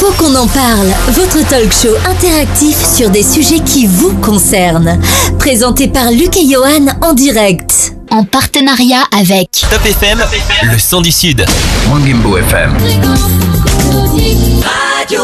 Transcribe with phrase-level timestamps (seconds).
[0.00, 4.98] Faut qu'on en parle, votre talk show interactif sur des sujets qui vous concernent.
[5.38, 7.92] Présenté par Luc et Johan en direct.
[8.10, 10.24] En partenariat avec Top FM,
[10.72, 11.44] le son du Sud.
[11.90, 12.78] Mangimbo FM.
[15.00, 15.22] Radio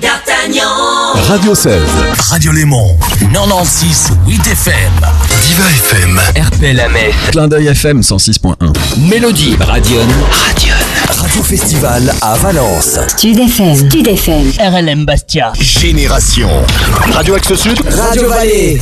[0.00, 1.12] D'Artagnan.
[1.28, 1.74] Radio 16.
[2.30, 2.96] Radio Léman.
[3.32, 4.92] 96 8 FM.
[5.42, 6.20] Diva FM.
[6.36, 6.86] RPL la.
[7.32, 8.54] Clin d'œil FM 106.1.
[9.10, 9.56] Mélodie.
[9.58, 10.06] Radion.
[10.30, 10.74] Radion.
[11.08, 13.00] Radio Festival à Valence.
[13.08, 13.88] Stud FM.
[13.88, 14.52] Stud FM.
[14.60, 15.52] RLM Bastia.
[15.58, 16.50] Génération.
[17.12, 17.80] Radio Axe Sud.
[17.90, 18.80] Radio Vallée.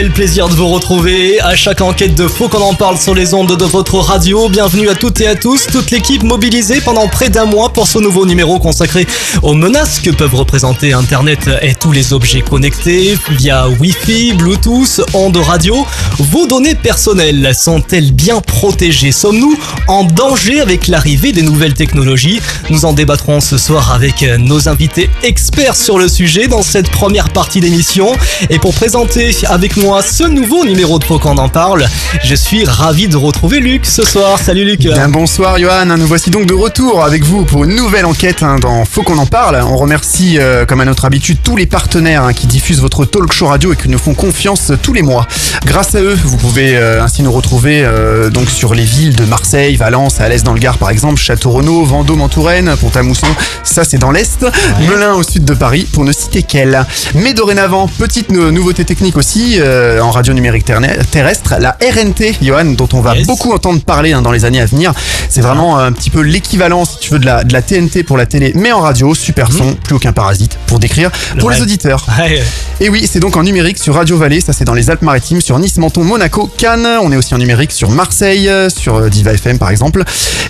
[0.00, 3.34] Quel plaisir de vous retrouver à chaque enquête de Faux qu'on en parle sur les
[3.34, 4.48] ondes de votre radio.
[4.48, 7.98] Bienvenue à toutes et à tous, toute l'équipe mobilisée pendant près d'un mois pour ce
[7.98, 9.08] nouveau numéro consacré
[9.42, 15.36] aux menaces que peuvent représenter Internet et tous les objets connectés via Wi-Fi, Bluetooth, ondes
[15.38, 15.84] radio.
[16.18, 19.10] Vos données personnelles sont-elles bien protégées?
[19.10, 22.38] Sommes-nous en danger avec l'arrivée des nouvelles technologies?
[22.70, 27.30] Nous en débattrons ce soir avec nos invités experts sur le sujet dans cette première
[27.30, 28.12] partie d'émission.
[28.48, 31.86] Et pour présenter avec moi ce nouveau numéro de Faux qu'on en parle,
[32.22, 34.38] je suis ravi de retrouver Luc ce soir.
[34.38, 34.80] Salut Luc.
[34.80, 38.56] Bien bonsoir Johan, nous voici donc de retour avec vous pour une nouvelle enquête hein,
[38.60, 39.58] dans Faut qu'on en parle.
[39.66, 43.32] On remercie euh, comme à notre habitude tous les partenaires hein, qui diffusent votre talk
[43.32, 45.26] show radio et qui nous font confiance tous les mois.
[45.64, 49.24] Grâce à eux, vous pouvez euh, ainsi nous retrouver euh, donc sur les villes de
[49.24, 53.26] Marseille, Valence, à l'est dans le Gard par exemple, Château-Renaud, Vendôme en Touraine, Pont-à-Mousson,
[53.64, 54.44] ça c'est dans l'est,
[54.86, 56.84] Melun au sud de Paris pour ne citer qu'elle.
[57.14, 60.64] Mais dorénavant, petite nou- nouveauté technique aussi euh, en radio numérique
[61.10, 63.26] terrestre, la RNT, Johan, dont on va Yes.
[63.26, 64.92] beaucoup entendre parler hein, dans les années à venir.
[65.30, 68.16] C'est vraiment un petit peu l'équivalent, si tu veux, de la, de la TNT pour
[68.16, 72.04] la télé, mais en radio, super son, plus aucun parasite, pour décrire, pour les auditeurs.
[72.18, 72.42] Ouais,
[72.80, 75.58] Et oui, c'est donc en numérique sur Radio Vallée, ça c'est dans les Alpes-Maritimes, sur
[75.58, 76.86] Nice, Menton, Monaco, Cannes.
[77.02, 80.02] On est aussi en numérique sur Marseille, euh, sur euh, Diva FM par exemple.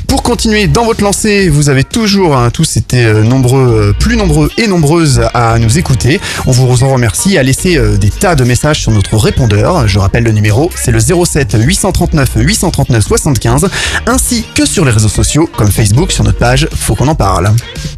[0.07, 4.17] Pour continuer dans votre lancée, vous avez toujours hein, tous été euh, nombreux, euh, plus
[4.17, 6.21] nombreux et nombreuses à nous écouter.
[6.47, 9.87] On vous en remercie à laisser des tas de messages sur notre répondeur.
[9.89, 13.69] Je rappelle le numéro, c'est le 07 839 839 75,
[14.07, 17.51] ainsi que sur les réseaux sociaux comme Facebook sur notre page Faut qu'on en parle.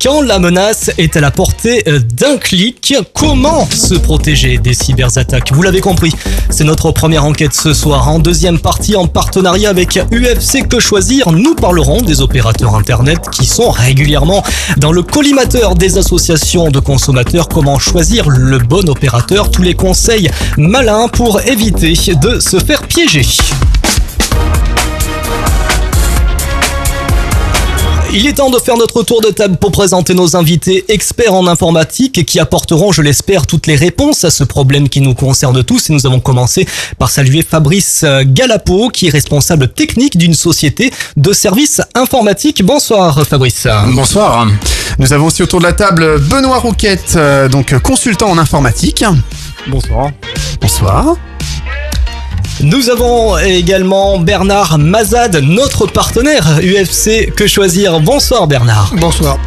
[0.02, 5.52] Quand la menace est à la portée euh, d'un clic, comment se protéger des cyberattaques?
[5.52, 6.12] Vous l'avez compris,
[6.48, 8.08] c'est notre première enquête ce soir.
[8.08, 13.46] En deuxième partie, en partenariat avec UFC Que Choisir, nous parlerons des opérateurs Internet qui
[13.46, 14.42] sont régulièrement
[14.76, 17.48] dans le collimateur des associations de consommateurs.
[17.48, 19.50] Comment choisir le bon opérateur?
[19.50, 23.26] Tous les conseils malins pour éviter de se faire piéger.
[28.12, 31.46] Il est temps de faire notre tour de table pour présenter nos invités experts en
[31.46, 35.90] informatique qui apporteront, je l'espère, toutes les réponses à ce problème qui nous concerne tous.
[35.90, 36.66] Et nous avons commencé
[36.98, 42.64] par saluer Fabrice euh, Galapo, qui est responsable technique d'une société de services informatiques.
[42.64, 43.68] Bonsoir Fabrice.
[43.94, 44.48] Bonsoir.
[44.98, 49.04] Nous avons aussi autour de la table Benoît Rouquette, euh, donc consultant en informatique.
[49.68, 50.10] Bonsoir.
[50.60, 51.16] Bonsoir.
[52.62, 58.00] Nous avons également Bernard Mazad, notre partenaire UFC Que Choisir.
[58.00, 58.92] Bonsoir Bernard.
[59.00, 59.38] Bonsoir.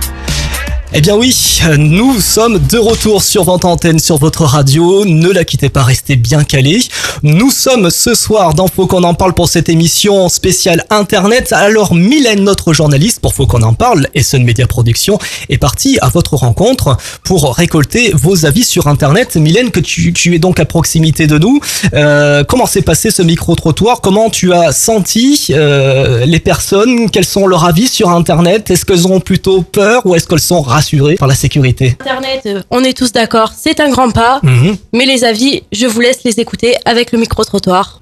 [0.96, 1.36] Eh bien oui,
[1.80, 5.06] nous sommes de retour sur votre antenne, sur votre radio.
[5.06, 6.84] Ne la quittez pas, restez bien calés.
[7.24, 11.52] Nous sommes ce soir dans Faut qu'on en parle pour cette émission spéciale Internet.
[11.52, 15.18] Alors Mylène, notre journaliste pour Faut qu'on en parle, et Sun Media Production,
[15.50, 19.36] est partie à votre rencontre pour récolter vos avis sur Internet.
[19.36, 21.60] Mylène, que tu, tu es donc à proximité de nous.
[21.96, 24.00] Euh, comment s'est passé ce micro-trottoir?
[24.00, 27.10] Comment tu as senti euh, les personnes?
[27.10, 28.70] Quels sont leurs avis sur Internet?
[28.70, 30.83] Est-ce qu'elles ont plutôt peur ou est-ce qu'elles sont rassurées
[31.18, 34.78] par la sécurité Internet, euh, on est tous d'accord, c'est un grand pas, Mhm.
[34.94, 38.02] mais les avis, je vous laisse les écouter avec le micro-trottoir.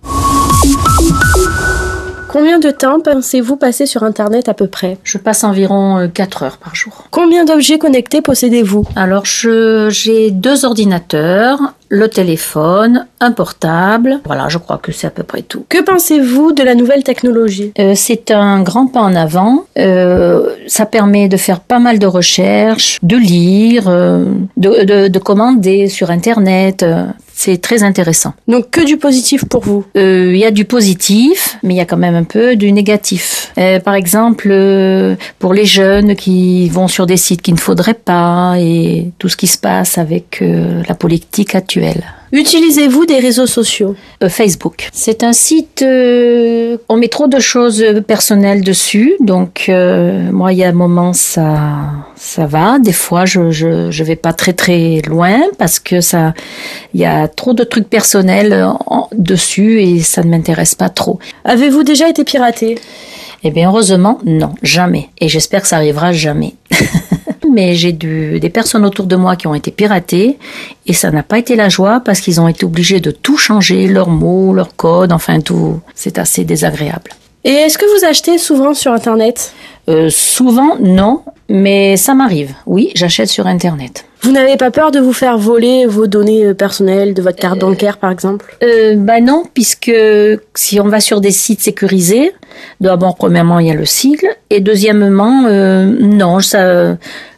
[2.32, 4.98] Combien de temps pensez-vous passer sur Internet à peu près?
[5.04, 7.04] Je passe environ 4 heures par jour.
[7.12, 8.86] Combien d'objets connectés possédez-vous?
[8.96, 11.60] Alors, j'ai deux ordinateurs,
[11.90, 14.22] le téléphone, un portable.
[14.26, 15.66] Voilà, je crois que c'est à peu près tout.
[15.68, 17.74] Que pensez-vous de la nouvelle technologie?
[17.80, 19.66] Euh, c'est un grand pas en avant.
[19.78, 24.24] Euh, ça permet de faire pas mal de recherches, de lire, euh,
[24.56, 26.86] de, de- de commander sur Internet.
[27.42, 28.34] Euh, C'est très intéressant.
[28.48, 29.86] Donc que du positif pour vous?
[29.98, 32.72] Euh, Il y a du positif, mais il y a quand même un peu du
[32.72, 33.52] négatif.
[33.58, 37.94] Euh, par exemple, euh, pour les jeunes qui vont sur des sites qu'il ne faudrait
[37.96, 42.04] pas et tout ce qui se passe avec euh, la politique actuelle.
[42.32, 43.96] Utilisez-vous des réseaux sociaux?
[44.24, 44.90] Euh, Facebook.
[44.94, 50.60] C'est un site, euh, on met trop de choses personnelles dessus, donc euh, moi il
[50.60, 51.58] y a un moment ça,
[52.16, 52.80] ça va.
[52.80, 56.34] Des fois je, je, je vais pas très très loin parce que ça,
[56.94, 58.54] il y a trop de trucs personnels
[58.88, 61.20] en- dessus et ça ne m'intéresse pas trop.
[61.44, 62.78] Avez-vous déjà été piraté?
[63.44, 65.10] Eh bien heureusement non, jamais.
[65.20, 66.54] Et j'espère que ça arrivera jamais.
[67.50, 70.38] Mais j'ai des personnes autour de moi qui ont été piratées
[70.86, 73.88] et ça n'a pas été la joie parce qu'ils ont été obligés de tout changer,
[73.88, 75.80] leurs mots, leurs codes, enfin tout.
[75.96, 77.12] C'est assez désagréable.
[77.44, 79.54] Et est-ce que vous achetez souvent sur Internet?
[79.90, 82.54] Euh, souvent, non, mais ça m'arrive.
[82.68, 84.06] Oui, j'achète sur Internet.
[84.22, 87.58] Vous n'avez pas peur de vous faire voler vos données euh, personnelles, de votre carte
[87.58, 88.56] bancaire par exemple?
[88.62, 89.92] Euh, bah non, puisque
[90.54, 92.32] si on va sur des sites sécurisés,
[92.80, 96.98] d'abord, premièrement, il y a le sigle, et deuxièmement, euh, non, ça,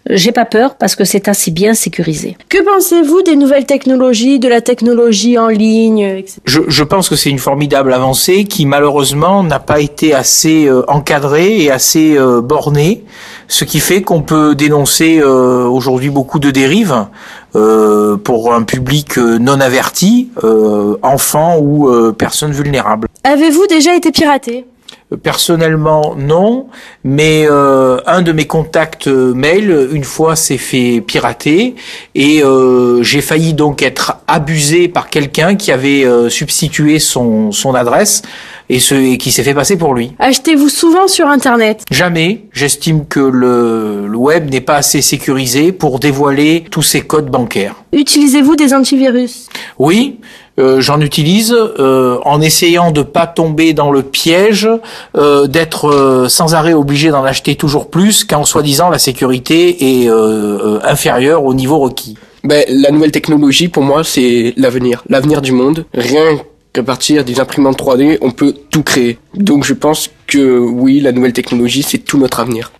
[0.09, 2.37] j'ai pas peur parce que c'est assez bien sécurisé.
[2.49, 6.39] Que pensez-vous des nouvelles technologies, de la technologie en ligne, etc.
[6.45, 10.83] Je, je pense que c'est une formidable avancée qui malheureusement n'a pas été assez euh,
[10.89, 13.03] encadrée et assez euh, bornée,
[13.47, 17.05] ce qui fait qu'on peut dénoncer euh, aujourd'hui beaucoup de dérives
[17.55, 23.07] euh, pour un public euh, non averti, euh, enfants ou euh, personnes vulnérables.
[23.23, 24.65] Avez-vous déjà été piraté?
[25.21, 26.67] Personnellement, non,
[27.03, 31.75] mais euh, un de mes contacts euh, mail, une fois, s'est fait pirater
[32.15, 37.75] et euh, j'ai failli donc être abusé par quelqu'un qui avait euh, substitué son, son
[37.75, 38.21] adresse
[38.69, 40.13] et, ce, et qui s'est fait passer pour lui.
[40.19, 41.83] Achetez-vous souvent sur Internet?
[41.91, 47.29] Jamais, j'estime que le, le web n'est pas assez sécurisé pour dévoiler tous ses codes
[47.29, 47.75] bancaires.
[47.91, 49.47] Utilisez-vous des antivirus?
[49.77, 50.19] Oui,
[50.59, 54.69] euh, j'en utilise euh, en essayant de pas tomber dans le piège
[55.17, 60.09] euh, d'être euh, sans arrêt obligé d'en acheter toujours plus quand soi-disant la sécurité est
[60.09, 62.17] euh, inférieure au niveau requis.
[62.43, 65.03] Ben, la nouvelle technologie, pour moi, c'est l'avenir.
[65.09, 65.85] L'avenir du monde.
[65.93, 66.39] Rien
[66.73, 69.17] qu'à partir des imprimantes 3D, on peut tout créer.
[69.33, 72.71] Donc je pense que oui, la nouvelle technologie, c'est tout notre avenir.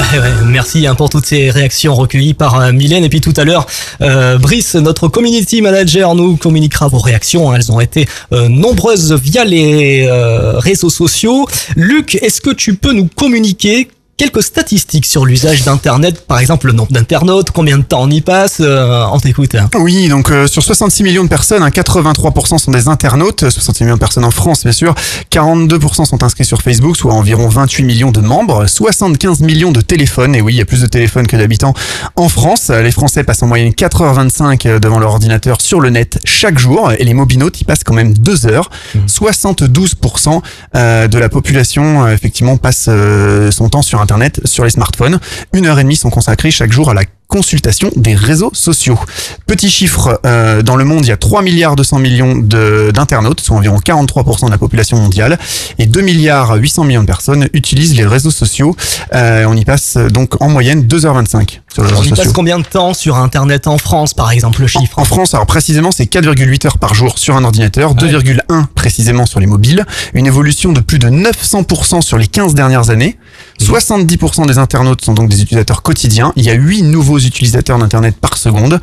[0.00, 3.04] Ouais, merci hein, pour toutes ces réactions recueillies par euh, Mylène.
[3.04, 3.66] Et puis tout à l'heure,
[4.00, 7.50] euh, Brice, notre community manager, nous communiquera vos réactions.
[7.50, 7.56] hein.
[7.56, 10.08] Elles ont été euh, nombreuses via les
[10.56, 11.46] réseaux sociaux.
[11.76, 13.88] Luc, est-ce que tu peux nous communiquer
[14.20, 18.20] quelques statistiques sur l'usage d'Internet Par exemple, le nombre d'internautes, combien de temps on y
[18.20, 19.54] passe euh, On t'écoute.
[19.54, 19.70] hein.
[19.76, 23.94] Oui, donc euh, sur 66 millions de personnes, hein, 83% sont des internautes, 66 millions
[23.94, 24.94] de personnes en France bien sûr,
[25.32, 30.34] 42% sont inscrits sur Facebook, soit environ 28 millions de membres, 75 millions de téléphones,
[30.34, 31.72] et oui, il y a plus de téléphones que d'habitants
[32.16, 32.68] en France.
[32.68, 36.58] Euh, Les Français passent en moyenne 4h25 euh, devant leur ordinateur sur le net chaque
[36.58, 38.68] jour, et les mobinautes y passent quand même 2 heures.
[39.06, 40.42] 72%
[40.74, 44.09] euh, de la population, euh, effectivement, passe euh, son temps sur Internet,
[44.44, 45.18] sur les smartphones.
[45.52, 48.98] Une heure et demie sont consacrées chaque jour à la consultation des réseaux sociaux.
[49.46, 53.56] Petit chiffre, euh, dans le monde, il y a 3 milliards 200 millions d'internautes, soit
[53.56, 55.38] environ 43% de la population mondiale,
[55.78, 58.74] et 2 milliards 800 millions de personnes utilisent les réseaux sociaux.
[59.14, 62.94] Euh, on y passe euh, donc en moyenne 2h25 sur les passe combien de temps
[62.94, 66.78] sur Internet en France, par exemple, le chiffre En France, alors précisément, c'est 4,8 heures
[66.78, 71.08] par jour sur un ordinateur, 2,1 précisément sur les mobiles, une évolution de plus de
[71.08, 73.16] 900% sur les 15 dernières années.
[73.60, 76.32] 70% des internautes sont donc des utilisateurs quotidiens.
[76.36, 78.80] Il y a 8 nouveaux utilisateurs d'Internet par seconde.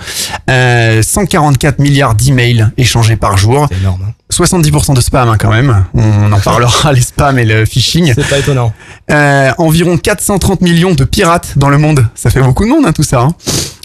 [0.49, 3.67] Euh, 144 milliards d'emails échangés par jour.
[3.71, 4.01] C'est énorme.
[4.07, 4.13] hein.
[4.31, 5.85] 70% de spam hein, quand même.
[5.94, 8.12] On en parlera, les spams et le phishing.
[8.13, 8.74] C'est pas étonnant.
[9.09, 12.06] Euh, environ 430 millions de pirates dans le monde.
[12.15, 13.21] Ça fait beaucoup de monde, hein, tout ça.
[13.21, 13.30] hein.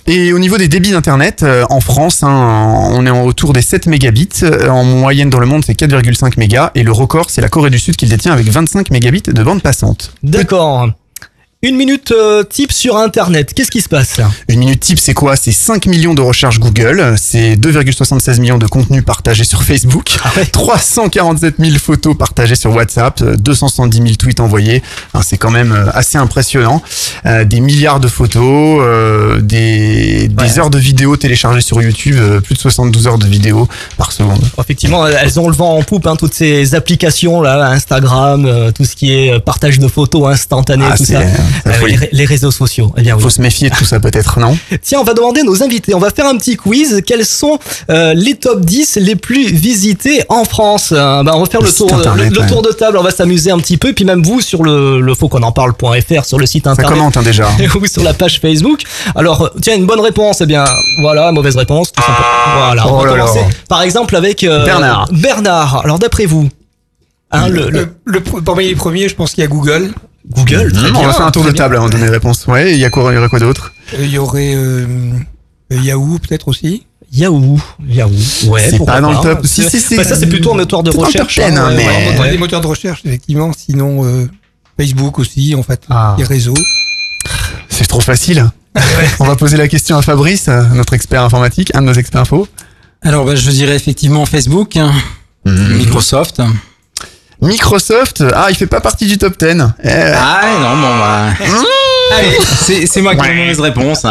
[0.08, 3.62] Et au niveau des débits d'internet, euh, en France, hein, on est en- autour des
[3.62, 4.28] 7 mégabits.
[4.42, 6.72] Euh, En moyenne dans le monde, c'est 4,5 mégas.
[6.74, 9.42] Et le record, c'est la Corée du Sud qui le détient avec 25 mégabits de
[9.44, 10.12] bande passante.
[10.24, 10.88] D'accord.
[11.64, 13.54] Une minute euh, type sur Internet.
[13.54, 14.28] Qu'est-ce qui se passe là?
[14.48, 15.36] Une minute type, c'est quoi?
[15.36, 20.32] C'est 5 millions de recherches Google, c'est 2,76 millions de contenus partagés sur Facebook, Ah
[20.36, 20.44] ouais.
[20.46, 24.82] 347 000 photos partagées sur WhatsApp, euh, 270 000 tweets envoyés.
[25.12, 26.82] Enfin, c'est quand même euh, assez impressionnant.
[27.26, 30.58] Euh, des milliards de photos, euh, des, des Ouais.
[30.58, 34.42] heures de vidéos téléchargées sur YouTube, euh, plus de 72 heures de vidéos par seconde.
[34.58, 38.84] Effectivement, elles ont le vent en poupe, hein, toutes ces applications là, Instagram, euh, tout
[38.84, 41.20] ce qui est euh, partage de photos instantanées, Ah, tout ça.
[41.66, 41.96] Euh, folie.
[41.96, 42.92] les, les réseaux sociaux.
[42.96, 43.22] Eh bien oui.
[43.22, 44.56] Faut se méfier de tout ça peut-être, non?
[44.82, 45.94] Tiens, on va demander à nos invités.
[45.94, 47.00] On va faire un petit quiz.
[47.06, 47.58] Quels sont
[47.90, 50.90] euh, les top 10 les plus visités en France?
[50.92, 52.46] Euh, bah, On va faire Le tour, internet, le, le ouais.
[52.48, 52.96] tour de table.
[52.98, 53.88] On va s'amuser un petit peu.
[53.88, 56.70] Et puis même vous sur le, le faut qu'on en parle.fr sur le site Ça
[56.72, 56.92] internet.
[56.92, 57.48] commente hein, déjà.
[57.80, 58.82] ou sur la page Facebook.
[59.14, 60.64] Alors, euh, tiens, une bonne réponse, eh bien,
[61.00, 61.92] voilà, mauvaise réponse.
[61.92, 62.26] tout simplement.
[62.66, 63.24] Voilà, on Oh va là là.
[63.26, 63.44] commencer.
[63.68, 65.08] Par exemple, avec euh, Bernard.
[65.12, 65.82] Bernard.
[65.84, 66.48] Alors, d'après vous,
[67.30, 69.92] hein, le, le- Le, le parmi les premiers, je pense qu'il y a Google.
[70.30, 71.62] Google, très on bien, va faire un tour de bien.
[71.64, 72.46] table avant de donner les réponses.
[72.46, 73.72] Ouais, il y a quoi, il y aurait quoi d'autre?
[73.94, 74.86] Euh, Il y aurait euh,
[75.72, 76.86] euh, Yahoo peut-être aussi?
[77.12, 77.60] Yahoo.
[77.86, 78.10] Yahoo.
[78.46, 78.68] Ouais.
[78.70, 79.44] C'est pas dans le top.
[79.46, 81.34] Si, si, Enfin, ça, c'est plutôt un moteur de recherche.
[81.36, 82.30] top 10, hein, mais- ouais, ouais.
[82.30, 83.50] des moteurs de recherche, effectivement.
[83.56, 84.28] Sinon, euh,
[84.80, 86.14] Facebook aussi, en fait, Ah.
[86.18, 86.54] les réseaux.
[87.68, 88.48] C'est trop facile.
[89.20, 92.48] On va poser la question à Fabrice, notre expert informatique, un de nos experts info.
[93.02, 94.92] Alors, bah, je dirais effectivement Facebook, hein,
[95.44, 95.76] Mhm.
[95.78, 96.40] Microsoft.
[97.42, 99.46] Microsoft, ah, il fait pas partie du top 10.
[99.84, 101.26] Eh, Ah, non, bon, bah.
[102.16, 104.06] Allez, c'est c'est moi qui ai la mauvaise réponse.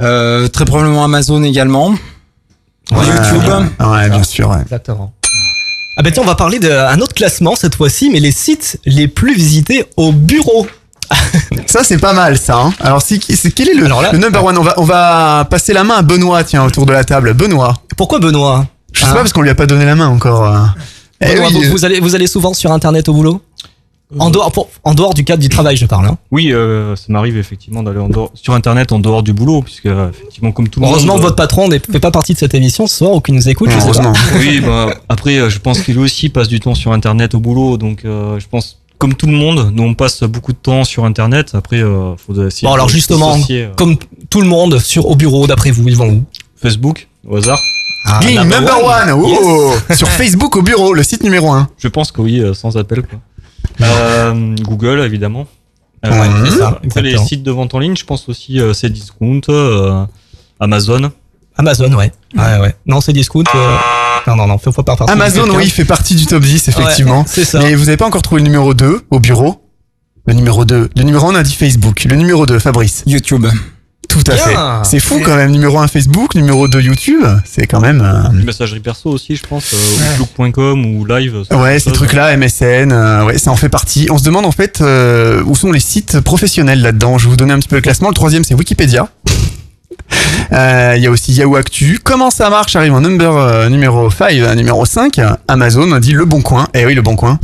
[0.00, 1.90] Euh, très probablement Amazon également.
[1.90, 3.52] ouais, YouTube.
[3.80, 4.48] Ouais, bien sûr.
[4.50, 4.60] ouais.
[4.62, 5.12] Exactement.
[5.96, 9.08] Ah bah tiens, on va parler d'un autre classement cette fois-ci, mais les sites les
[9.08, 10.66] plus visités au bureau.
[11.66, 12.56] Ça, c'est pas mal, ça.
[12.56, 12.72] hein.
[12.80, 13.18] Alors, c'est-
[13.54, 14.56] quel est le, Alors là- le number one?
[14.56, 17.34] On va, on va passer la main à Benoît, tiens, autour de la table.
[17.34, 17.74] Benoît.
[17.96, 18.66] Pourquoi Benoît?
[18.94, 20.50] Je sais Hein pas parce qu'on lui a pas donné la main encore.
[21.22, 23.40] Eh Benoît, oui, vous, euh, vous allez, vous allez souvent sur Internet au boulot
[24.18, 26.06] en, dehors, pour- en dehors du cadre du travail, je parle.
[26.06, 26.18] hein.
[26.30, 27.98] Oui, euh, ça m'arrive effectivement d'aller
[28.34, 31.22] sur Internet en dehors du boulot, puisque euh, effectivement, comme tout le Heureusement monde.
[31.22, 33.48] que votre patron ne fait pas partie de cette émission ce soir ou qu'il nous
[33.48, 33.70] écoute.
[33.70, 33.84] je sais pas.
[33.86, 34.12] Heureusement.
[34.38, 38.04] Oui, bah, après, je pense qu'il aussi passe du temps sur Internet au boulot, donc
[38.04, 41.52] euh, je pense, comme tout le monde, nous on passe beaucoup de temps sur Internet.
[41.54, 42.68] Après, euh, faut essayer.
[42.68, 43.96] Bon alors de justement, euh, comme
[44.28, 46.24] tout le monde sur au bureau, d'après vous, ils vont où?
[46.60, 47.58] Facebook, au hasard.
[48.20, 49.10] Bing, number number one.
[49.12, 49.36] one.
[49.42, 51.68] oh, Sur Facebook au bureau, le site numéro 1.
[51.78, 53.18] Je pense que oui, euh, sans appel quoi.
[53.80, 55.46] Euh, Google évidemment.
[56.04, 58.72] Euh, Ouais, c'est ça, Après les sites de vente en ligne, je pense aussi euh,
[58.74, 60.04] Cdiscount, euh,
[60.58, 61.12] Amazon.
[61.56, 62.10] Amazon, ouais.
[62.36, 62.74] Ouais, ouais.
[62.86, 63.44] Non, c'est discount.
[63.54, 63.76] euh,
[64.26, 65.08] Non, non, non, faut pas partir.
[65.08, 67.18] Amazon, oui, fait partie du top 10, effectivement.
[67.20, 67.60] Ouais, c'est ça.
[67.60, 69.62] Mais vous avez pas encore trouvé le numéro 2 au bureau?
[70.26, 70.90] Le numéro 2.
[70.96, 72.04] Le numéro 1, on a dit Facebook.
[72.04, 73.04] Le numéro 2, Fabrice.
[73.06, 73.46] YouTube.
[74.12, 74.54] Tout à fait.
[74.84, 75.50] C'est fou quand même.
[75.50, 76.34] Numéro 1, Facebook.
[76.34, 77.24] Numéro 2, YouTube.
[77.44, 78.02] C'est quand même...
[78.02, 81.42] euh, Messagerie perso aussi, je pense, euh, ou Live.
[81.50, 84.08] Ouais, ces trucs-là, MSN, euh, ouais, ça en fait partie.
[84.10, 87.16] On se demande en fait euh, où sont les sites professionnels là-dedans?
[87.16, 88.08] Je vais vous donner un petit peu le classement.
[88.08, 89.08] Le troisième, c'est Wikipédia.
[90.52, 91.98] Euh, Il y a aussi Yahoo Actu.
[92.02, 92.76] Comment ça marche?
[92.76, 95.18] Arrive en number, euh, numéro 5, euh, numéro 5.
[95.48, 96.68] Amazon, on dit Le Bon Coin.
[96.74, 97.38] Eh oui, Le Bon Coin.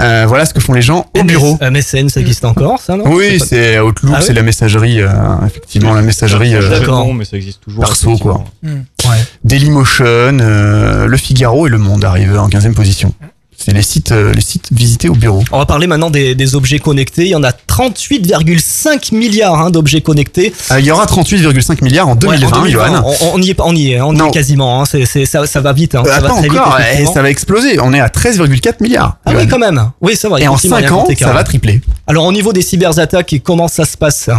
[0.00, 1.58] Euh, voilà ce que font les gens au bureau.
[1.60, 5.00] MSN, ça existe encore, ça, non Oui, pas- c'est Outlook, Ah oui c'est la messagerie,
[5.00, 5.08] euh,
[5.46, 6.86] effectivement, la messagerie euh.
[6.86, 7.84] Non, mais ça existe toujours.
[7.84, 8.44] perso, quoi.
[8.62, 8.70] Ouais.
[9.44, 13.12] Dailymotion, euh, Le Figaro et Le Monde arrivent en 15e position.
[13.60, 15.42] C'est les sites, euh, les sites visités au bureau.
[15.50, 17.22] On va parler maintenant des, des objets connectés.
[17.24, 20.54] Il y en a 38,5 milliards hein, d'objets connectés.
[20.70, 23.02] Euh, il y aura 38,5 milliards en 2020, Ouais, en 2020, Johan.
[23.22, 24.80] On, on y est, on y est, on y est quasiment.
[24.80, 24.84] hein.
[24.84, 25.96] C'est, c'est- ça, ça va vite.
[25.96, 26.02] hein.
[26.06, 27.12] Euh, ça va très encore, effectivement.
[27.14, 27.80] ça va exploser.
[27.80, 29.18] On est à 13,4 milliards.
[29.24, 29.40] Ah Johan.
[29.42, 29.90] oui, quand même.
[30.00, 30.42] Oui, c'est vrai.
[30.42, 31.80] Et en effectivement, il y a 5 un ans, ça va tripler.
[32.06, 34.30] Alors, au niveau des cyberattaques, comment ça se passe?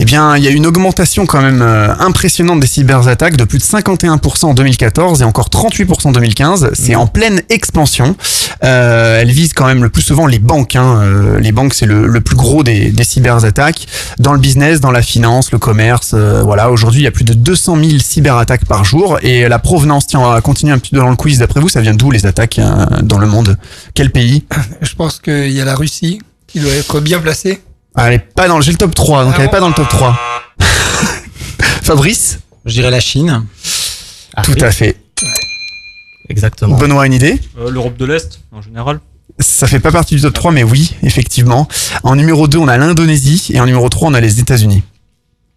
[0.00, 3.58] Eh bien, il y a une augmentation quand même euh, impressionnante des cyberattaques de plus
[3.58, 6.70] de 51% en 2014 et encore 38% en 2015.
[6.74, 8.16] C'est en pleine expansion.
[8.62, 10.76] Euh, elle vise quand même le plus souvent les banques.
[10.76, 11.00] Hein.
[11.02, 13.86] Euh, les banques, c'est le, le plus gros des, des cyberattaques.
[14.20, 16.12] Dans le business, dans la finance, le commerce.
[16.14, 19.18] euh, voilà, aujourd'hui, il y a plus de 200 000 cyberattaques par jour.
[19.22, 21.38] Et la provenance, tiens, on va continuer un petit peu dans le quiz.
[21.38, 23.56] D'après vous, ça vient d'où les attaques euh, dans le monde?
[23.94, 24.44] Quel pays?
[24.80, 27.60] Je pense qu'il y a la Russie qui doit être bien placée.
[28.00, 29.60] Ah, Elle est pas dans le, j'ai le top 3, donc Ah elle est pas
[29.60, 30.18] dans le top 3.
[31.82, 33.44] Fabrice Je dirais la Chine.
[34.44, 34.96] Tout à fait.
[36.28, 36.76] Exactement.
[36.76, 39.00] Benoît, une idée Euh, L'Europe de l'Est, en général.
[39.40, 41.66] Ça fait pas partie du top 3, mais oui, effectivement.
[42.02, 44.82] En numéro 2, on a l'Indonésie et en numéro 3, on a les États-Unis.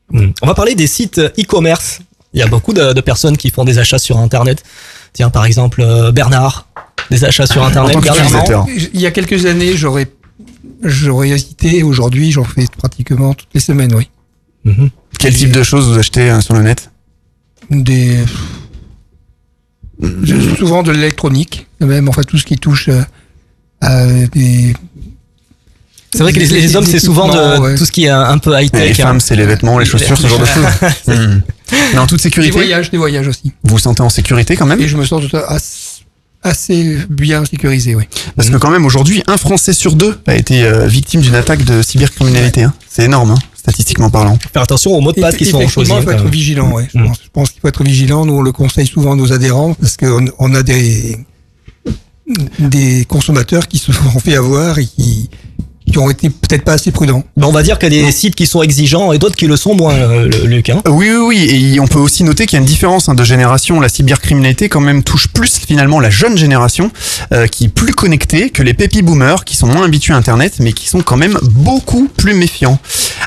[0.10, 0.30] Hmm.
[0.42, 2.00] On va parler des sites e-commerce.
[2.34, 4.64] Il y a beaucoup de, de personnes qui font des achats sur Internet.
[5.14, 6.68] Tiens, par exemple, euh, Bernard,
[7.10, 7.94] des achats sur Internet.
[7.94, 8.66] tant Bernard, qu'utilisateur.
[8.94, 10.08] Il y a quelques années, j'aurais,
[10.84, 11.84] j'aurais hésité.
[11.84, 14.10] Aujourd'hui, j'en fais pratiquement toutes les semaines, oui.
[14.66, 14.90] Mhm.
[15.20, 16.92] Quel type de choses vous achetez euh, sur le net?
[17.70, 18.18] Des,
[20.58, 23.02] souvent de l'électronique, même enfin tout ce qui touche euh,
[23.82, 24.76] à des.
[26.14, 27.76] C'est vrai que les, des- les hommes, des c'est souvent de, ouais.
[27.76, 28.90] tout ce qui est un, un peu high-tech.
[28.90, 29.20] Les femmes, hein.
[29.20, 30.66] c'est les vêtements, les chaussures, ce genre de choses.
[31.08, 31.42] Hmm.
[31.94, 33.54] Mais en toute Des sécurité, voyages, des voyages aussi.
[33.64, 34.82] vous vous sentez en sécurité quand même?
[34.82, 35.58] Et je me sens tout à-
[36.44, 38.04] assez bien sécurisé, oui.
[38.36, 41.64] Parce que quand même, aujourd'hui, un Français sur deux a été euh, victime d'une attaque
[41.64, 42.64] de cybercriminalité.
[42.64, 42.74] hein.
[42.90, 44.38] C'est énorme, hein, statistiquement parlant.
[44.54, 45.94] Faire attention aux mots de passe qui sont choisis.
[45.98, 46.30] Il faut être euh.
[46.30, 46.72] vigilant.
[46.72, 46.88] Ouais.
[46.94, 47.06] Je, Mm.
[47.08, 48.26] pense, je pense qu'il faut être vigilant.
[48.26, 51.18] Nous, on le conseille souvent à nos adhérents parce qu'on on a des
[52.60, 55.30] des consommateurs qui se sont fait avoir et qui
[55.92, 57.24] qui ont été peut-être pas assez prudents.
[57.38, 59.48] Ben, on va dire qu'il y a des sites qui sont exigeants et d'autres qui
[59.48, 60.70] le sont moins, euh, Luc.
[60.70, 60.82] hein.
[60.88, 61.18] Oui, oui,
[61.50, 61.72] oui.
[61.76, 63.80] Et on peut aussi noter qu'il y a une différence hein, de génération.
[63.80, 66.92] La cybercriminalité, quand même, touche plus finalement la jeune génération,
[67.34, 70.56] euh, qui est plus connectée que les pépi boomers, qui sont moins habitués à Internet,
[70.60, 72.80] mais qui sont quand même beaucoup plus méfiants.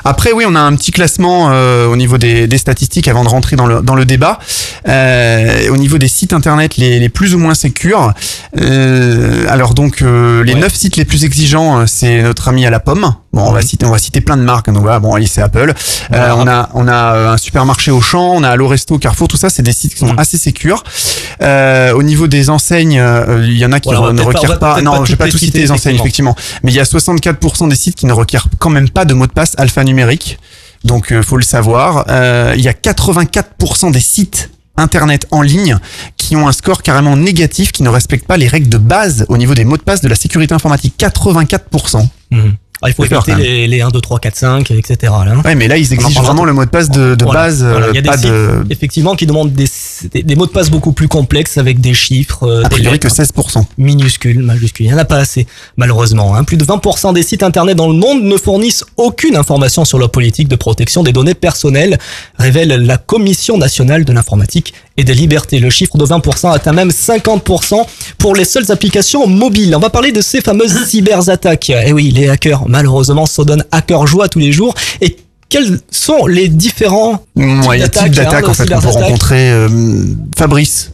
[0.03, 3.29] Après, oui, on a un petit classement euh, au niveau des, des statistiques avant de
[3.29, 4.39] rentrer dans le, dans le débat.
[4.87, 8.13] Euh, au niveau des sites Internet les, les plus ou moins sécures.
[8.59, 10.61] Euh, alors donc, euh, les Ouais.
[10.61, 13.13] neuf sites les plus exigeants, c'est notre ami à la pomme.
[13.33, 14.67] Bon, on va citer, on va citer plein de marques.
[14.69, 15.73] Donc voilà, bon, allez, c'est Apple.
[16.13, 19.27] Euh, on a, on a euh, un supermarché au champ, on a Allo Resto, Carrefour,
[19.27, 20.19] tout ça, c'est des sites qui sont Mm.
[20.19, 20.83] assez sécures.
[21.41, 24.59] Euh, au niveau des enseignes, euh, il y en a qui Voilà, ne pas- requièrent
[24.59, 24.81] pas.
[24.81, 26.35] Non, pas je vais pas tout citer les enseignes, effectivement.
[26.63, 29.25] Mais il y a 64% des sites qui ne requièrent quand même pas de mot
[29.27, 30.37] de passe alphanumérique.
[30.83, 32.05] Donc, euh, faut le savoir.
[32.09, 35.77] Euh, il y a 84% des sites internet en ligne
[36.17, 39.37] qui ont un score carrément négatif, qui ne respectent pas les règles de base au
[39.37, 40.95] niveau des mots de passe de la sécurité informatique.
[40.97, 42.07] 84%.
[42.31, 42.55] Mhm.
[42.85, 44.97] Ah, il faut peur, éviter les, les 1, 2, 3, 4, 5, etc.
[45.25, 45.35] Là.
[45.43, 47.41] Ouais, mais là, ils exigent vraiment le mot de passe de, de Voilà.
[47.41, 47.87] base, Voilà.
[47.87, 48.65] euh, Il y a des pas sites, de.
[48.69, 49.67] effectivement, qui demandent des,
[50.13, 52.99] des, des mots de passe beaucoup plus complexes avec des chiffres, euh, A des priori
[52.99, 53.65] que 16%.
[53.77, 54.85] minuscules, majuscules.
[54.85, 56.35] Il n'y en a pas assez, malheureusement.
[56.35, 56.43] hein.
[56.43, 60.11] Plus de 20% des sites internet dans le monde ne fournissent aucune information sur leur
[60.11, 61.97] politique de protection des données personnelles,
[62.37, 65.59] révèle la Commission nationale de l'informatique et des libertés.
[65.59, 67.85] Le chiffre de 20% atteint même 50%
[68.17, 69.75] pour les seules applications mobiles.
[69.75, 71.71] On va parler de ces fameuses cyberattaques.
[71.85, 74.73] Eh oui, les hackers, malheureusement, se donnent à cœur joie tous les jours.
[75.01, 75.15] Et
[75.49, 78.87] quels sont les différents Ouais, il y a type d'attaque hein, en fait qu'on peut
[78.89, 79.49] rencontrer.
[79.51, 79.69] euh,
[80.37, 80.91] Fabrice.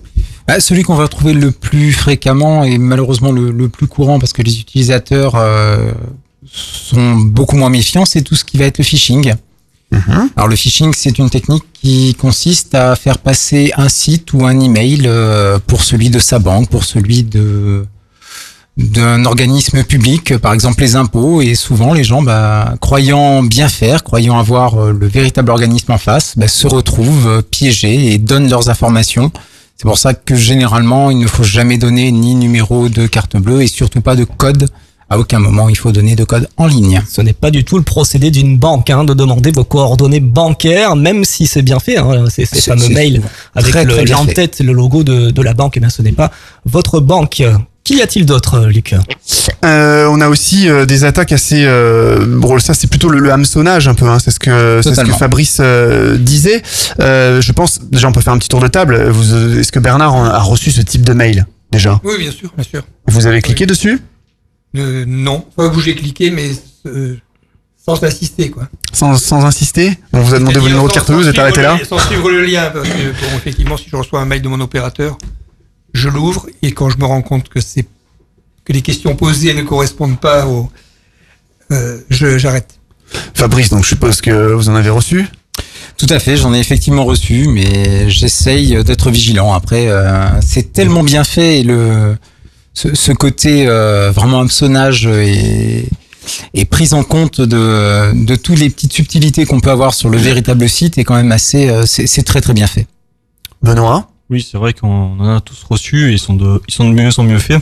[0.47, 4.33] Ah, celui qu'on va trouver le plus fréquemment et malheureusement le, le plus courant parce
[4.33, 5.91] que les utilisateurs euh,
[6.45, 9.33] sont beaucoup moins méfiants, c'est tout ce qui va être le phishing.
[10.38, 14.57] Alors le phishing, c'est une technique qui consiste à faire passer un site ou un
[14.59, 17.85] email euh, pour celui de sa banque, pour celui de
[18.81, 24.03] d'un organisme public, par exemple les impôts, et souvent les gens, bah, croyant bien faire,
[24.03, 28.50] croyant avoir euh, le véritable organisme en face, bah, se retrouvent euh, piégés et donnent
[28.50, 29.31] leurs informations.
[29.77, 33.63] C'est pour ça que généralement, il ne faut jamais donner ni numéro de carte bleue
[33.63, 34.69] et surtout pas de code.
[35.09, 37.01] À aucun moment, il faut donner de code en ligne.
[37.09, 40.95] Ce n'est pas du tout le procédé d'une banque hein, de demander vos coordonnées bancaires,
[40.95, 41.97] même si c'est bien fait.
[41.97, 43.21] Hein, ces, fameux mails
[43.53, 45.73] avec très, le, le logo de, de la banque.
[45.75, 46.31] Eh bien, ce n'est pas
[46.65, 47.43] votre banque.
[47.83, 48.93] Qu'y a-t-il d'autre, Luc
[49.65, 51.63] Euh, on a aussi euh, des attaques assez.
[51.65, 54.05] Euh, bon, ça c'est plutôt le, le hameçonnage un peu.
[54.07, 55.17] Hein, c'est ce que c'est ce que Totalement.
[55.17, 56.61] Fabrice euh, disait.
[57.00, 59.09] Euh, je pense déjà on peut faire un petit tour de table.
[59.09, 62.00] Vous, euh, est-ce que Bernard a reçu ce type de mail déjà?
[62.03, 62.83] Oui, bien sûr, bien sûr.
[63.07, 64.00] Vous avez cliqué dessus?
[64.77, 66.51] Euh, non, pas que j'ai cliqué, mais
[66.85, 67.15] euh,
[67.83, 68.69] sans assister, quoi.
[68.93, 71.61] sans, sans insister On vous a demandé votre numéro de carte bleue, vous êtes arrêté
[71.63, 74.48] là Sans suivre le lien, parce que bon, effectivement, si je reçois un mail de
[74.48, 75.17] mon opérateur,
[75.93, 77.85] je l'ouvre et quand je me rends compte que c'est
[78.65, 80.69] que les questions posées ne correspondent pas au,
[81.71, 82.79] euh, je j'arrête.
[83.33, 85.27] Fabrice, donc je suppose que vous en avez reçu?
[85.97, 89.53] Tout à fait, j'en ai effectivement reçu, mais j'essaye d'être vigilant.
[89.53, 92.17] Après, euh, c'est tellement bien fait et le
[92.73, 95.89] ce, ce côté euh, vraiment hameçonnage et,
[96.53, 100.17] et prise en compte de, de toutes les petites subtilités qu'on peut avoir sur le
[100.17, 102.87] véritable site est quand même assez, euh, c'est c'est très très bien fait.
[103.61, 104.10] Benoît?
[104.31, 106.94] Oui, c'est vrai qu'on en a tous reçu et ils sont de, ils sont de
[106.96, 107.61] mieux en mieux faits.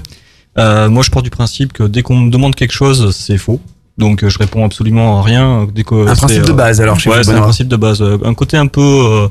[0.57, 3.59] Euh, moi, je pars du principe que dès qu'on me demande quelque chose, c'est faux.
[3.97, 5.67] Donc, euh, je réponds absolument à rien.
[5.73, 8.01] Dès que Un principe de base, alors, chez ouais, c'est un principe de base.
[8.01, 9.27] Euh, Un côté un peu euh,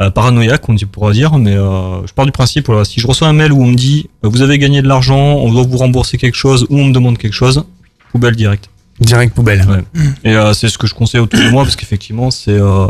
[0.00, 3.26] euh, paranoïaque, on pourra dire, mais euh, je pars du principe, voilà, si je reçois
[3.28, 5.78] un mail où on me dit euh, vous avez gagné de l'argent, on doit vous
[5.78, 7.64] rembourser quelque chose, ou on me demande quelque chose,
[8.12, 8.70] poubelle direct.
[9.00, 9.66] Direct poubelle.
[9.68, 10.02] Ouais.
[10.24, 12.86] Et euh, c'est ce que je conseille autour de moi parce qu'effectivement c'est euh,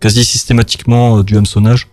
[0.00, 1.88] quasi systématiquement euh, du hameçonnage.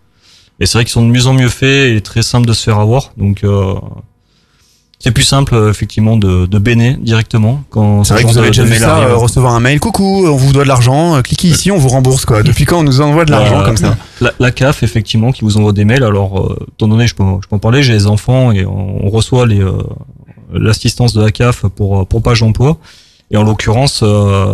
[0.59, 2.63] Et c'est vrai qu'ils sont de mieux en mieux faits et très simple de se
[2.63, 3.11] faire avoir.
[3.17, 3.73] Donc euh,
[4.99, 8.47] c'est plus simple euh, effectivement de, de béner directement quand C'est vrai que vous avez
[8.51, 9.79] déjà vu ça, euh, recevoir un mail.
[9.81, 11.15] Coucou, on vous doit de l'argent.
[11.15, 12.41] euh, Cliquez ici, on vous rembourse quoi.
[12.43, 15.41] Depuis quand on nous envoie de l'argent Euh, comme ça la, la CAF, effectivement, qui
[15.43, 16.03] vous envoie des mails.
[16.03, 19.05] Alors, euh, étant donné, je peux, je peux en parler, j'ai des enfants et on,
[19.05, 19.73] on reçoit les euh,
[20.53, 22.77] l'assistance de la CAF pour, euh, pour page d'emploi.
[23.31, 24.53] Et en l'occurrence, euh,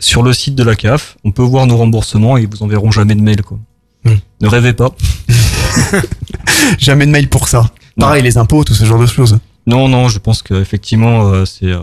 [0.00, 2.90] sur le site de la CAF, on peut voir nos remboursements et ils vous enverront
[2.90, 3.42] jamais de mail.
[3.42, 3.58] Quoi.
[4.40, 4.90] Ne rêvez pas.
[6.78, 7.66] Jamais de mail pour ça.
[7.98, 9.38] Pareil, les impôts, tout ce genre de choses.
[9.66, 11.66] Non, non, je pense qu'effectivement, euh, c'est.
[11.66, 11.78] Euh,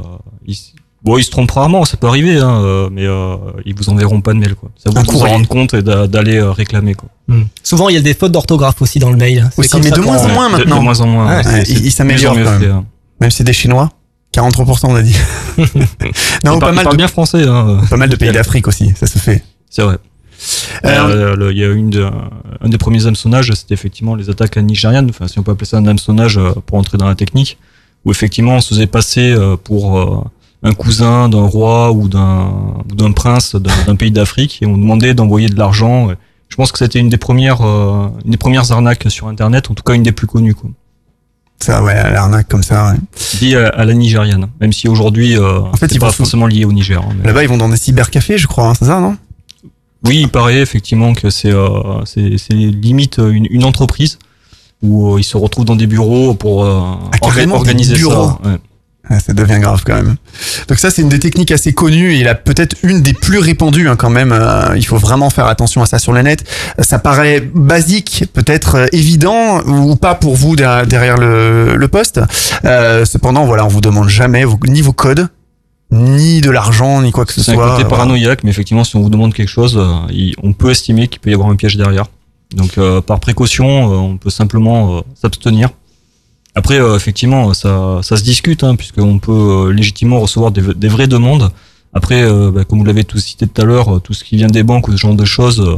[0.45, 0.55] ils,
[1.03, 4.21] bon, ils se trompent rarement, ça peut arriver, hein, euh, mais euh, ils vous enverront
[4.21, 4.53] pas de mail.
[4.55, 4.69] Quoi.
[4.77, 6.93] Ça vous de vous en rendre compte et d'a- d'aller euh, réclamer.
[6.93, 7.09] Quoi.
[7.63, 9.49] Souvent, il y a des fautes d'orthographe aussi dans le mail.
[9.53, 10.81] C'est Aussi, comme mais ça de moins en moins de- de maintenant.
[10.81, 12.59] moins en moins, Ouais, ouais, c'est- il c'est il s'améliore de mieux quand en mieux
[12.59, 12.69] même.
[12.71, 12.85] fait, hein.
[13.19, 13.89] Même si c'est des Chinois.
[14.33, 15.15] 43% on a dit.
[16.45, 17.45] non, Il pas il mal, de, bien français.
[17.47, 17.81] Hein.
[17.89, 19.43] pas mal de pays d'Afrique aussi, ça se fait.
[19.69, 19.97] C'est vrai.
[20.85, 22.09] Euh, le- Il y a une de-
[22.61, 25.65] un des premiers hameçonnages, c'était effectivement les attaques à nigérianes, enfin si on peut appeler
[25.67, 27.57] ça un hameçonnage euh, pour entrer dans la technique,
[28.05, 30.23] où effectivement on se faisait passer euh, pour euh,
[30.63, 35.57] un cousin d'un roi ou d'un prince d'un pays d'Afrique et on demandait d'envoyer de
[35.57, 36.09] l'argent.
[36.49, 39.73] Je pense que c'était une des premières euh, une des premières arnaques sur Internet, en
[39.73, 40.53] tout cas une des plus connues.
[40.55, 40.69] Quoi.
[41.59, 42.97] Ça, ouais, l'arnaque comme ça, ouais.
[43.41, 46.47] Liée à, à la nigériane, même si aujourd'hui euh, En fait, ils pas vont forcément
[46.47, 47.01] lié au Niger.
[47.01, 49.15] hein, mais- Là-bas, ils vont dans des cybercafés, je crois, hein, c'est ça, non?
[50.05, 52.03] Oui, il paraît effectivement que c'est euh,
[52.49, 54.17] limite une, une entreprise
[54.81, 56.81] où euh, ils se retrouvent dans des bureaux pour euh,
[57.21, 58.29] Ah, organiser bureaux.
[58.43, 58.49] ça.
[58.49, 58.57] ouais.
[59.09, 60.15] Ouais, ça devient grave quand même.
[60.69, 63.89] Donc ça, c'est une des techniques assez connues et là peut-être une des plus répandues
[63.89, 64.31] hein, quand même.
[64.31, 66.43] Euh, il faut vraiment faire attention à ça sur le net.
[66.79, 71.87] Euh, Ça paraît basique, peut-être euh, évident ou pas pour vous derrière derrière le, le
[71.87, 72.21] poste.
[72.63, 75.27] Euh, cependant, voilà, on vous demande jamais vos- ni vos codes,
[75.91, 77.63] ni de l'argent, ni quoi que ce C'est un soit.
[77.71, 77.89] côté Voilà.
[77.89, 81.29] paranoïaque, mais effectivement, si on vous demande quelque chose, euh, on peut estimer qu'il peut
[81.29, 82.05] y avoir un piège derrière.
[82.55, 85.69] Donc, euh, par précaution, euh, on peut simplement euh, s'abstenir.
[86.55, 90.87] Après, euh, effectivement, ça, ça se discute, hein, puisqu'on peut euh, légitimement recevoir des, des
[90.89, 91.49] vraies demandes.
[91.93, 94.35] Après, euh, bah, comme vous l'avez tous cité tout à l'heure, euh, tout ce qui
[94.37, 95.77] vient des banques ou ce genre de choses, euh,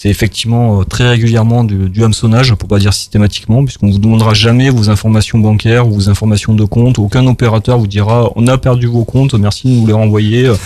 [0.00, 4.32] c'est effectivement euh, très régulièrement du, du hameçonnage, pour pas dire systématiquement, puisqu'on vous demandera
[4.32, 7.00] jamais vos informations bancaires ou vos informations de compte.
[7.00, 10.52] Aucun opérateur vous dira on a perdu vos comptes, merci de nous les renvoyer.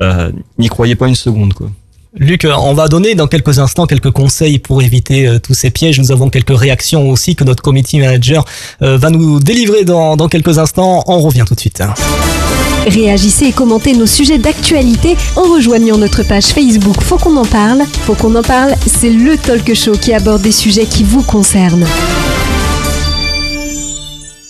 [0.00, 1.70] Euh, N'y croyez pas une seconde, quoi.
[2.16, 5.70] Luc, euh, on va donner dans quelques instants quelques conseils pour éviter euh, tous ces
[5.70, 6.00] pièges.
[6.00, 8.44] Nous avons quelques réactions aussi que notre committee manager
[8.80, 11.04] euh, va nous délivrer dans, dans quelques instants.
[11.06, 11.82] On revient tout de suite.
[11.82, 11.92] hein.
[12.86, 17.82] Réagissez et commentez nos sujets d'actualité en rejoignant notre page Facebook Faut qu'on en parle.
[18.06, 21.86] Faut qu'on en parle, c'est le talk show qui aborde des sujets qui vous concernent.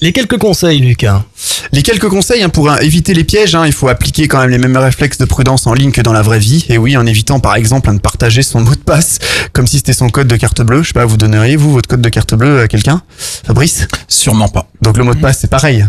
[0.00, 1.04] Les quelques conseils, Luc.
[1.04, 1.24] hein.
[1.72, 4.50] Les quelques conseils hein, pour euh, éviter les pièges, hein, il faut appliquer quand même
[4.50, 6.64] les mêmes réflexes de prudence en ligne que dans la vraie vie.
[6.68, 9.18] Et oui, en évitant par exemple hein, de partager son mot de passe
[9.52, 10.82] comme si c'était son code de carte bleue.
[10.82, 13.02] Je sais pas, vous donneriez vous votre code de carte bleue à quelqu'un?
[13.46, 13.86] Fabrice?
[14.08, 14.66] Sûrement pas.
[14.80, 15.86] Donc le mot de passe c'est pareil.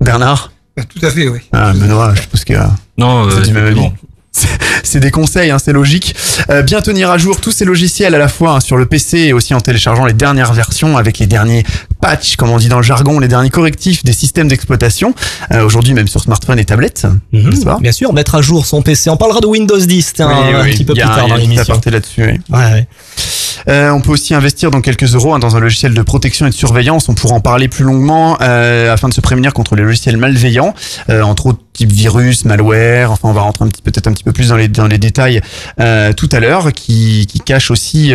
[0.00, 0.52] Bernard?
[0.84, 1.40] Tout à fait, oui.
[1.52, 2.54] Ah, Benoît, je suppose que...
[2.98, 3.30] Non, euh,
[4.82, 6.14] C'est des conseils, hein, c'est logique.
[6.50, 9.18] Euh, bien tenir à jour tous ces logiciels à la fois hein, sur le PC
[9.18, 11.64] et aussi en téléchargeant les dernières versions avec les derniers
[12.06, 15.14] patchs, comme on dit dans le jargon, les derniers correctifs des systèmes d'exploitation.
[15.52, 17.80] Euh, Aujourd'hui même sur smartphone et tablettes, Mhm.
[17.80, 19.10] Bien sûr, mettre à jour son PC.
[19.10, 21.24] On parlera de Windows 10 tiens, Oui, un oui, petit peu plus tard il y
[21.26, 21.62] a dans l'émission.
[21.74, 22.22] aparté là-dessus.
[22.24, 22.40] oui.
[22.50, 22.86] Ouais, ouais.
[23.68, 26.50] Euh, on peut aussi investir dans quelques euros hein, dans un logiciel de protection et
[26.50, 27.08] de surveillance.
[27.08, 30.72] On pourra en parler plus longuement euh, afin de se prémunir contre les logiciels malveillants,
[31.10, 33.10] euh, entre autres type virus, malware.
[33.10, 34.98] Enfin, on va rentrer un petit peut-être un petit peu plus dans les dans les
[34.98, 35.40] détails
[36.16, 38.12] tout à l'heure, qui qui cachent aussi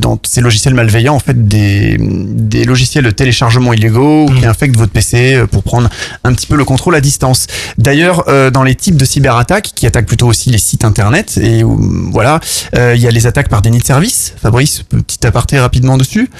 [0.00, 4.76] dans ces logiciels malveillants en fait des des logiciels de téléchargement illégaux ou qui infectent
[4.76, 5.90] votre PC euh, pour prendre
[6.22, 7.48] un petit peu le contrôle à distance.
[7.76, 11.64] D'ailleurs, euh, dans les types de cyberattaques qui attaquent plutôt aussi les sites internet et
[11.64, 11.76] où,
[12.12, 12.38] voilà,
[12.76, 14.32] euh, il y a les attaques par déni de service.
[14.40, 16.30] Fabrice, petit aparté rapidement dessus.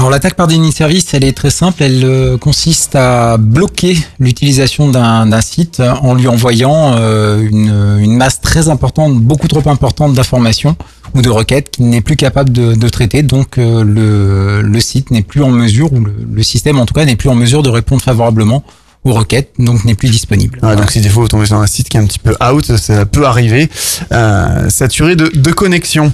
[0.00, 1.82] Alors l'attaque par service, elle est très simple.
[1.82, 8.16] Elle euh, consiste à bloquer l'utilisation d'un d'un site en lui envoyant euh, une, une
[8.16, 10.74] masse très importante, beaucoup trop importante d'informations
[11.14, 13.22] ou de requêtes qu'il n'est plus capable de, de traiter.
[13.22, 16.94] Donc euh, le, le site n'est plus en mesure, ou le, le système en tout
[16.94, 18.64] cas n'est plus en mesure de répondre favorablement
[19.04, 20.58] aux requêtes, donc n'est plus disponible.
[20.62, 22.34] Ah, donc si des fois vous tombez sur un site qui est un petit peu
[22.44, 23.70] out, ça peut arriver,
[24.12, 26.12] euh, saturé de, de connexion.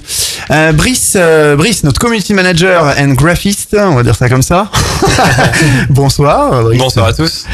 [0.51, 4.71] Euh, Brice, euh, Brice, notre community manager and graphiste, on va dire ça comme ça.
[5.89, 6.63] Bonsoir.
[6.63, 6.79] Brice.
[6.79, 7.45] Bonsoir à tous.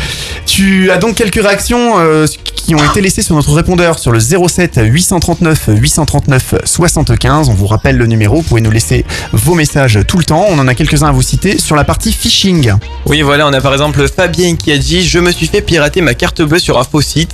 [0.46, 4.19] Tu as donc quelques réactions euh, qui ont été laissées sur notre répondeur sur le
[4.19, 7.50] 07 839 839 75.
[7.50, 10.46] On vous rappelle le numéro, vous pouvez nous laisser vos messages tout le temps.
[10.50, 12.74] On en a quelques-uns à vous citer sur la partie phishing.
[13.08, 16.01] Oui, voilà, on a par exemple Fabien qui a dit Je me suis fait pirater
[16.01, 17.31] ma carte bleue sur un faux site.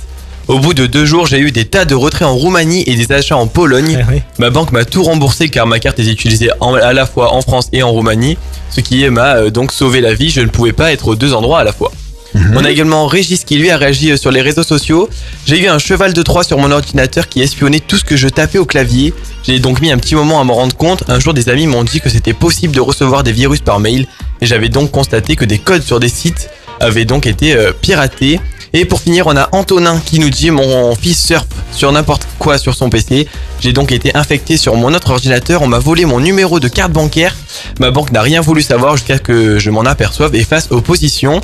[0.48, 3.12] Au bout de deux jours, j'ai eu des tas de retraits en Roumanie et des
[3.12, 3.94] achats en Pologne.
[4.38, 7.40] Ma banque m'a tout remboursé car ma carte est utilisée en- à la fois en
[7.42, 8.36] France et en Roumanie,
[8.70, 10.30] ce qui m'a euh, donc sauvé la vie.
[10.30, 11.92] Je ne pouvais pas être aux deux endroits à la fois.
[12.54, 15.08] On a également Régis qui lui a réagi euh, sur les réseaux sociaux.
[15.46, 18.28] J'ai eu un cheval de Troie sur mon ordinateur qui espionnait tout ce que je
[18.28, 19.12] tapais au clavier.
[19.42, 21.04] J'ai donc mis un petit moment à m'en rendre compte.
[21.08, 24.06] Un jour, des amis m'ont dit que c'était possible de recevoir des virus par mail
[24.40, 28.40] et j'avais donc constaté que des codes sur des sites avaient donc été euh, piratés.
[28.72, 32.56] Et pour finir, on a Antonin qui nous dit mon fils surfe sur n'importe quoi
[32.56, 33.26] sur son PC.
[33.60, 35.62] J'ai donc été infecté sur mon autre ordinateur.
[35.62, 37.34] On m'a volé mon numéro de carte bancaire.
[37.80, 41.40] Ma banque n'a rien voulu savoir jusqu'à ce que je m'en aperçoive et fasse opposition.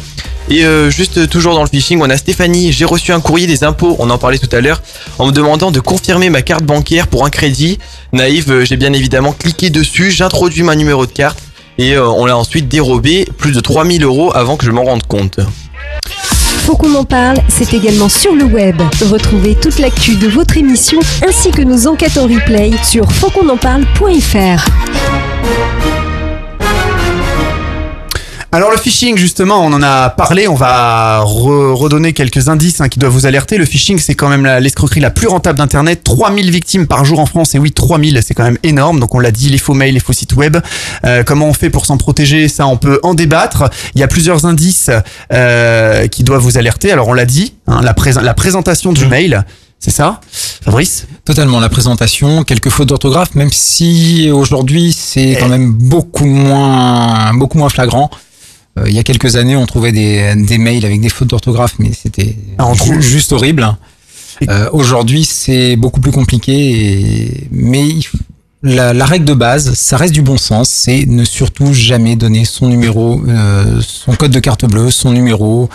[0.49, 2.71] Et euh, juste toujours dans le phishing, on a Stéphanie.
[2.71, 4.81] J'ai reçu un courrier des impôts, on en parlait tout à l'heure,
[5.19, 7.79] en me demandant de confirmer ma carte bancaire pour un crédit.
[8.13, 11.39] Naïve, euh, j'ai bien évidemment cliqué dessus, j'introduis ma numéro de carte
[11.79, 15.03] et euh, on l'a ensuite dérobé plus de 3000 euros avant que je m'en rende
[15.03, 15.41] compte.
[16.67, 18.83] Faut qu'on en parle, c'est également sur le web.
[19.09, 26.06] Retrouvez toute l'actu de votre émission ainsi que nos enquêtes en replay sur fautquonenparle.fr.
[28.53, 32.89] Alors le phishing, justement, on en a parlé, on va re- redonner quelques indices hein,
[32.89, 33.59] qui doivent vous alerter.
[33.59, 36.03] Le phishing, c'est quand même l'escroquerie la plus rentable d'Internet.
[36.05, 38.99] 3000 victimes par jour en France, et oui, 3000, c'est quand même énorme.
[39.01, 40.57] Donc on l'a dit, les faux mails, les faux sites web.
[41.05, 42.49] Euh, comment on fait pour s'en protéger?
[42.49, 43.65] Ça, on peut en débattre.
[43.95, 44.91] Il y a plusieurs indices
[45.33, 46.93] euh, qui doivent vous alerter.
[46.93, 49.45] Alors on l'a dit, hein, la, la présentation du mail,
[49.79, 50.21] c'est ça
[50.65, 51.07] Fabrice?
[51.27, 57.59] Totalement, la présentation, quelques fautes d'orthographe, même si aujourd'hui c'est quand même beaucoup moins, beaucoup
[57.59, 58.09] moins flagrant.
[58.79, 61.75] Euh, il y a quelques années, on trouvait des, des mails avec des fautes d'orthographe,
[61.79, 63.77] mais c'était Ah, ju- juste horrible.
[64.51, 67.49] Euh, Aujourd'hui, c'est beaucoup plus compliqué, et...
[67.51, 67.85] mais
[68.63, 72.45] la, la règle de base, ça reste du bon sens, c'est ne surtout jamais donner
[72.45, 75.69] son numéro, euh, son code de carte bleue, son numéro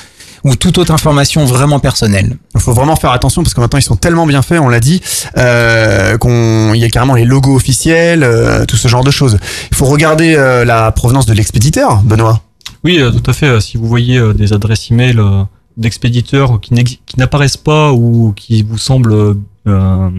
[0.44, 2.36] ou toute autre information vraiment personnelle.
[2.56, 4.80] Il faut vraiment faire attention parce que maintenant ils sont tellement bien faits, on l'a
[4.80, 5.00] dit,
[5.38, 9.38] euh, qu'on il y a carrément les logos officiels, euh, tout ce genre de choses.
[9.72, 12.42] Il faut regarder euh, la provenance de l'expéditeur, Benoît.
[12.84, 13.60] Oui, euh, tout à fait.
[13.62, 15.44] Si vous voyez euh, des adresses email euh,
[15.78, 19.36] d'expéditeurs qui n'ex- qui n'apparaissent pas ou qui vous semblent
[19.68, 20.10] euh,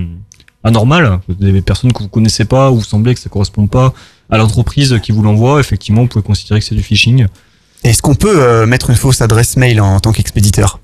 [0.65, 3.93] anormales, des personnes que vous connaissez pas ou vous semblez que ça correspond pas
[4.31, 7.27] à l'entreprise qui vous l'envoie, effectivement, vous pouvez considérer que c'est du phishing.
[7.85, 10.79] Est-ce qu'on peut euh, mettre une fausse adresse mail en, tant qu'expéditeur?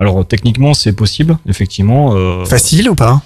[0.00, 2.14] Alors euh, techniquement, c'est possible, effectivement.
[2.14, 3.20] euh, Facile ou pas?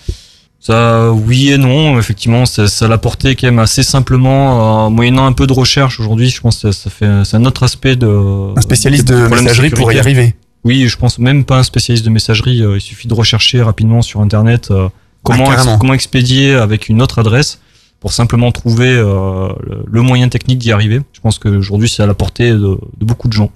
[0.60, 1.98] Ça, oui et non.
[1.98, 6.00] Effectivement, ça, ça l'a porté quand même assez simplement, euh, moyennant un peu de recherche.
[6.00, 8.52] Aujourd'hui, je pense que ça, ça fait, c'est un autre aspect de.
[8.56, 10.34] Un spécialiste de messagerie pourrait y arriver.
[10.64, 12.62] Oui, je pense même pas un spécialiste de messagerie.
[12.62, 14.88] euh, il suffit de rechercher rapidement sur Internet euh,
[15.22, 17.60] comment, Ah, ex- comment expédier avec une autre adresse
[18.00, 19.48] pour simplement trouver euh,
[19.86, 21.00] le, moyen technique d'y arriver.
[21.12, 23.50] Je pense qu'aujourd'hui, c'est à la portée de, de beaucoup de gens.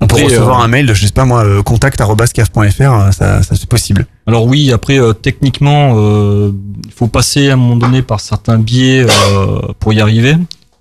[0.00, 3.42] On peut recevoir euh, un mail, de, je sais pas moi, euh, contact@caf.fr, euh, ça,
[3.42, 4.06] ça c'est possible.
[4.26, 6.52] Alors oui, après euh, techniquement, euh,
[6.84, 10.34] il faut passer à un moment donné par certains biais euh, pour y arriver.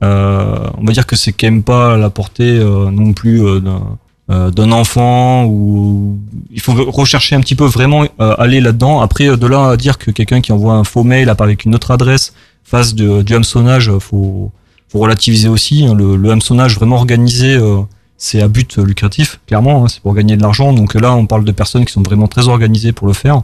[0.04, 3.46] Euh, on va dire que c'est quand même pas à la portée euh, non plus
[3.46, 3.98] euh, d'un
[4.32, 6.18] euh, d'un enfant ou
[6.52, 9.00] il faut rechercher un petit peu vraiment euh, aller là-dedans.
[9.02, 11.92] Après de là à dire que quelqu'un qui envoie un faux mail avec une autre
[11.92, 12.34] adresse
[12.66, 14.52] fasse de, du hameçonnage, euh, faut
[14.92, 15.86] faut relativiser aussi.
[15.88, 15.94] hein.
[15.94, 17.78] Le, le hameçonnage vraiment organisé, euh,
[18.18, 19.84] c'est à but lucratif, clairement.
[19.86, 20.74] hein, c'est pour gagner de l'argent.
[20.74, 23.42] Donc là, on parle de personnes qui sont vraiment très organisées pour le faire.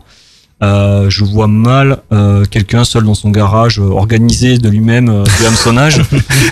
[0.63, 5.23] Euh, je vois mal euh, quelqu'un seul dans son garage euh, organiser de lui-même euh,
[5.23, 6.01] du hameçonnage.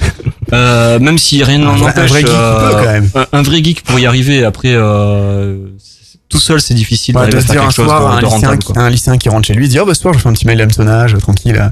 [0.54, 2.10] euh, même si rien n'en vrai- un empêche.
[2.10, 3.10] vrai geek euh, peut, quand même.
[3.16, 4.44] Un, un vrai geek pour y arriver.
[4.44, 5.58] Après, euh,
[6.28, 8.30] tout seul, c'est difficile Ouais, de faire dire un chose soir, de, un, de lycéen,
[8.50, 8.64] rentable.
[8.64, 10.34] qui- un lycéen qui rentre chez lui, dit oh bah ce soir je fais un
[10.34, 11.58] petit mail d'hameçonnage, tranquille.
[11.62, 11.72] Ah,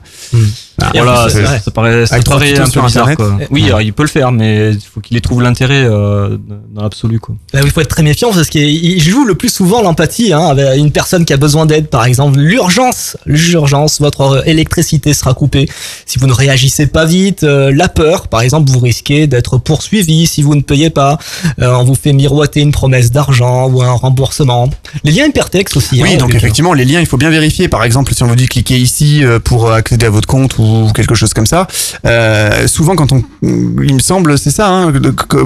[0.93, 3.15] Voilà, c'est- ça, ça paraît, ça paraît un peu bizarre.
[3.15, 3.37] Quoi.
[3.49, 6.37] Oui, alors, il peut le faire, mais il faut qu'il y trouve l'intérêt euh,
[6.71, 7.19] dans l'absolu.
[7.19, 7.35] Quoi.
[7.53, 10.45] Là où il faut être très méfiant parce qu'il joue le plus souvent l'empathie hein,
[10.47, 12.37] avec une personne qui a besoin d'aide, par exemple.
[12.39, 15.67] L'urgence, l'urgence, votre électricité sera coupée.
[16.05, 20.27] Si vous ne réagissez pas vite, euh, la peur, par exemple, vous risquez d'être poursuivi
[20.27, 21.17] si vous ne payez pas.
[21.59, 24.69] Euh, on vous fait miroiter une promesse d'argent ou un remboursement.
[25.03, 26.01] Les liens hypertextes aussi.
[26.03, 27.67] Oui, hein, donc effectivement, les liens, il faut bien vérifier.
[27.67, 30.66] Par exemple, si on vous dit cliquez ici euh, pour accéder à votre compte ou
[30.93, 31.67] quelque chose comme ça.
[32.06, 34.69] Euh, souvent, quand on, il me semble, c'est ça.
[34.69, 34.93] Hein,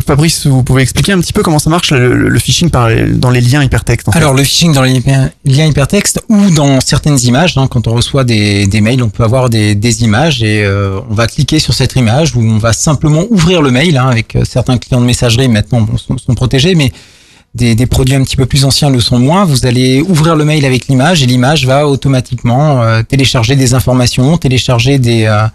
[0.05, 3.41] Fabrice, vous pouvez expliquer un petit peu comment ça marche le, phishing par dans les
[3.41, 4.10] liens hypertextes.
[4.13, 5.01] Alors le phishing dans les
[5.45, 9.23] liens hypertextes ou dans certaines images, hein, quand on reçoit des, des mails, on peut
[9.23, 12.73] avoir des, des images et euh, on va cliquer sur cette image ou on va
[12.73, 13.97] simplement ouvrir le mail.
[13.97, 16.91] Hein, avec euh, certains clients de messagerie maintenant sont, sont protégés, mais
[17.53, 19.43] des, des produits un petit peu plus anciens le sont moins.
[19.45, 24.37] Vous allez ouvrir le mail avec l'image et l'image va automatiquement euh, télécharger des informations,
[24.37, 25.47] télécharger des euh,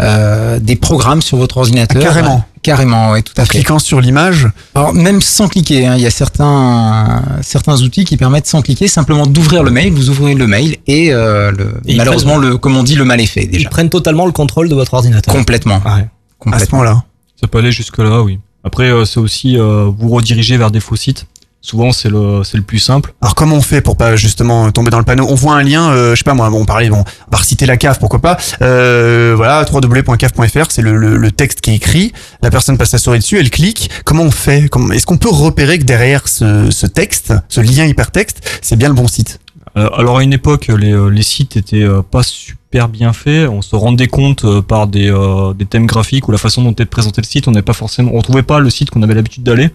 [0.00, 2.02] euh, des programmes sur votre ordinateur.
[2.02, 2.44] Ah, carrément.
[2.62, 3.58] Carrément, oui, tout à En fait.
[3.58, 4.48] cliquant sur l'image.
[4.74, 8.88] Alors même sans cliquer, hein, il y a certains certains outils qui permettent sans cliquer
[8.88, 9.92] simplement d'ouvrir le mail.
[9.92, 12.96] Vous ouvrez le mail et, euh, le, Et ils malheureusement prennent- le comme on dit
[12.96, 13.68] le mal est fait Ils déjà.
[13.68, 15.32] prennent totalement le contrôle de votre ordinateur.
[15.32, 15.76] Complètement.
[15.84, 15.90] Ouais.
[15.90, 16.78] À ce Complètement.
[16.78, 17.04] moment-là.
[17.40, 18.38] Ça peut aller jusque-là, oui.
[18.64, 21.26] Après, euh, c'est aussi euh, vous rediriger vers des faux sites.
[21.60, 23.14] Souvent, c'est le, c'est le plus simple.
[23.22, 25.26] Alors comment on fait pour pas justement tomber dans le panneau?
[25.30, 27.38] On voit un lien, euh, je sais pas moi, bon, on parlait, bon, on va
[27.38, 28.36] reciter la cave, pourquoi pas.
[28.60, 32.12] Euh, voilà, www.cave.fr, c'est le, le, le texte qui est écrit.
[32.42, 33.88] La personne passe sa souris dessus, elle clique.
[34.04, 34.68] Comment on fait?
[34.92, 38.94] Est-ce qu'on peut repérer que derrière ce, ce texte, ce lien hypertexte, c'est bien le
[38.94, 39.40] bon site?
[39.74, 43.48] Alors à une époque, les, euh, les sites étaient euh, pas super bien faits.
[43.48, 46.72] On se rendait compte euh, par des, euh, des thèmes graphiques ou la façon dont
[46.72, 47.48] était présenté le site.
[47.48, 49.70] On n'est pas forcément, on retrouvait pas le site qu'on avait l'habitude d'aller.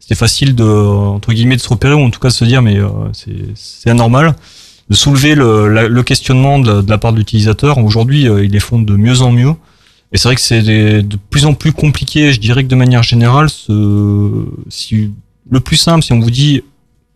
[0.00, 2.62] C'était facile de entre guillemets de se repérer ou en tout cas de se dire
[2.62, 2.88] mais euh,
[3.54, 4.34] c'est anormal
[4.90, 7.78] de soulever le, le questionnement de, la part de l'utilisateur.
[7.78, 9.54] Aujourd'hui, euh, ils les font de mieux en mieux.
[10.12, 12.32] Et c'est vrai que c'est de plus en plus compliqué.
[12.32, 15.10] Je dirais que de manière générale, ce, si,
[15.50, 16.62] le plus simple, si on vous dit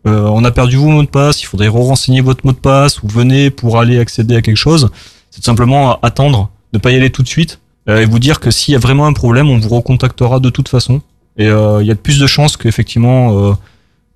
[0.07, 3.03] euh, on a perdu vos mots de passe, il faudrait renseigner votre mot de passe
[3.03, 4.91] ou venez pour aller accéder à quelque chose,
[5.31, 8.51] c'est simplement attendre, ne pas y aller tout de suite euh, et vous dire que
[8.51, 11.01] s'il y a vraiment un problème, on vous recontactera de toute façon.
[11.39, 13.53] Et euh, il y a de plus de chances qu'effectivement, euh,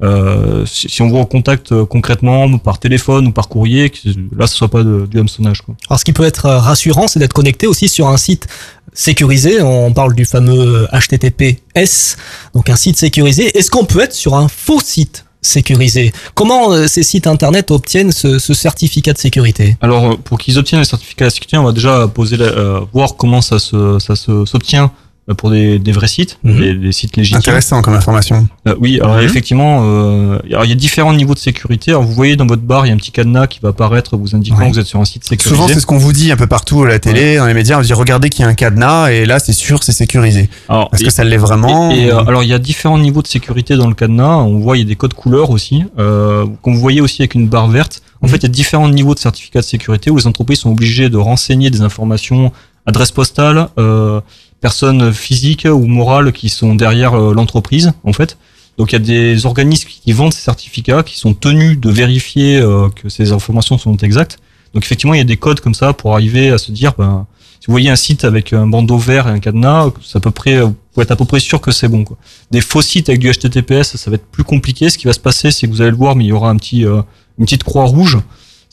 [0.02, 3.98] euh, si, si on vous recontacte concrètement par téléphone ou par courrier, que
[4.36, 5.62] là ce soit pas de, du hameçonnage.
[5.62, 5.76] Quoi.
[5.88, 8.48] Alors ce qui peut être rassurant, c'est d'être connecté aussi sur un site
[8.92, 9.62] sécurisé.
[9.62, 12.16] On parle du fameux HTTPS,
[12.54, 13.56] donc un site sécurisé.
[13.56, 15.24] Est-ce qu'on peut être sur un faux site?
[15.42, 19.76] Sécurisé Comment euh, ces sites internet obtiennent ce, ce certificat de sécurité?
[19.80, 22.80] Alors, euh, pour qu'ils obtiennent le certificat de sécurité, on va déjà poser la- euh,
[22.92, 24.90] voir comment ça se, ça s'obtient
[25.36, 27.38] pour des, des vrais sites, des, des sites légitimes.
[27.38, 28.48] Intéressant comme information.
[28.66, 29.22] Euh, oui, alors Mhm.
[29.22, 31.92] effectivement, euh, alors il y a différents niveaux de sécurité.
[31.92, 34.16] Alors vous voyez dans votre barre, il y a un petit cadenas qui va apparaître
[34.16, 34.68] vous indiquant Ouais.
[34.68, 35.54] que vous êtes sur un site sécurisé.
[35.54, 37.78] Souvent, c'est ce qu'on vous dit un peu partout à la télé, dans les médias.
[37.78, 40.50] On dit regardez qu'il y a un cadenas et là, c'est sûr, c'est sécurisé.
[40.68, 43.22] Alors, Est-ce que ça l'est vraiment Et, et, euh, alors il y a différents niveaux
[43.22, 44.38] de sécurité dans le cadenas.
[44.38, 47.36] On voit il y a des codes couleurs aussi, euh, qu'on vous voyez aussi avec
[47.36, 48.02] une barre verte.
[48.22, 50.70] En fait, il y a différents niveaux de certificat de sécurité où les entreprises sont
[50.70, 52.52] obligées de renseigner des informations,
[52.86, 54.20] adresse postale, euh,
[54.62, 58.38] personnes physiques ou morales qui sont derrière euh, l'entreprise, en fait.
[58.78, 62.58] Donc il y a des organismes qui vendent ces certificats qui sont tenus de vérifier
[62.58, 64.38] euh, que ces informations sont exactes.
[64.72, 67.26] Donc effectivement, il y a des codes comme ça pour arriver à se dire, ben,
[67.60, 70.30] si vous voyez un site avec un bandeau vert et un cadenas, c'est à peu
[70.30, 72.04] près, vous pouvez être à peu près sûr que c'est bon.
[72.04, 72.16] Quoi.
[72.50, 74.88] Des faux sites avec du HTTPS, ça va être plus compliqué.
[74.88, 76.48] Ce qui va se passer, c'est que vous allez le voir, mais il y aura
[76.48, 77.02] un petit, euh,
[77.38, 78.18] une petite croix rouge.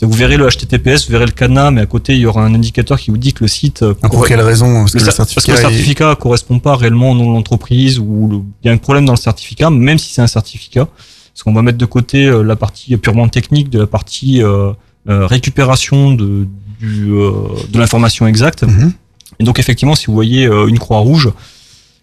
[0.01, 2.53] Vous verrez le HTTPS, vous verrez le cadenas, mais à côté il y aura un
[2.55, 3.83] indicateur qui vous dit que le site.
[3.83, 6.15] euh, Pour quelle raison Parce que le le cer- parce que certificat le est- certificat
[6.15, 9.12] correspond pas réellement au nom de l'entreprise ou le- il y a un problème dans
[9.13, 10.88] le certificat, même si c'est un certificat.
[11.33, 14.71] Parce qu'on va mettre de côté euh, la partie purement technique de la partie euh,
[15.09, 16.47] euh, récupération de,
[16.79, 17.31] du, euh,
[17.69, 18.63] de l'information exacte.
[18.63, 18.93] Mhm.
[19.39, 21.29] Et donc effectivement, si vous voyez une croix rouge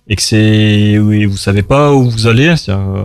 [0.09, 3.05] et que c'est oui, vous savez pas où vous allez, euh,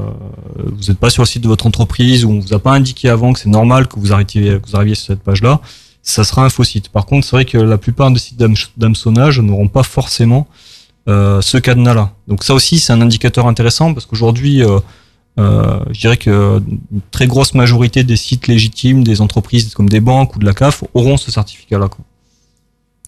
[0.66, 3.10] vous n'êtes pas sur le site de votre entreprise ou on vous a pas indiqué
[3.10, 5.62] avant que c'est normal que vous arriviez, vous arriviez sur cette page-là,
[6.04, 6.90] ça sera un faux site.
[6.90, 10.48] Par contre, c'est vrai que la plupart des sites d'hameç- d'hameçonnage n'auront pas forcément
[11.08, 12.14] euh, ce cadenas-là.
[12.28, 14.80] Donc ça aussi, c'est un indicateur intéressant parce qu'aujourd'hui, euh,
[15.40, 16.62] euh, je dirais que
[16.92, 20.54] une très grosse majorité des sites légitimes, des entreprises comme des banques ou de la
[20.54, 21.88] CAF auront ce certificat-là.
[21.88, 22.04] quoi.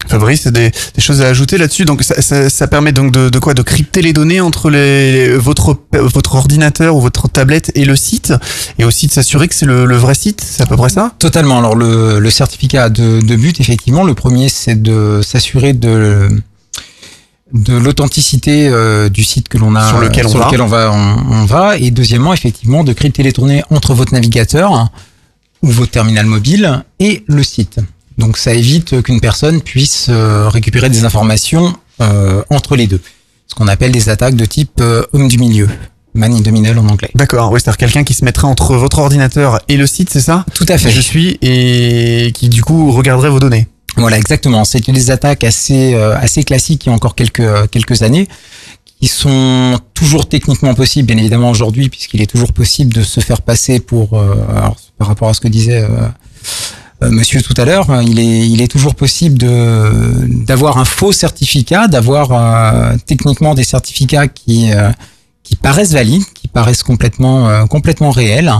[0.08, 1.84] Fabrice, des, des choses à ajouter là-dessus.
[1.84, 3.54] Donc ça, ça, ça permet donc de, de quoi?
[3.54, 8.32] De crypter les données entre les, votre votre ordinateur ou votre tablette et le site,
[8.78, 10.42] et aussi de s'assurer que c'est le, le vrai site.
[10.44, 11.12] C'est à peu près ça?
[11.18, 11.58] Totalement.
[11.58, 14.04] Alors le, le certificat a deux, deux buts, effectivement.
[14.04, 16.28] Le premier, c'est de s'assurer de
[17.52, 20.46] de l'authenticité euh, du site que l'on a Sur lequel on va.
[20.46, 24.12] lequel on va on, on va et deuxièmement effectivement de crypter les données entre votre
[24.12, 24.90] navigateur
[25.62, 27.78] ou votre terminal mobile et le site
[28.18, 33.00] donc ça évite qu'une personne puisse euh, récupérer des informations euh, entre les deux
[33.46, 35.68] ce qu'on appelle des attaques de type euh, homme du milieu
[36.14, 38.98] man in the middle en anglais D'accord, oui, c'est-à-dire quelqu'un qui se mettrait entre votre
[38.98, 40.44] ordinateur et le site, c'est ça?
[40.54, 40.90] Tout à fait.
[40.90, 43.66] Je suis et qui du coup regarderait vos données.
[43.96, 44.64] Voilà, exactement.
[44.64, 48.28] C'est des attaques assez euh, assez classiques il y a encore quelques quelques années
[49.00, 53.42] qui sont toujours techniquement possibles, bien évidemment aujourd'hui, puisqu'il est toujours possible de se faire
[53.42, 56.08] passer pour euh, alors, par rapport à ce que disait euh,
[57.10, 61.88] Monsieur tout à l'heure, il est il est toujours possible de d'avoir un faux certificat,
[61.88, 64.90] d'avoir euh, techniquement des certificats qui euh,
[65.42, 68.52] qui paraissent valides, qui paraissent complètement euh, complètement réels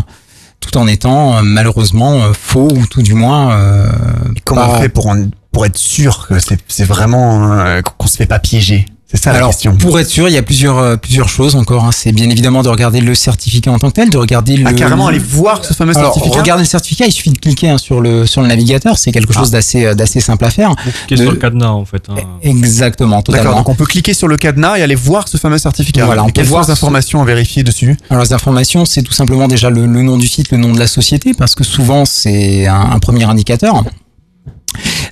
[0.61, 3.87] tout en étant euh, malheureusement euh, faux ou tout du moins euh,
[4.44, 8.07] Comment pas- on fait pour en- pour être sûr que c'est c'est vraiment euh, qu'on
[8.07, 8.87] se fait pas piéger?
[9.16, 9.77] C'est ça la Alors, question.
[9.77, 11.85] pour être sûr, il y a plusieurs euh, plusieurs choses encore.
[11.85, 11.90] hein.
[11.92, 14.72] C'est bien évidemment de regarder le certificat en tant que tel, de regarder le Ah,
[14.72, 16.40] carrément aller voir ce fameux Alors, certificat.
[16.40, 18.98] Regarder le certificat, il suffit de cliquer hein, sur le sur le navigateur.
[18.98, 19.38] C'est quelque Ah.
[19.38, 20.74] chose d'assez euh, d'assez simple à faire.
[21.07, 22.03] Qui est sur le cadenas en fait.
[22.09, 22.16] hein.
[22.42, 23.57] Exactement, D'accord, totalement.
[23.59, 26.05] donc on peut cliquer sur le cadenas et aller voir ce fameux certificat.
[26.07, 27.96] Voilà, on Et peut quelles voir les ce- informations à vérifier dessus?
[28.11, 30.79] Alors les informations, c'est tout simplement déjà le, le nom du site, le nom de
[30.79, 33.85] la société, parce que souvent c'est un, un premier indicateur.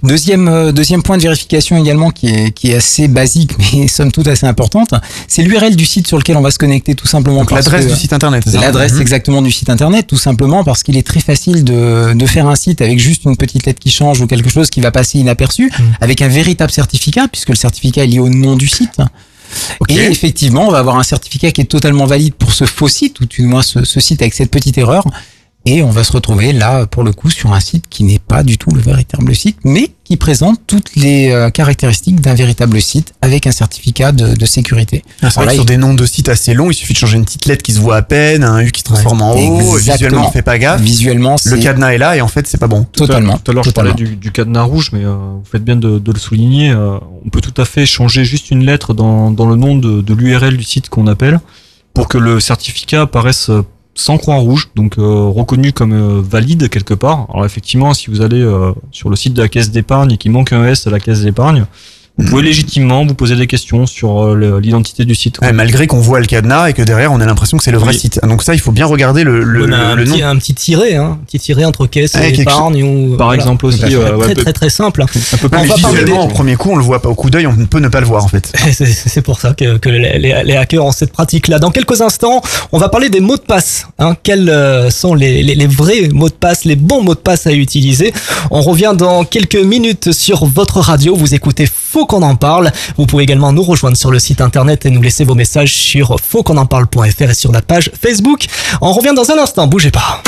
[0.02, 4.10] Deuxième, euh, deuxième point de vérification également qui est, qui est assez basique mais somme
[4.10, 4.94] toute assez importante,
[5.28, 7.40] c'est l'URL du site sur lequel on va se connecter tout simplement.
[7.40, 8.44] Donc l'adresse du site internet.
[8.46, 9.00] l'adresse Mhm.
[9.00, 12.56] exactement du site internet, tout simplement parce qu'il est très facile de, de faire un
[12.56, 15.70] site avec juste une petite lettre qui change ou quelque chose qui va passer inaperçu,
[16.00, 18.98] avec un véritable certificat, puisque le certificat est lié au nom du site.
[19.88, 23.20] Et effectivement, on va avoir un certificat qui est totalement valide pour ce faux site,
[23.20, 25.04] ou du moins ce, ce site avec cette petite erreur.
[25.64, 28.42] Et on va se retrouver là, pour le coup, sur un site qui n'est pas
[28.42, 33.14] du tout le véritable site, mais qui présente toutes les euh, caractéristiques d'un véritable site
[33.22, 35.04] avec un certificat de, de sécurité.
[35.22, 37.16] Ah, c'est vrai que sur des noms de sites assez longs, il suffit de changer
[37.16, 39.36] une petite lettre qui se voit à peine, un U qui se transforme en O,
[39.78, 39.78] Exactement.
[39.94, 40.80] visuellement on fait pas gaffe.
[40.80, 42.84] Visuellement, le cadenas est là et en fait c'est pas bon.
[42.90, 45.44] Tout à- Totalement, Tout à l'heure, je parlais du, du cadenas rouge, mais euh, vous
[45.50, 46.70] faites bien de, de le souligner.
[46.72, 50.00] euh, on peut tout à fait changer juste une lettre dans, dans le nom de,
[50.02, 51.38] de l'URL du site qu'on appelle
[51.94, 53.62] pour que le certificat apparaisse euh,
[53.94, 57.26] sans croix rouge, donc euh, reconnu comme euh, valide quelque part.
[57.32, 60.30] Alors effectivement, si vous allez euh, sur le site de la caisse d'épargne et qu'il
[60.30, 61.66] manque un S à la caisse d'épargne,
[62.18, 65.38] vous pouvez légitimement vous poser des questions sur euh, l'identité du site.
[65.40, 67.78] Ouais, malgré qu'on voit le cadenas et que derrière on a l'impression que c'est le
[67.78, 67.98] vrai Oui.
[67.98, 68.20] site.
[68.22, 70.12] Donc ça il faut bien regarder le, le, On a un, le nom.
[70.12, 72.82] petit, un petit tiret, hein, un petit tiret entre caisse et épargne.
[72.84, 75.02] Ou, Par exemple aussi, Très, euh, ouais, très, très très simple.
[75.02, 77.46] Un peu plus visuellement des- au premier coup on le voit pas au coup d'œil,
[77.46, 78.52] on ne peut ne pas le voir en fait.
[78.72, 81.58] C'est- pour ça que, que les, les- les hackers ont cette pratique-là.
[81.60, 83.86] Dans quelques instants, on va parler des mots de passe.
[83.98, 84.16] Hein.
[84.22, 87.46] Quels euh, sont les, les- les vrais mots de passe, les bons mots de passe
[87.46, 88.12] à utiliser?
[88.50, 91.14] On revient dans quelques minutes sur votre radio.
[91.16, 92.72] Vous écoutez Faut qu'on en parle.
[92.96, 96.16] Vous pouvez également nous rejoindre sur le site internet et nous laisser vos messages sur
[96.18, 98.46] fautquonenparle.fr et sur la page Facebook.
[98.80, 100.22] On revient dans un instant, bougez pas.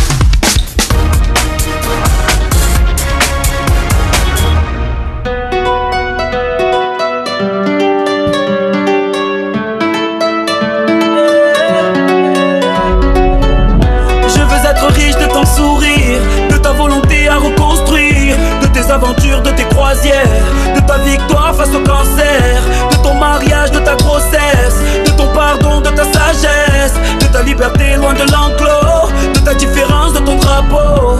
[21.16, 22.60] Victoire face au cancer,
[22.90, 27.96] de ton mariage, de ta grossesse, de ton pardon, de ta sagesse, de ta liberté
[27.96, 31.18] loin de l'enclos, de ta différence, de ton drapeau.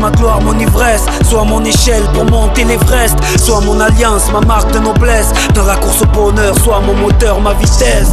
[0.00, 1.04] Ma gloire, mon ivresse.
[1.28, 3.16] Sois mon échelle pour monter l'Everest.
[3.38, 5.32] Sois mon alliance, ma marque de noblesse.
[5.54, 8.12] Dans la course au bonheur, sois mon moteur, ma vitesse.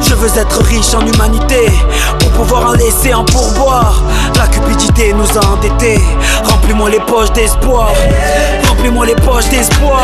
[0.00, 1.70] Je veux être riche en humanité
[2.18, 4.02] pour pouvoir en laisser un pourboire.
[4.36, 6.00] La cupidité nous a endettés.
[6.44, 7.92] Remplis-moi les poches d'espoir.
[8.68, 10.02] Remplis-moi les poches d'espoir.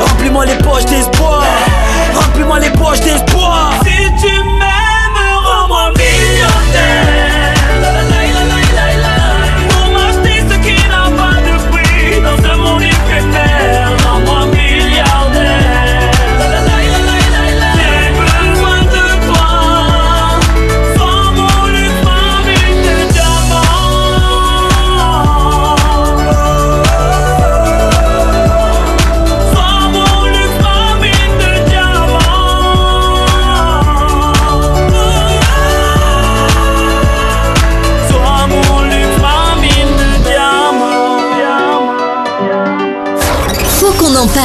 [0.00, 1.44] Remplis-moi les poches d'espoir.
[2.14, 3.69] Remplis-moi les poches d'espoir.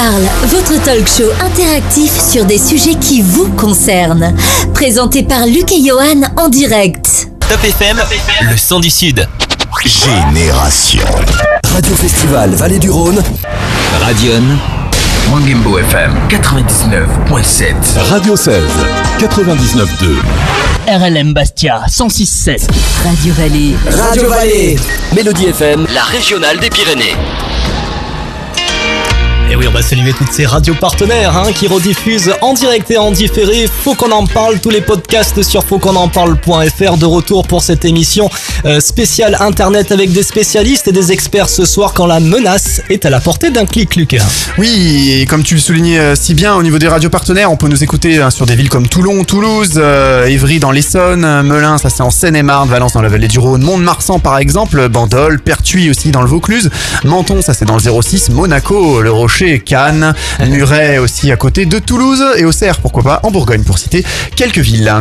[0.06, 4.36] Parle, votre talk show interactif sur des sujets qui vous concernent.
[4.74, 7.30] Présenté par Luc et Johan en direct.
[7.49, 7.97] Top FM,
[8.49, 9.28] le son du Sud.
[9.84, 11.06] Génération.
[11.74, 13.22] Radio Festival Vallée du Rhône.
[14.01, 14.43] Radion.
[15.32, 17.74] Mangimbo FM 99.7.
[18.10, 18.62] Radio 16,
[19.20, 19.88] 99.2.
[20.88, 22.68] RLM Bastia 106.7.
[23.03, 23.76] Radio Vallée.
[23.89, 24.80] Radio Vallée.
[25.16, 25.88] Mélodie FM.
[25.93, 27.16] La régionale des Pyrénées.
[29.56, 32.97] Et oui, on va saluer toutes ces radios partenaires hein, qui rediffusent en direct et
[32.97, 33.70] en différé.
[33.72, 34.60] Faut qu'on en parle.
[34.60, 38.30] Tous les podcasts sur fautquonenparle.fr de retour pour cette émission
[38.66, 43.06] euh, spéciale internet avec des spécialistes et des experts ce soir quand la menace est
[43.06, 44.26] à la portée d'un clic, Lucas.
[44.58, 47.70] Oui, comme tu le soulignais euh, si bien, au niveau des radios partenaires, on peut
[47.70, 51.89] nous écouter hein, sur des villes comme Toulon, Toulouse, euh, Évry dans l'Essonne, Melun, ça
[51.89, 56.12] c'est en Seine-et-Marne, Valence dans la vallée du Rhône, Mont-de-Marsan par exemple, Bandol, Pertuis aussi
[56.12, 56.70] dans le Vaucluse,
[57.06, 60.14] Menton, ça c'est dans le 06, Monaco, Le Rocher, Cannes,
[60.48, 64.04] Muret aussi à côté de Toulouse et Auxerre, pourquoi pas, en Bourgogne pour citer
[64.36, 64.93] quelques villes.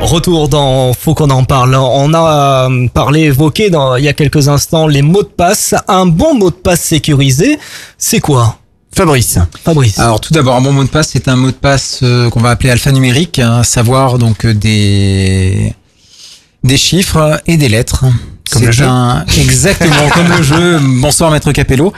[0.00, 1.74] Retour dans Faut qu'on en parle.
[1.74, 5.74] On a euh, parlé, évoqué dans, il y a quelques instants les mots de passe.
[5.88, 7.58] Un bon mot de passe sécurisé,
[7.96, 8.58] c'est quoi?
[8.94, 9.38] Fabrice.
[9.64, 9.98] Fabrice.
[9.98, 12.40] Alors tout d'abord, un bon mot de passe, c'est un mot de passe euh, qu'on
[12.40, 15.74] va appeler alphanumérique, hein, à savoir donc euh, des
[16.64, 18.04] des chiffres et des lettres.
[18.52, 18.84] Comme le jeu.
[18.84, 20.78] un- exactement comme le jeu.
[21.00, 21.92] Bonsoir maître Capello.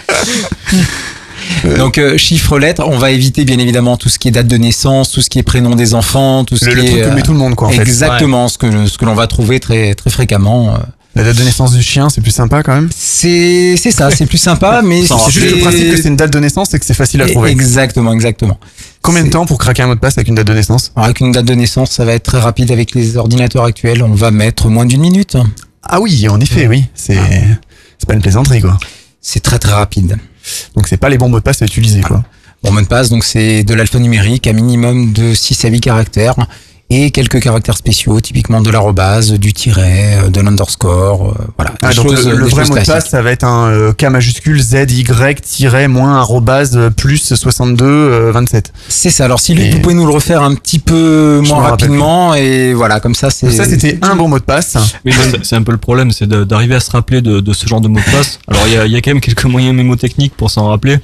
[1.76, 4.57] Donc euh, chiffres lettres, on va éviter bien évidemment tout ce qui est date de
[4.57, 7.03] naissance, tout ce qui est prénom des enfants, tout ce Le- qui le est truc
[7.03, 7.82] que euh, met tout le monde, quoi, en fait.
[7.82, 10.74] Exactement ce que ce que l'on va trouver très très fréquemment.
[10.74, 10.78] euh.
[11.14, 12.90] La date de naissance du chien, c'est plus sympa quand même?
[12.94, 16.32] C'est c'est ça, c'est plus sympa, mais C'est juste le principe que c'est une date
[16.32, 17.51] de naissance et que c'est facile à trouver.
[17.51, 18.59] Exactement, exactement.
[19.03, 20.92] Combien de temps pour craquer un mot de passe avec une date de naissance?
[20.94, 24.03] Alors, Avec une date de naissance, ça va être très rapide avec les ordinateurs actuels.
[24.03, 25.36] On va mettre moins d'une minute.
[25.89, 26.84] Ah oui, en effet, oui.
[26.95, 27.18] C'est
[27.99, 28.78] c'est pas une plaisanterie, quoi.
[29.20, 30.18] C'est très très rapide.
[30.74, 32.24] Donc c'est pas les bons mots de passe à utiliser, quoi.
[32.62, 36.34] Bon mot de passe, donc c'est de l'alphanumérique à minimum de 6 à 8 caractères
[36.89, 41.74] et quelques caractères spéciaux, typiquement de l'arrobase, du tiret, euh, de l'underscore, euh, voilà.
[41.82, 44.61] Ah, donc choses- le, vrai mot de passe, ça va être un euh, K majuscule
[44.62, 48.72] Z Y tiret moins arrobase plus 62 euh, 27.
[48.89, 49.24] C'est ça.
[49.24, 52.72] Alors si Et- vous pouvez nous le refaire un petit peu Je moins rapidement et
[52.72, 53.51] voilà, comme ça c'est.
[53.51, 54.76] Ça c'était un bon mot de passe.
[55.05, 55.12] Oui,
[55.43, 57.80] c'est- un peu le problème, c'est de- d'arriver à se rappeler de, de ce genre
[57.80, 58.39] de mot de passe.
[58.47, 60.99] Alors il y a, il y a quand même quelques moyens mémotechniques pour s'en rappeler.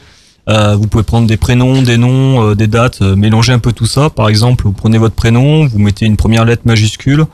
[0.48, 3.72] Euh, vous pouvez prendre des prénoms, des noms, euh, des dates, euh, mélanger un peu
[3.72, 4.10] tout ça.
[4.10, 7.24] Par exemple, vous prenez votre prénom, vous mettez une première lettre majuscule,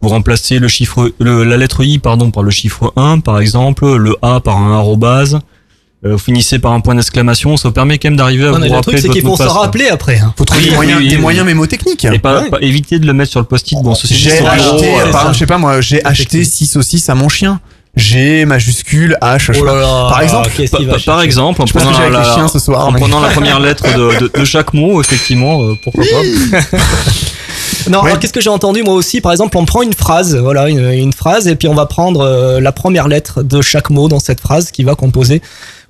[0.00, 3.86] vous remplacez le chiffre, le- la lettre I pardon par le chiffre 1 par exemple,
[3.96, 5.38] le A par un arrobase.
[6.04, 8.54] Euh, vous finissez par un point d'exclamation, ça vous permet quand même d'arriver à Non,
[8.54, 10.18] vous mais le rappeler truc, c'est de qu'il votre faut mot de s'en rappeler après.
[10.18, 10.34] hein.
[10.36, 11.22] Faut trouver Oui, des, moyens, oui, des oui.
[11.22, 12.04] moyens mémotechniques.
[12.04, 13.78] Et pas, pas- éviter de le mettre sur le post-it.
[13.82, 17.08] Bon, ceci J'ai acheté, euh, par exemple, je sais pas moi, j'ai acheté 6 saucisses
[17.08, 17.60] à mon chien.
[17.96, 19.38] G majuscule H.
[19.38, 19.80] je sais Oh là pas.
[19.80, 22.86] là, par exemple, qu'est-ce Pa- va par exemple, en prenant, que j'ai la, ce soir,
[22.86, 26.58] en prenant la première lettre de, de- de chaque mot, effectivement, euh, pourquoi pas.
[27.88, 28.06] Non, Ouais.
[28.08, 29.20] alors qu'est-ce que j'ai entendu moi aussi?
[29.20, 32.20] Par exemple, on prend une phrase, voilà, une, une phrase, et puis on va prendre
[32.20, 35.40] euh, la première lettre de chaque mot dans cette phrase qui va composer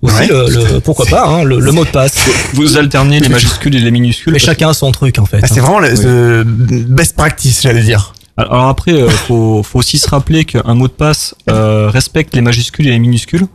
[0.02, 0.26] aussi Ouais.
[0.26, 2.14] le, le- pourquoi pas, hein, le, le mot de passe.
[2.52, 4.32] Vous alternez les majuscules et les minuscules.
[4.34, 5.40] Mais chacun a son truc en fait.
[5.42, 5.62] Ah, c'est hein.
[5.62, 8.12] vraiment le the best practice, j'allais dire.
[8.36, 12.42] Alors après, euh, faut, faut aussi se rappeler qu'un mot de passe euh, respecte les
[12.42, 13.46] majuscules et les minuscules.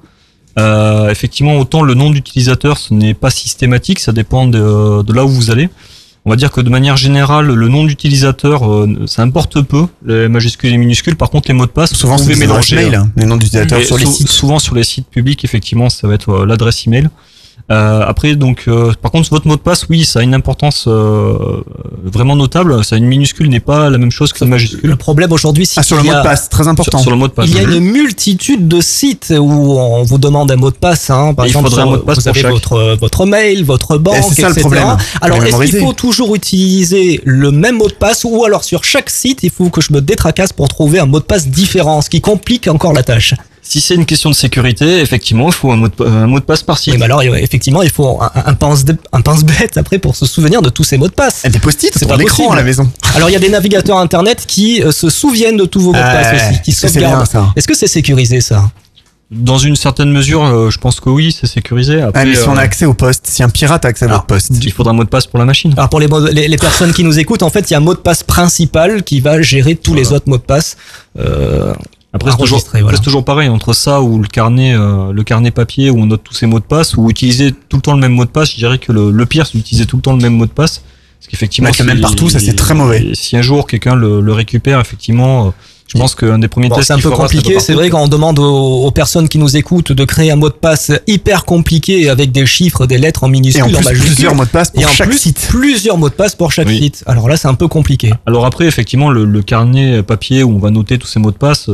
[0.60, 5.24] Euh, effectivement, autant le nom d'utilisateur, ce n'est pas systématique, ça dépend de, de là
[5.24, 5.70] où vous allez.
[6.24, 10.28] On va dire que de manière générale, le nom d'utilisateur, euh, ça importe peu, les
[10.28, 11.16] majuscules et les minuscules.
[11.16, 12.76] Par contre, les mots de passe, Souvent, vous pouvez mélanger.
[12.76, 13.40] mail, hein, les noms
[13.84, 14.28] sur les sites.
[14.28, 17.10] Souvent sur les sites publics, effectivement, ça va être euh, l'adresse email.
[17.70, 20.86] Euh, après, donc, euh, par contre, votre mot de passe, oui, ça a une importance
[20.88, 21.62] euh,
[22.04, 22.84] vraiment notable.
[22.84, 24.90] Ça, une minuscule n'est pas la même chose qu'une majuscule.
[24.90, 26.98] Le problème aujourd'hui, c'est Ah, sur le qu'il y mot de a- passe, très important.
[26.98, 27.48] Sur, sur le mot de passe.
[27.50, 31.10] Il y a une multitude de sites où on vous demande un mot de passe.
[31.10, 31.34] Hein.
[31.34, 32.52] Par Et il exemple, faudrait un mot de passe vous pour avez chaque.
[32.52, 34.62] votre votre mail, votre banque, Eh, c'est ça le etc.
[34.62, 34.98] problème.
[35.22, 39.10] Alors, est-ce qu'il faut toujours utiliser le même mot de passe ou alors sur chaque
[39.10, 42.10] site, il faut que je me détracasse pour trouver un mot de passe différent, ce
[42.10, 43.34] qui complique encore la tâche.
[43.64, 46.44] Si c'est une question de sécurité, effectivement, il faut un mot de, un mot de
[46.44, 46.94] passe par site.
[46.94, 50.16] Oui, mais alors euh, effectivement, il faut un, un pense un pense bête après pour
[50.16, 51.44] se souvenir de tous ces mots de passe.
[51.48, 52.90] Des post-it C'est pas l'écran à la maison.
[53.16, 55.98] Alors il y a des navigateurs internet qui euh, se souviennent de tous vos mots
[56.00, 57.28] de passe Ouais, aussi, qui ça, c'est bien, sauvegardent.
[57.32, 57.54] ça.
[57.56, 58.70] Est-ce que c'est sécurisé ça?
[59.30, 62.02] Dans une certaine mesure, euh, je pense que oui, c'est sécurisé.
[62.02, 64.08] Après, Ah, mais si on a accès au poste, si un pirate a accès à
[64.10, 64.52] votre poste.
[64.62, 65.74] il faudra un mot de passe pour la machine.
[65.78, 66.08] Alors pour les,
[66.50, 69.04] les personnes qui nous écoutent, en fait, il y a un mot de passe principal
[69.04, 70.76] qui va gérer tous les autres mots de passe.
[71.18, 71.74] Euh,
[72.14, 72.98] Après, c'est toujours, voilà.
[72.98, 76.22] c'est toujours pareil entre ça ou le carnet, euh, le carnet papier où on note
[76.24, 78.52] tous ces mots de passe ou utiliser tout le temps le même mot de passe.
[78.52, 80.52] Je dirais que le, le pire, c'est d'utiliser tout le temps le même mot de
[80.52, 80.82] passe.
[81.20, 83.12] Parce qu'effectivement, le même si- partout, ça, c'est très mauvais.
[83.14, 85.50] Si un jour quelqu'un le, le récupère, effectivement, euh,
[85.88, 88.02] je pense qu'un des premiers Bon, tests c'est un peu fera, compliqué, c'est vrai quand
[88.02, 91.44] on demande aux, aux personnes qui nous écoutent de créer un mot de passe hyper
[91.46, 94.14] compliqué avec des chiffres, des lettres en minuscules, Et en plus, majuscules.
[94.16, 95.48] plusieurs mots de passe pour et en chaque plus, site.
[95.50, 96.78] plusieurs mots de passe pour chaque Oui.
[96.80, 97.04] site.
[97.08, 98.12] Alors là, c'est un peu compliqué.
[98.26, 101.38] Alors après, effectivement, le, le carnet papier où on va noter tous ces mots de
[101.38, 101.70] passe,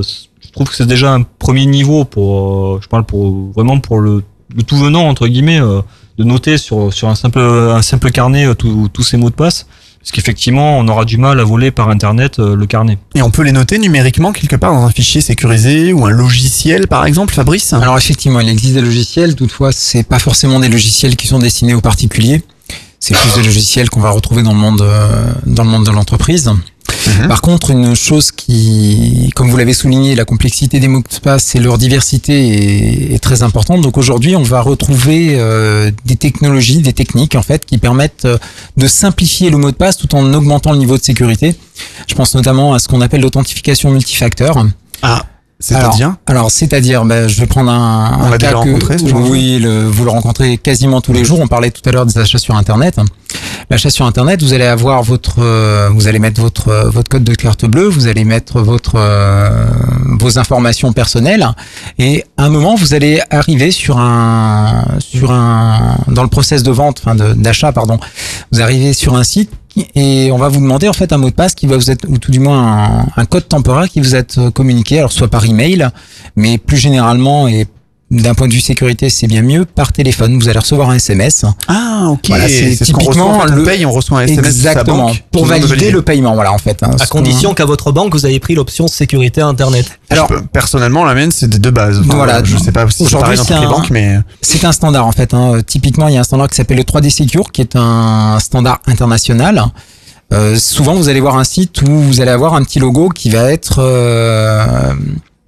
[0.58, 4.24] trouve que c'est déjà un premier niveau pour, euh, je parle pour vraiment pour le,
[4.56, 5.82] le tout venant entre guillemets, euh,
[6.18, 9.36] de noter sur sur un simple un simple carnet euh, tous tous ces mots de
[9.36, 9.68] passe,
[10.00, 12.98] parce qu'effectivement, on aura du mal à voler par internet euh, le carnet.
[13.14, 16.88] Et on peut les noter numériquement quelque part dans un fichier sécurisé ou un logiciel
[16.88, 17.74] par exemple, Fabrice?
[17.74, 21.76] Alors effectivement, il existe des logiciels, toutefois c'est pas forcément des logiciels qui sont destinés
[21.76, 22.42] aux particuliers.
[23.00, 25.92] C'est plus des logiciels qu'on va retrouver dans le monde euh, dans le monde de
[25.92, 26.52] l'entreprise.
[27.28, 31.56] Par contre, une chose qui, comme vous l'avez souligné, la complexité des mots de passe
[31.56, 33.82] et leur diversité est, est très importante.
[33.82, 38.38] Donc aujourd'hui, on va retrouver euh, des technologies, des techniques en fait, qui permettent euh,
[38.78, 41.56] de simplifier le mot de passe tout en augmentant le niveau de sécurité.
[42.08, 44.66] Je pense notamment à ce qu'on appelle l'authentification multifacteur.
[45.02, 45.26] Ah,
[45.60, 49.08] c'est-à-dire alors, c'est-à-dire, ben, je vais prendre un, On un l'a cas déjà que- ce
[49.08, 51.40] genre Oui, le- vous le rencontrez quasiment tous les jours.
[51.40, 53.00] On parlait tout à l'heure des achats sur Internet.
[53.70, 57.24] L'achat sur Internet, vous allez avoir votre, euh, vous allez mettre votre euh, votre code
[57.26, 59.66] de carte bleue, vous allez mettre votre euh,
[60.20, 61.46] vos informations personnelles,
[62.00, 66.72] et à un moment, vous allez arriver sur un sur un dans le process de
[66.72, 68.00] vente, enfin d'achat, pardon.
[68.52, 69.50] Vous arrivez sur un site
[69.96, 72.06] et on va vous demander en fait un mot de passe qui va vous être
[72.08, 75.00] ou tout du moins un, code temporaire qui vous est communiqué.
[75.00, 75.90] Alors soit par email
[76.36, 77.68] mais plus généralement et
[78.10, 80.40] d'un point de vue sécurité, c'est bien mieux par téléphone.
[80.40, 81.44] Vous allez recevoir un SMS.
[81.68, 82.20] Ah, ok.
[82.30, 84.62] Voilà, c'est ce reçoit, typiquement en fait, on le paye, on reçoit un SMS de
[84.64, 85.08] sa Exactement.
[85.08, 86.82] banque Pour valider le paiement, voilà, en fait.
[86.84, 90.00] hein, À condition qu'à votre banque, vous avez pris l'option sécurité Internet.
[90.10, 92.00] Alors, personnellement, la mienne, c'est de base.
[92.00, 92.42] Enfin, voilà.
[92.44, 94.18] Je sais pas si c'est Aujourd'hui, pareil dans c'est toutes les un- banques, mais.
[94.42, 95.34] C'est un standard en fait.
[95.34, 95.60] hein.
[95.68, 98.80] Typiquement, il y a un standard qui s'appelle le 3D Secure, qui est un standard
[98.88, 99.66] international.
[100.34, 103.30] Euh, souvent, vous allez voir un site où vous allez avoir un petit logo qui
[103.30, 104.94] va être euh,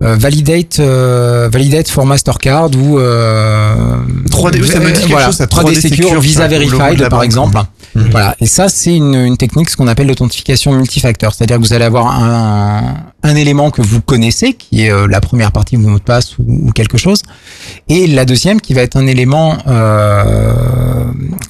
[0.01, 3.97] euh, validate, euh, validate for Mastercard ou euh,
[4.29, 7.09] 3D, oui, ça me dit quelque voilà, chose, ça, 3D, 3D Secure, Secure, Visa Verified
[7.09, 7.57] par exemple.
[7.95, 8.09] Mhm.
[8.11, 8.35] Voilà.
[8.39, 11.33] Et ça, c'est une, une technique, ce qu'on appelle l'authentification multifacteur.
[11.33, 15.21] C'est-à-dire que vous allez avoir un, un élément que vous connaissez, qui est euh, la
[15.21, 17.23] première partie de votre mot de passe ou, ou quelque chose,
[17.89, 20.53] et la deuxième qui va être un élément euh,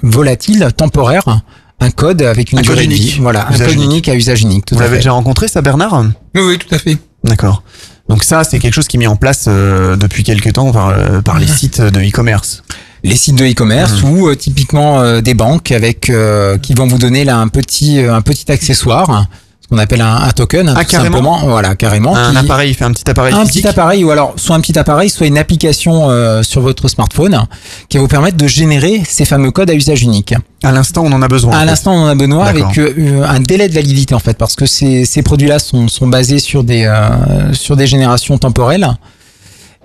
[0.02, 1.42] volatile, temporaire,
[1.82, 3.18] un code avec une Un code durée de vie.
[3.22, 3.86] Voilà, un code unique.
[3.86, 4.66] unique à usage unique.
[4.66, 6.04] Tout Vous l'avez déjà rencontré, ça, Bernard?
[6.36, 6.98] Oui, oui, tout à fait.
[7.24, 7.64] D'accord.
[8.10, 10.90] Donc ça, c'est quelque chose qui est mis en place euh, depuis quelques temps par,
[10.90, 12.64] euh, par les sites de e-commerce.
[13.04, 16.98] les sites de e-commerce ou euh, typiquement euh, des banques avec euh, qui vont vous
[16.98, 19.08] donner là un petit euh, un petit accessoire.
[19.08, 21.48] ce qu'on appelle un, un token hein, Ah, tout carrément simplement.
[21.48, 22.16] Voilà carrément.
[22.16, 23.62] Un qui- appareil, il fait un petit appareil un physique.
[23.64, 27.46] petit appareil ou alors soit un petit appareil soit une application euh, sur votre smartphone
[27.88, 30.34] qui va vous permettre de générer ces fameux codes à usage unique.
[30.64, 31.58] À l'instant, on en a besoin.
[31.58, 34.56] à l'instant on en a besoin avec euh, un délai de validité en fait parce
[34.56, 38.88] que ces, ces produits là sont, sont basés sur des euh, sur des générations temporelles.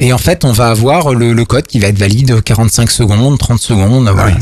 [0.01, 3.39] Et en fait on va avoir le, le code qui va être valide 45 secondes
[3.39, 4.33] 30 secondes voilà,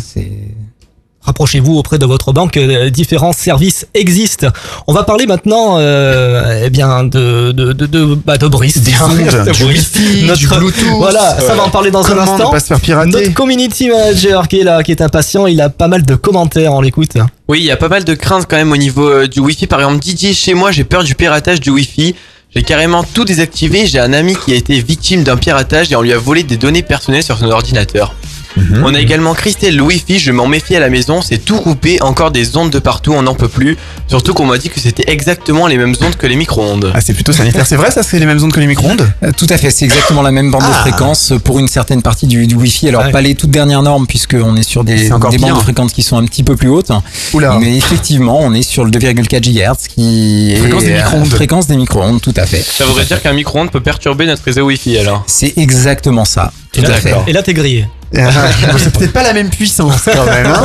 [1.24, 4.48] Rapprochez-vous auprès de votre banque, euh, différents services existent.
[4.88, 8.90] On va parler maintenant euh, eh bien de de de de, bah, de Brice, Des
[8.90, 9.06] tiens.
[9.08, 9.92] ondes, De du Brice.
[9.94, 10.84] Wifi, du Bluetooth.
[10.98, 12.50] Voilà, ça va en parler dans Comment un ne instant.
[12.50, 15.68] pas se faire pirater Notre community manager qui est là, qui est impatient, il a
[15.70, 17.12] pas mal de commentaires, on l'écoute.
[17.48, 19.66] Oui, il y a pas mal de craintes quand même au niveau euh, du Wi-Fi.
[19.68, 22.14] Par exemple, Didier, chez moi, j'ai peur du piratage du Wi-Fi.
[22.54, 23.86] J'ai carrément tout désactivé.
[23.86, 26.56] J'ai un ami qui a été victime d'un piratage et on lui a volé des
[26.56, 28.14] données personnelles sur son ordinateur.
[28.56, 28.82] Mhm.
[28.84, 32.00] On a également Christelle le Wi-Fi, je m'en méfie à la maison, c'est tout coupé,
[32.02, 33.76] encore des ondes de partout, on n'en peut plus.
[34.08, 36.92] Surtout qu'on m'a dit que c'était exactement les mêmes ondes que les micro-ondes.
[36.94, 37.66] Ah, c'est plutôt sanitaire.
[37.66, 39.10] C'est vrai, ça, c'est les mêmes ondes que les micro-ondes?
[39.22, 40.80] Euh, Tout à fait, c'est exactement la même bande de Ah.
[40.82, 42.88] fréquence pour une certaine partie du, du Wi-Fi.
[42.88, 43.10] Alors Ouais.
[43.12, 46.24] pas les toutes dernières normes puisqu'on est sur des, bandes de fréquences qui sont un
[46.26, 46.90] petit peu plus hautes.
[47.32, 47.56] Oula.
[47.60, 51.26] Mais effectivement, on est sur le 2,4 GHz qui Fréquence est des micro-ondes.
[51.28, 52.62] fréquence des micro-ondes, tout à fait.
[52.62, 55.24] Ça voudrait dire qu'un micro-ondes peut perturber notre réseau Wi-Fi alors?
[55.26, 56.52] C'est exactement ça.
[56.72, 57.14] Tout Et là, à fait.
[57.26, 57.86] et là, t'es grillé.
[58.18, 58.30] Ah,
[58.78, 60.46] c'est peut-être pas la même puissance quand même.
[60.46, 60.62] Hein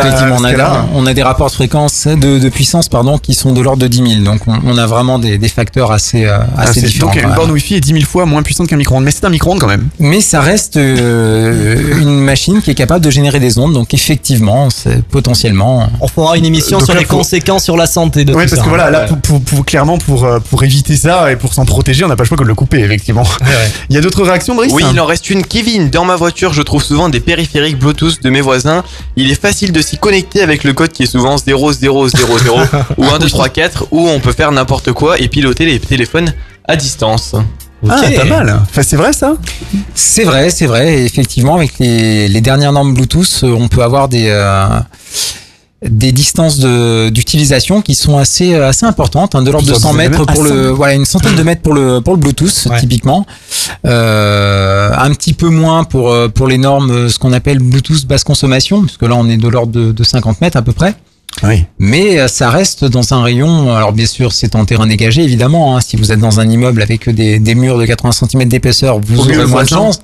[0.00, 3.34] Effectivement, on a, là- on a des rapports de fréquence, de, de puissance, pardon, qui
[3.34, 4.24] sont de l'ordre de 10 000.
[4.24, 7.12] Donc, on, on a vraiment des, des facteurs assez, euh, Ah, assez différents.
[7.12, 9.30] donc une borne Wi-Fi est 10 000 fois moins puissante qu'un micro-ondes, mais c'est un
[9.30, 9.88] micro-ondes quand même.
[9.98, 13.72] Mais ça reste euh, une machine qui est capable de générer des ondes.
[13.72, 15.88] Donc, effectivement, c'est potentiellement.
[16.00, 18.50] On fera une émission Donc sur là, les conséquences sur la santé de Ouais, tout
[18.50, 18.64] parce ça.
[18.64, 19.06] que voilà, là, Ouais.
[19.06, 22.16] pour, pour, pour- clairement, pour, euh, pour éviter ça et pour s'en protéger, on n'a
[22.16, 23.24] pas le choix que de le couper, effectivement.
[23.90, 24.72] Il y a d'autres réactions, Brice?
[24.72, 25.44] Oui, il en reste une.
[25.44, 28.82] Kevin, dans ma voiture, je trouve souvent des périphériques Bluetooth de mes voisins.
[29.14, 31.54] Il est facile de s'y connecter avec le code qui est souvent 0000
[32.96, 36.34] ou 1234 où on peut faire n'importe quoi et piloter les téléphones
[36.66, 37.36] à distance.
[37.88, 38.60] Ah, pas mal.
[38.62, 39.36] Enfin, c'est vrai ça
[39.94, 41.04] C'est vrai, c'est vrai.
[41.04, 44.66] Effectivement, avec les, les dernières normes Bluetooth, euh, on peut avoir des euh,
[45.88, 49.80] des distances de- d'utilisation qui sont assez euh, assez importantes, hein, de l'ordre de Plusieurs
[49.92, 50.74] 100 dizaines de mètres pour le 100.
[50.74, 52.78] voilà une centaine de mètres pour le pour le Bluetooth Ouais.
[52.80, 53.24] typiquement,
[53.86, 58.24] euh, un petit peu moins pour euh, pour les normes ce qu'on appelle Bluetooth basse
[58.24, 60.94] consommation, puisque là on est de l'ordre de, de 50 mètres à peu près.
[61.42, 61.64] Oui.
[61.78, 65.76] Mais euh, ça reste dans un rayon, alors bien sûr c'est en terrain dégagé évidemment,
[65.76, 68.98] hein, si vous êtes dans un immeuble avec des, des murs de 80 cm d'épaisseur,
[69.00, 70.00] vous Au aurez le moins de chance,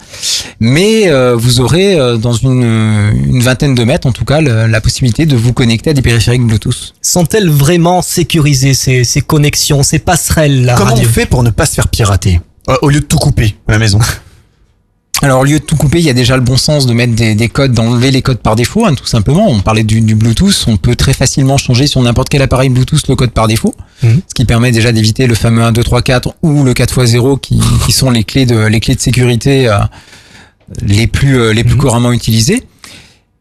[0.61, 4.67] mais euh, vous aurez euh, dans une, une vingtaine de mètres en tout cas le-
[4.67, 6.95] la possibilité de vous connecter à des périphériques Bluetooth.
[7.03, 11.67] Sont-elles vraiment sécurisées ces, ces connexions, ces passerelles là Comment on fait pour ne pas
[11.67, 12.41] se faire pirater?
[12.71, 13.99] Euh, Au lieu de tout couper à la maison.
[15.23, 17.15] Alors au lieu de tout couper, il y a déjà le bon sens de mettre
[17.15, 19.49] des, des codes, d'enlever les codes par défaut, hein, tout simplement.
[19.49, 23.09] On parlait du, du Bluetooth, on peut très facilement changer sur n'importe quel appareil Bluetooth
[23.09, 24.21] le code par défaut, Mhm.
[24.29, 27.59] ce qui permet déjà d'éviter le fameux 1, 2, 3, 4 ou le 4x0 qui,
[27.87, 29.79] qui sont les clés de, les clés de sécurité euh,
[30.83, 32.63] les plus, euh, les plus couramment utilisées.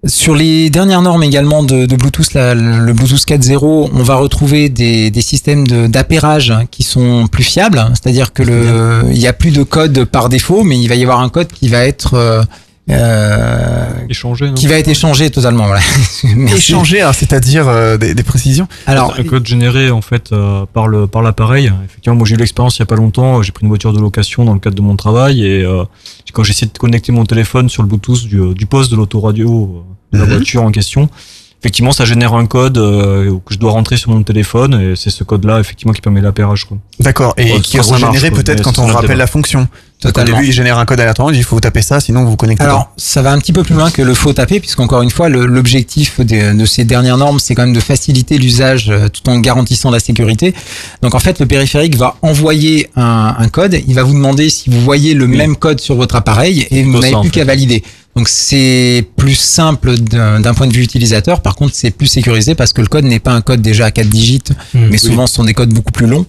[0.06, 4.70] Sur les dernières normes également de, de Bluetooth, la- le Bluetooth 4.0, on va retrouver
[4.70, 9.34] des, des systèmes de- d'appairage qui sont plus fiables, c'est-à-dire que le, il y a
[9.34, 12.14] plus de code par défaut, mais il va y avoir un code qui va être
[12.14, 12.44] euh,
[12.92, 14.54] euh, Échanger, non?
[14.54, 15.66] qui va être échangé totalement.
[15.66, 15.82] Voilà.
[16.56, 18.68] Échanger, hein, c'est-à-dire euh, des, des précisions.
[18.86, 21.72] Alors, un code généré en fait euh, par le par l'appareil.
[21.86, 23.42] Effectivement, moi j'ai eu l'expérience il y a pas longtemps.
[23.42, 25.84] J'ai pris une voiture de location dans le cadre de mon travail et euh,
[26.32, 29.84] quand j'ai essayé de connecter mon téléphone sur le Bluetooth du, du poste de l'autoradio
[29.84, 30.32] euh, de la Mhm.
[30.36, 31.10] voiture en question,
[31.62, 35.10] effectivement ça génère un code euh, que je dois rentrer sur mon téléphone et c'est
[35.10, 36.66] ce code-là effectivement qui permet l'appairage.
[36.66, 36.78] quoi.
[37.00, 37.34] D'accord.
[37.38, 37.98] Et Ouais, qui est quoi,
[38.32, 39.68] peut-être quand on rappelle la fonction.
[40.04, 42.32] Au début, il génère un code aléatoire, il dit il faut taper ça, sinon vous
[42.32, 45.02] vous connectez Alors, ça va un petit peu plus loin que le faux taper, puisqu'encore
[45.02, 49.08] une fois, l'objectif de, de ces dernières normes, c'est quand même de faciliter l'usage euh,
[49.08, 50.54] tout en garantissant la sécurité.
[51.02, 53.80] Donc, en fait, le périphérique va envoyer un, un code.
[53.88, 57.00] Il va vous demander si vous voyez le même code sur votre appareil et vous
[57.00, 57.82] n'avez plus qu'à valider.
[58.16, 61.42] Donc, c'est plus simple d'un point de vue utilisateur.
[61.42, 63.92] Par contre, c'est plus sécurisé parce que le code n'est pas un code déjà à
[63.92, 64.42] 4 digits,
[64.74, 64.88] Mmh.
[64.90, 66.26] mais souvent, ce sont des codes beaucoup plus longs.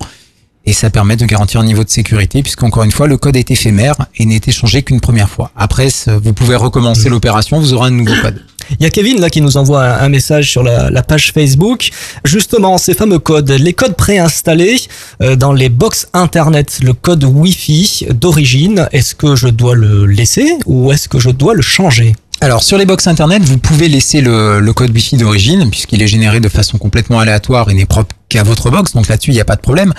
[0.68, 3.52] Et ça permet de garantir un niveau de sécurité, puisqu'encore une fois, le code est
[3.52, 5.52] éphémère et n'est échangé qu'une première fois.
[5.54, 8.42] Après, vous pouvez recommencer l'opération, vous aurez un nouveau code.
[8.78, 11.90] Il y a Kevin là qui nous envoie un, message sur la, page Facebook.
[12.24, 14.76] Justement, ces fameux codes, les codes préinstallés
[15.22, 20.56] euh, dans les box internet, le code Wi-Fi d'origine, est-ce que je dois le laisser
[20.66, 22.14] ou est-ce que je dois le changer?
[22.42, 26.38] Alors sur les box internet, vous pouvez laisser le, code Wi-Fi d'origine puisqu'il est généré
[26.38, 29.46] de façon complètement aléatoire et n'est propre qu'à votre box, donc là-dessus il n'y a
[29.46, 29.94] pas de problème.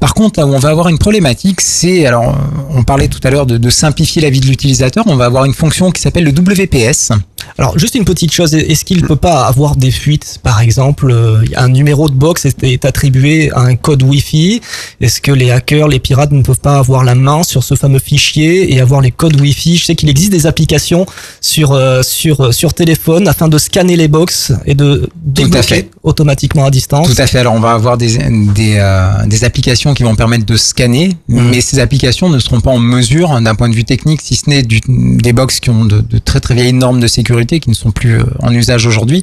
[0.00, 2.34] Par contre, là où on va avoir une problématique, c'est alors
[2.70, 5.52] on parlait tout à l'heure de simplifier la vie de l'utilisateur, on va avoir une
[5.52, 7.12] fonction qui s'appelle le WPS.
[7.58, 11.10] Alors juste une petite chose, est-ce qu'il ne peut pas avoir des fuites Par exemple,
[11.10, 14.60] euh, un numéro de box est, attribué à un code Wi-Fi?
[15.00, 17.98] Est-ce que les hackers, les pirates ne peuvent pas avoir la main sur ce fameux
[17.98, 19.76] fichier et avoir les codes Wi-Fi?
[19.76, 21.06] Je sais qu'il existe des applications
[21.40, 26.70] sur euh, sur sur téléphone afin de scanner les box et de débloquer automatiquement à
[26.70, 27.14] distance.
[27.14, 27.38] Tout à fait.
[27.38, 28.18] Alors on va avoir des,
[28.54, 32.70] des, euh, des applications qui vont permettre de scanner, mais ces applications ne seront pas
[32.70, 36.00] en mesure, d'un point de vue technique, si ce n'est des box qui ont de,
[36.00, 39.22] de très très vieilles normes de sécurité qui ne sont plus euh, en usage aujourd'hui,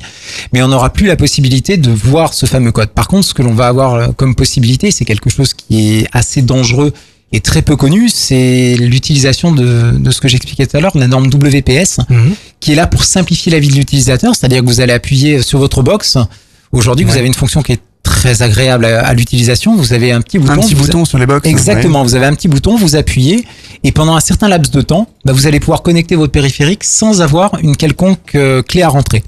[0.53, 2.89] mais on n'aura plus la possibilité de voir ce fameux code.
[2.89, 6.07] Par contre, ce que l'on va avoir euh, comme possibilité, c'est quelque chose qui est
[6.12, 6.93] assez dangereux
[7.32, 11.07] et très peu connu, c'est l'utilisation de, de ce que j'expliquais tout à l'heure, la
[11.07, 11.99] norme WPS,
[12.60, 15.60] qui est là pour simplifier la vie de l'utilisateur, c'est-à-dire que vous allez appuyer sur
[15.60, 16.18] votre box.
[16.72, 19.76] Aujourd'hui, vous avez une fonction qui est très agréable à, à l'utilisation.
[19.76, 20.60] Vous avez un petit bouton.
[20.62, 21.99] petit vous- bouton sur les box, Exactement.
[22.01, 22.07] ouais.
[22.07, 23.45] Vous avez un petit bouton, vous appuyez,
[23.84, 27.22] et pendant un certain laps de temps, bah, vous allez pouvoir connecter votre périphérique sans
[27.22, 29.24] avoir une quelconque euh, clé à rentrer.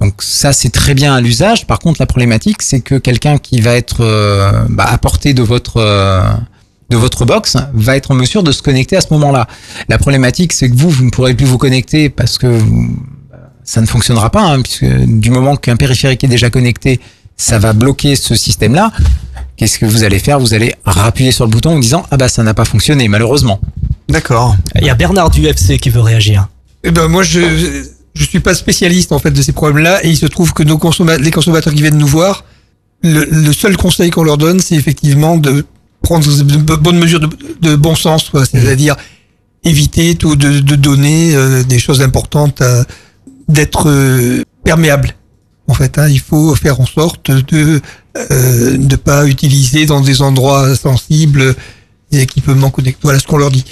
[0.00, 1.66] Donc ça, c'est très bien à l'usage.
[1.66, 5.42] Par contre, la problématique, c'est que quelqu'un qui va être euh, bah, à portée de
[5.42, 6.22] votre euh,
[6.90, 9.46] de votre box va être en mesure de se connecter à ce moment-là.
[9.88, 12.96] La problématique, c'est que vous, vous ne pourrez plus vous connecter parce que vous-
[13.62, 16.98] ça ne fonctionnera pas, hein, puisque du moment qu'un périphérique est déjà connecté,
[17.40, 18.92] ça va bloquer ce système-là.
[19.56, 20.38] Qu'est-ce que vous allez faire?
[20.40, 23.60] Vous allez rappuyer sur le bouton en disant ah bah ça n'a pas fonctionné malheureusement.
[24.08, 24.56] D'accord.
[24.80, 26.48] Il y a Bernard du UFC qui veut réagir.
[26.84, 27.40] Eh ben moi je
[28.14, 30.78] je suis pas spécialiste en fait de ces problèmes-là et il se trouve que nos
[30.78, 32.44] consommateurs, les consommateurs qui viennent nous voir,
[33.02, 35.64] le, le seul conseil qu'on leur donne, c'est effectivement de
[36.02, 37.28] prendre de bonnes mesures de,
[37.60, 38.44] de bon sens, quoi.
[38.46, 38.96] c'est-à-dire
[39.64, 42.84] éviter tout de, de donner euh, des choses importantes, à-
[43.48, 45.14] d'être euh, perméable.
[45.70, 47.80] En fait, hein, il faut faire en sorte de
[48.16, 51.54] euh, ne pas utiliser dans des endroits sensibles
[52.10, 52.98] des équipements connectés.
[53.04, 53.64] Voilà ce qu'on leur dit.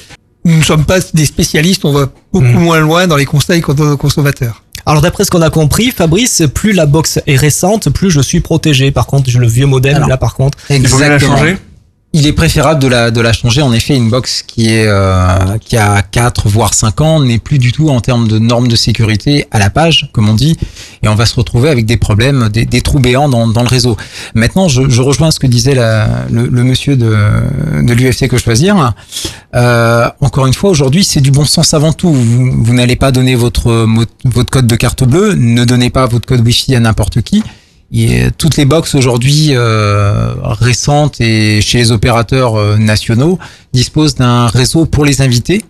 [0.44, 3.74] Nous ne sommes pas des spécialistes, on va beaucoup moins loin dans les conseils qu'on
[3.74, 4.62] donne aux consommateurs.
[4.86, 8.38] Alors d'après ce qu'on a compris, Fabrice, plus la box est récente, plus je suis
[8.38, 8.92] protégé.
[8.92, 10.56] Par contre, j'ai le vieux modèle là par contre.
[10.70, 11.36] Exactement.
[11.44, 11.58] Il
[12.14, 13.62] est préférable de la, de la changer.
[13.62, 17.58] En effet, une box qui est euh, qui a 4 voire 5 ans n'est plus
[17.58, 20.56] du tout en termes de normes de sécurité à la page, comme on dit,
[21.02, 23.68] et on va se retrouver avec des problèmes, des, des trous béants dans, dans le
[23.68, 23.96] réseau.
[24.34, 27.14] Maintenant, je, rejoins ce que disait la, le, monsieur de,
[27.82, 28.94] de l'UFC que choisir.
[29.54, 32.12] Euh, encore une fois, aujourd'hui, c'est du bon sens avant tout.
[32.12, 33.86] Vous, vous n'allez pas donner votre
[34.24, 37.42] votre code de carte bleue, ne donnez pas votre code Wi-Fi à n'importe qui.
[37.92, 43.38] Et toutes les box aujourd'hui euh, récentes et chez les opérateurs euh, nationaux
[43.72, 45.64] disposent d'un réseau pour les invités.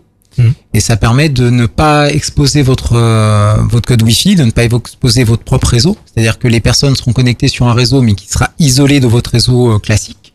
[0.72, 4.64] Et ça permet de ne pas exposer votre euh, votre code Wi-Fi, de ne pas
[4.64, 5.96] exposer votre propre réseau.
[6.06, 9.30] C'est-à-dire que les personnes seront connectées sur un réseau, mais qui sera isolé de votre
[9.30, 10.34] réseau euh, classique.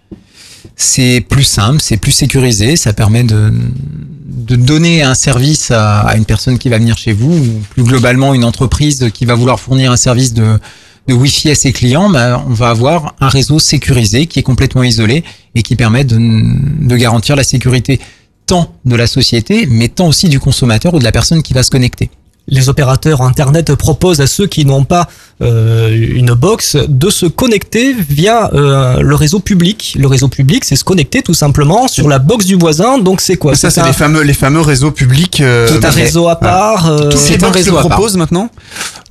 [0.76, 3.54] C'est plus simple, c'est plus sécurisé, ça permet de,
[4.26, 7.84] de donner un service à, à une personne qui va venir chez vous, ou plus
[7.84, 10.60] globalement une entreprise qui va vouloir fournir un service de,
[11.08, 14.84] de Wi-Fi à ses clients, ben, on va avoir un réseau sécurisé qui est complètement
[14.84, 15.24] isolé
[15.56, 18.00] et qui permet de, de garantir la sécurité
[18.46, 21.64] tant de la société, mais tant aussi du consommateur ou de la personne qui va
[21.64, 22.10] se connecter.
[22.48, 25.08] Les opérateurs Internet proposent à ceux qui n'ont pas
[25.42, 29.96] euh, une box de se connecter via euh, le réseau public.
[29.98, 32.98] Le réseau public, c'est se connecter tout simplement sur la box du voisin.
[32.98, 33.56] Donc c'est quoi?
[33.56, 35.40] Ça, c'est un- les fameux, les fameux réseaux publics.
[35.42, 37.04] euh, Tout un réseau à part, voilà.
[37.06, 38.50] euh, Tous c'est les réseau le proposent maintenant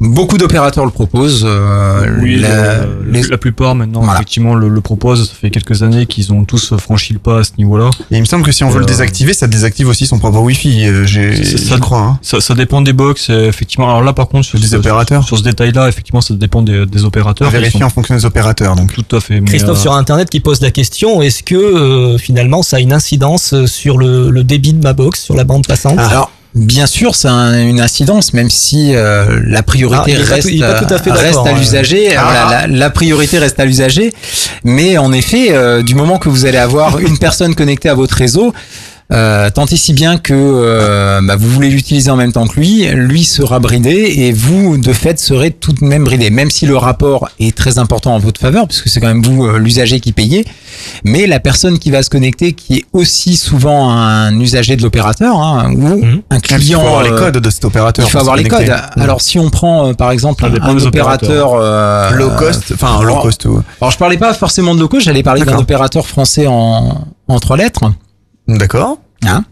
[0.00, 1.44] Beaucoup d'opérateurs le proposent.
[1.46, 4.14] euh, Oui, la, le- les- la plupart maintenant Voilà.
[4.16, 5.28] effectivement le, le proposent.
[5.28, 7.88] Ça fait quelques années qu'ils ont tous franchi le pas à ce niveau-là.
[8.10, 10.18] Et il me semble que si on veut le Euh, désactiver, ça désactive aussi son
[10.18, 10.86] propre Wi-Fi.
[10.86, 12.00] euh, j'ai- Ça- je ça- crois.
[12.00, 12.18] Hein.
[12.22, 13.88] Ça, ça dépend des box, euh, effectivement.
[13.88, 15.24] Alors là, par contre, sur Des ce, opérateurs.
[15.24, 17.50] sur ce détail-là, effectivement, ça dépend des, des opérateurs.
[17.50, 18.76] Vérifier sont en fonction des opérateurs.
[18.76, 18.92] Donc.
[18.92, 19.40] Tout à fait.
[19.40, 22.80] mais, Christophe euh, sur internet qui pose la question est-ce que euh, finalement ça a
[22.80, 25.96] une incidence sur le, le débit de ma box sur la bande passante?
[25.98, 30.48] Ah, Alors, bien sûr, c'est un- une incidence, même si euh, la priorité Ah, reste,
[30.92, 32.14] à fait reste d'accord, à l'usager.
[32.14, 32.22] Ah.
[32.24, 34.12] Voilà, la, la priorité reste à l'usager.
[34.64, 38.14] Mais en effet, euh, du moment que vous allez avoir une personne connectée à votre
[38.16, 38.52] réseau,
[39.12, 42.58] euh, tant et si bien que euh, bah, vous voulez l'utiliser en même temps que
[42.58, 46.30] lui, lui sera bridé et vous, de fait, serez tout de même bridé.
[46.30, 49.44] Même si le rapport est très important en votre faveur, puisque c'est quand même vous,
[49.46, 50.46] euh, l'usager, qui payez.
[51.04, 55.36] Mais la personne qui va se connecter, qui est aussi souvent un usager de l'opérateur,
[55.36, 56.80] hein, ou un Il client.
[56.80, 58.06] faut avoir les euh, codes de cet opérateur.
[58.06, 58.64] il faut avoir les codes.
[58.66, 59.00] connecter.
[59.00, 61.52] Alors si on prend euh, par exemple un, un opérateur opérateurs.
[61.60, 63.60] euh, Low cost, enfin, low alors- cost, ouais.
[63.80, 67.38] Alors je parlais pas forcément de low cost, j'allais parler d'un opérateur français en, en
[67.40, 67.92] trois lettres.
[68.58, 68.98] D'accord.
[69.24, 69.44] Hein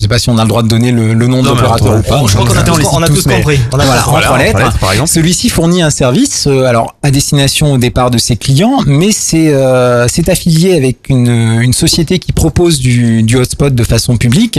[0.00, 1.98] je sais pas si on a le droit de donner le, le nom de l'opérateur
[1.98, 2.22] ou pas.
[2.26, 2.64] je crois qu'on a
[2.94, 3.60] On a tous compris.
[3.70, 4.16] On a voilà, compris.
[4.16, 4.50] en Voilà, trois en lettres.
[4.52, 5.10] trois lettres, par exemple.
[5.10, 9.52] Celui-ci fournit un service, euh, alors à destination au départ de ses clients, mais c'est
[9.52, 14.58] euh, c'est affilié avec une, une société qui propose du, du hotspot de façon publique.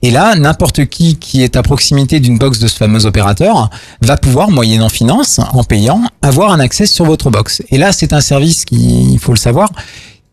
[0.00, 3.68] Et là, n'importe qui qui est à proximité d'une box de ce fameux opérateur
[4.00, 7.62] va pouvoir, moyennant finance, en payant, avoir un accès sur votre box.
[7.70, 9.68] Et là, c'est un service qui, il faut le savoir,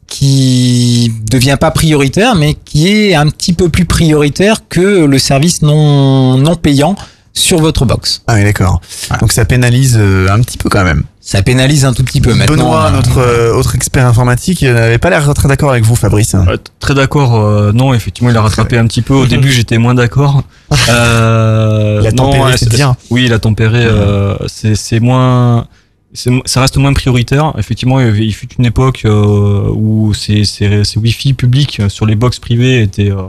[0.08, 0.85] qui
[1.30, 6.38] devient pas prioritaire, mais qui est un petit peu plus prioritaire que le service non,
[6.38, 6.96] non payant
[7.34, 8.22] sur votre box.
[8.28, 8.80] Ah oui, d'accord.
[9.20, 11.04] Donc ça pénalise euh, un petit peu quand même.
[11.20, 12.56] Ça pénalise un tout petit peu maintenant.
[12.56, 15.96] Benoît, euh, notre euh, autre expert informatique, euh, n'avait pas l'air très d'accord avec vous,
[15.96, 16.34] Fabrice.
[16.36, 17.36] Ouais, t- Très d'accord.
[17.36, 19.16] euh, non, effectivement, il a rattrapé un petit peu.
[19.16, 20.44] Au début, j'étais moins d'accord.
[20.90, 22.96] Euh, Il a tempéré, non, bien.
[23.10, 23.84] Oui, il a tempéré.
[23.86, 25.68] euh, c'est c'est moins.
[26.16, 27.54] Ça reste moins prioritaire.
[27.58, 32.16] Effectivement, il fut une époque euh, où ces, ces, ces Wi-Fi publics euh, sur les
[32.16, 33.24] box privées étaient, euh,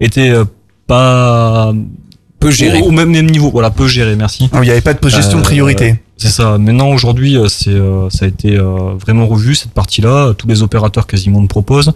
[0.00, 0.44] étaient euh,
[0.86, 1.74] pas
[2.38, 2.80] peu gérés.
[2.80, 3.50] Au, même, même niveau.
[3.50, 4.16] Voilà, peu gérés.
[4.16, 4.48] Merci.
[4.52, 5.96] Ah, Il n'y avait pas de gestion de priorité.
[6.16, 6.56] C'est ça.
[6.58, 7.78] Maintenant, aujourd'hui, c'est,
[8.10, 10.34] ça a été vraiment revu cette partie-là.
[10.34, 11.92] Tous les opérateurs quasiment le proposent.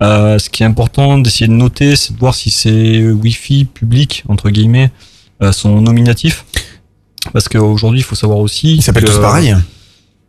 [0.00, 4.50] Ce qui est important d'essayer de noter, c'est de voir si ces Wi-Fi publics entre
[4.50, 4.90] guillemets
[5.52, 6.44] sont nominatifs.
[7.32, 8.76] Parce qu'aujourd'hui, il faut savoir aussi.
[8.76, 9.54] Ils s'appellent tous pareil.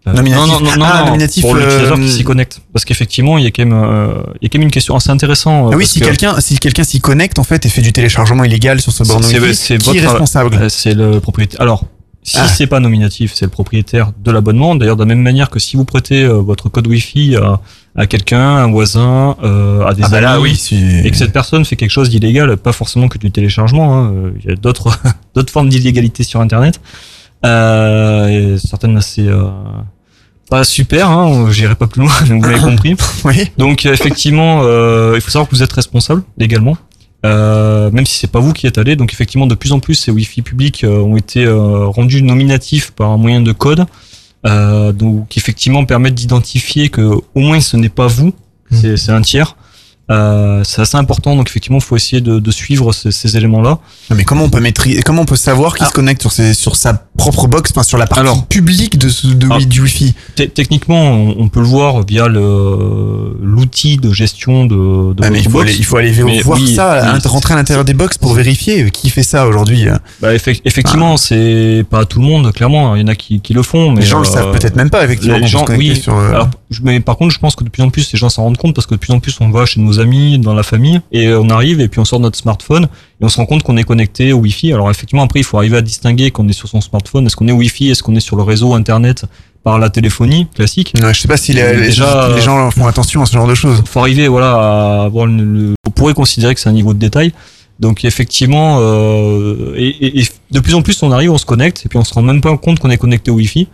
[0.07, 0.47] Euh, Nominatif.
[0.53, 2.61] Non, non, non, non, Ah, non, nominatif, pour l'utilisateur euh, qui s'y connecte.
[2.73, 4.95] Parce qu'effectivement, il y a quand même, euh, il y a quand même une question
[4.95, 5.71] assez intéressante.
[5.73, 8.43] Ah oui, si que- quelqu'un si quelqu'un s'y connecte en fait et fait du téléchargement
[8.43, 11.59] illégal sur ce borne c'est- Wi-Fi, c'est qui est votre- responsable euh, C'est le propriétaire.
[11.59, 11.85] Alors,
[12.21, 12.47] si Ah.
[12.47, 14.75] c'est pas nominatif, c'est le propriétaire de l'abonnement.
[14.75, 17.59] D'ailleurs, de la même manière que si vous prêtez euh, votre code Wi-Fi à,
[17.95, 21.17] à quelqu'un, un voisin, euh, à des Ah bah amis, là, oui, si- et que
[21.17, 23.95] cette personne fait quelque chose d'illégal, pas forcément que du téléchargement.
[23.95, 24.89] hein, euh, Il y a d'autres
[25.35, 26.79] d'autres formes d'illégalité sur Internet.
[27.45, 29.45] Euh, et certaines assez euh,
[30.49, 31.09] pas super.
[31.09, 32.95] Hein, J'irai pas plus loin, vous l'avez compris.
[33.23, 33.51] Oui.
[33.57, 36.77] Donc euh, effectivement, euh, il faut savoir que vous êtes responsable légalement.
[37.25, 39.95] Euh, même si c'est pas vous qui êtes allé, donc effectivement de plus en plus
[39.95, 43.85] ces Wi-Fi publics euh, ont été rendus nominatifs par un moyen de code,
[44.45, 48.33] euh, donc effectivement permettent d'identifier que au moins ce n'est pas vous,
[48.69, 49.55] c'est c'est un tiers.
[50.11, 53.79] Euh, c'est assez important, donc effectivement il faut essayer de, de suivre ces, ces éléments-là.
[54.13, 56.75] Mais comment on peut maîtriser, comment on peut savoir qui se connecte sur, ses, sur
[56.75, 58.45] sa propre box, enfin sur la partie Alors.
[58.45, 59.57] publique de, de, Alors.
[59.65, 60.13] du Wi-Fi?
[60.35, 65.29] Te- Techniquement, on, on peut le voir via le l'outil de gestion de, de Ah,
[65.31, 65.63] mais il faut, box.
[65.69, 68.17] aller, il faut aller Mais voir oui, ça, oui, hein, rentrer à l'intérieur des box
[68.17, 69.85] pour vérifier qui fait ça aujourd'hui.
[70.21, 72.95] Bah, effec- effectivement, c'est pas tout le monde, clairement.
[72.95, 74.75] Il y en a qui, qui le font, mais Les gens le euh, savent peut-être
[74.75, 75.95] même pas, effectivement, Les gens, oui.
[75.99, 76.49] sur, euh, Alors,
[76.83, 78.73] mais par contre, je pense que de plus en plus, les gens s'en rendent compte
[78.75, 81.33] parce que de plus en plus, on va chez nos amis, dans la famille, et
[81.33, 82.85] on arrive et puis on sort notre smartphone
[83.21, 84.73] et on se rend compte qu'on est connecté au Wi-Fi.
[84.73, 87.25] Alors effectivement, après, il faut arriver à distinguer qu'on est sur son smartphone.
[87.27, 87.89] Est-ce qu'on est Wi-Fi?
[87.91, 89.25] Est-ce qu'on est sur le réseau Internet
[89.63, 90.93] par la téléphonie classique?
[91.01, 93.33] Ouais, je sais pas si les, Mais les- déjà, les gens font attention à ce
[93.33, 93.81] genre de choses.
[93.85, 96.99] faut arriver voilà à avoir le, le- on pourrait considérer que c'est un niveau de
[96.99, 97.31] détail
[97.79, 101.85] donc effectivement euh, et, et- et de plus en plus on arrive on se connecte
[101.85, 103.67] et puis on se rend même pas compte qu'on est connecté au Wi-Fi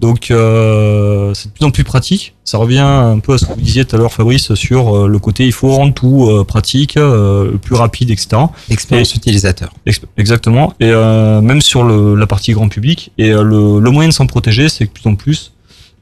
[0.00, 3.52] donc euh, c'est de plus en plus pratique ça revient un peu à ce que
[3.52, 6.44] vous disiez tout à l'heure Fabrice sur euh, le côté il faut rendre tout euh,
[6.44, 9.70] pratique euh, le plus rapide etc L'expérience Et- utilisateur.
[9.86, 10.74] Ex- Exactement.
[10.80, 13.12] Et euh, même sur le, la partie grand public.
[13.18, 15.52] Et euh, le, le moyen de s'en protéger, c'est que de plus en plus.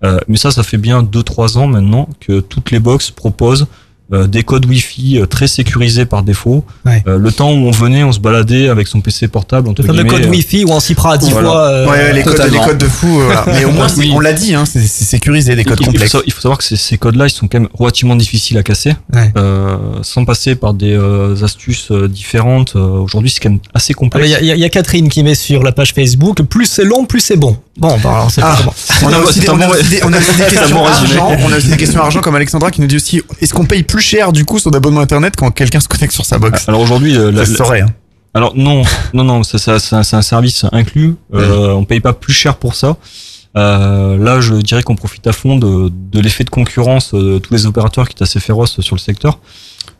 [0.04, 3.66] euh, mais ça, ça fait bien 2-3 ans maintenant que toutes les box proposent
[4.12, 6.64] euh, des codes Wi-Fi euh, très sécurisés par défaut.
[6.84, 7.02] Ouais.
[7.06, 9.68] Euh, le temps où on venait, on se baladait avec son PC portable.
[9.68, 11.48] Entre Le code euh, Wi-Fi où on s'y prend à 10 Voilà.
[11.48, 11.66] fois.
[11.68, 13.08] euh, Ouais, les codes, les codes de fou.
[13.08, 13.44] voilà.
[13.48, 14.10] Mais au moins, Oui.
[14.14, 16.16] on l'a dit, hein, c'est sécurisé, des codes il, il faut complexes.
[16.26, 18.94] il faut savoir que ces, ces codes-là, ils sont quand même relativement difficiles à casser,
[19.12, 19.32] Ouais.
[19.36, 22.74] euh, sans passer par des euh, astuces différentes.
[22.76, 24.28] Euh, Aujourd'hui, c'est quand même assez Ah, complexe.
[24.40, 27.04] Il y, a- y y Catherine qui met sur la page Facebook plus c'est long,
[27.04, 27.56] plus c'est bon.
[27.78, 28.72] Bon, bah, alors c'est Ah, bon-
[29.06, 29.46] on a aussi des
[30.50, 31.36] questions argent.
[31.46, 33.82] On a aussi des questions argent comme Alexandra qui nous dit aussi est-ce qu'on paye
[33.82, 36.80] plus cher du coup son abonnement internet quand quelqu'un se connecte sur sa box Alors
[36.82, 37.80] aujourd'hui, euh, la- Ça se la- saurait.
[37.80, 37.90] hein.
[38.34, 38.82] Alors non,
[39.14, 41.16] non, non, ça, ça, ça- c'est un service inclus.
[41.34, 42.96] Euh, On paye pas plus cher pour ça.
[43.58, 47.38] Euh, là, je dirais qu'on profite à fond de, de l'effet de concurrence euh, de
[47.38, 49.38] tous les opérateurs qui est assez féroce sur le secteur.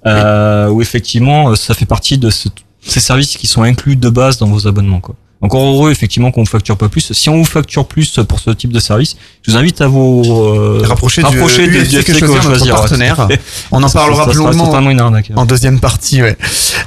[0.07, 2.49] Euh, où effectivement, ça fait partie de ce-
[2.81, 5.01] ces services qui sont inclus de base dans vos abonnements.
[5.01, 5.15] Quoi.
[5.43, 7.13] Encore heureux effectivement qu'on vous facture pas plus.
[7.13, 10.23] Si on vous facture plus pour ce type de service, je vous invite à vous
[10.25, 12.81] euh, Rapprocher du rapprocher UFC du que UFC choisir, notre choisir, ouais.
[12.81, 13.29] partenaire.
[13.73, 15.33] On en parlera plus longuement totalement une arnaque.
[15.35, 16.23] en deuxième partie.
[16.23, 16.37] Ouais.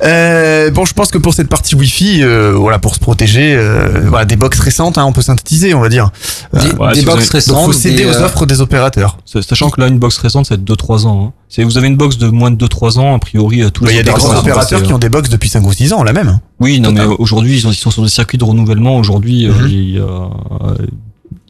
[0.04, 4.06] Euh, bon, je pense que pour cette partie Wi-Fi, euh, voilà, pour se protéger, euh,
[4.08, 6.10] voilà, des box récentes, hein, on peut synthétiser, on va dire.
[6.54, 7.56] Des, Ouais, des si vous box avez- récentes.
[7.56, 9.18] Donc, faut céder des, aux euh, offres des opérateurs.
[9.26, 11.26] Sachant que là, une box récente, c'est 2-3 ans.
[11.28, 11.34] Hein.
[11.48, 13.90] C'est- Vous avez une box de moins de 2-3 ans, a priori, euh, tous Il
[13.90, 16.04] les y a des grands opérateurs qui ont des box depuis 5 ou 6 ans,
[16.04, 16.40] la même.
[16.60, 18.98] Oui, non, mais aujourd'hui, ils, ont- ils sont sur des circuits de renouvellement.
[18.98, 19.68] Aujourd'hui, euh, Mhm.
[19.70, 20.76] il, y a, euh,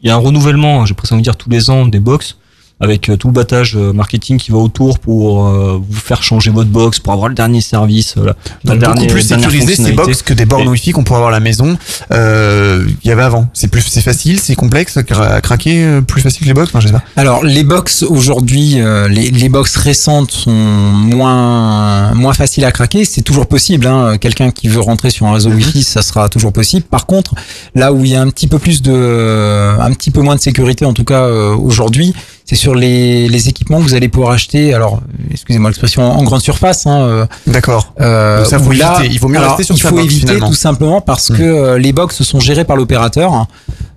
[0.04, 2.38] il y a un renouvellement, j'ai presque envie de dire, tous les ans des box,
[2.82, 6.50] avec euh, tout le battage euh, marketing qui va autour pour euh, vous faire changer
[6.52, 8.16] votre box, pour avoir le dernier service.
[8.18, 10.92] euh, la- la Donc dernière- beaucoup plus dernière sécurisé ces box que des bornes Wi-Fi
[10.92, 11.78] qu'on pourrait avoir à la maison.
[12.12, 13.48] Euh, Il y avait avant.
[13.54, 16.70] C'est plus, c'est facile, c'est complexe, à craquer, euh, plus facile que les box?
[16.70, 17.04] Enfin, je sais pas.
[17.16, 23.06] Alors les box aujourd'hui, euh, les, les box récentes sont moins moins faciles à craquer.
[23.06, 23.88] C'est toujours possible.
[23.88, 24.18] Hein.
[24.18, 26.84] Quelqu'un qui veut rentrer sur un réseau Wi-Fi, ça sera toujours possible.
[26.86, 27.36] Par contre,
[27.74, 30.42] là où il y a un petit peu plus de, un petit peu moins de
[30.42, 32.14] sécurité, en tout cas euh, aujourd'hui,
[32.46, 34.74] c'est sur les, les équipements que vous allez pouvoir acheter.
[34.74, 36.86] Alors, excusez-moi l'expression en grande surface.
[36.86, 37.94] Hein, euh, D'accord.
[38.02, 39.02] euh, ça, faut là.
[39.04, 40.48] Il vaut mieux alors, rester sur il faut box, éviter finalement.
[40.50, 41.38] tout simplement parce Hmm.
[41.38, 43.48] que euh, les box sont gérées par l'opérateur.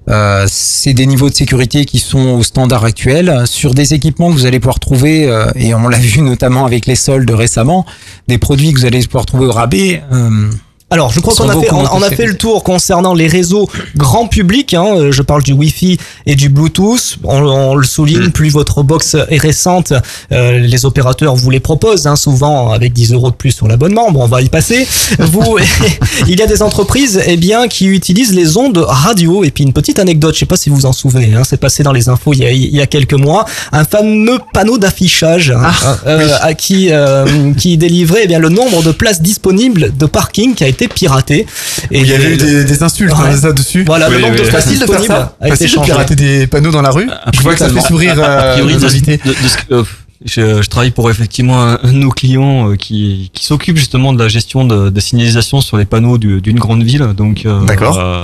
[0.09, 4.33] Euh, c'est des niveaux de sécurité qui sont au standard actuel sur des équipements que
[4.33, 7.85] vous allez pouvoir trouver euh, et on l'a vu notamment avec les soldes récemment
[8.27, 10.49] des produits que vous allez pouvoir trouver au rabais euh,
[10.91, 13.69] Alors, je crois qu'on a fait, on, on a fait le tour concernant les réseaux
[13.95, 14.73] grand public.
[14.73, 17.19] Hein, euh, je parle du Wi-Fi et du Bluetooth.
[17.25, 19.93] On, on le souligne, plus votre box est récente,
[20.33, 24.11] euh, les opérateurs vous les proposent, hein, souvent avec 10 euros de plus sur l'abonnement.
[24.11, 24.89] Bon, on va y passer.
[25.19, 25.59] Vous,
[26.27, 29.45] il y a des entreprises, eh bien, qui utilisent les ondes radio.
[29.45, 31.59] Et puis une petite anecdote, je sais pas si vous vous en souvenez, hein, c'est
[31.59, 34.79] passé dans les infos il y a, il y a quelques mois, un fameux panneau
[34.79, 35.73] d'affichage hein,
[36.07, 40.55] euh, à qui euh, qui délivrait eh bien le nombre de places disponibles de parking
[40.55, 41.47] qui a été piraté.
[41.91, 43.19] Et Il y avait le- eu des, des insultes Ouais.
[43.27, 43.83] hein, ça dessus.
[43.85, 45.37] Voilà, le Oui, nombre oui, de Facile de faire ça.
[45.41, 45.91] été Facile de changé.
[45.91, 47.09] pirater des panneaux dans la rue.
[47.35, 49.17] Je vois que ça fait sourire nos invités.
[49.25, 49.83] de- de ce que- euh,
[50.25, 54.13] je, je travaille pour effectivement un, un de nos clients euh, qui, qui s'occupe justement
[54.13, 57.07] de la gestion de, de signalisation sur les panneaux du- d'une grande ville.
[57.17, 57.97] Donc, euh, D'accord.
[58.01, 58.23] euh,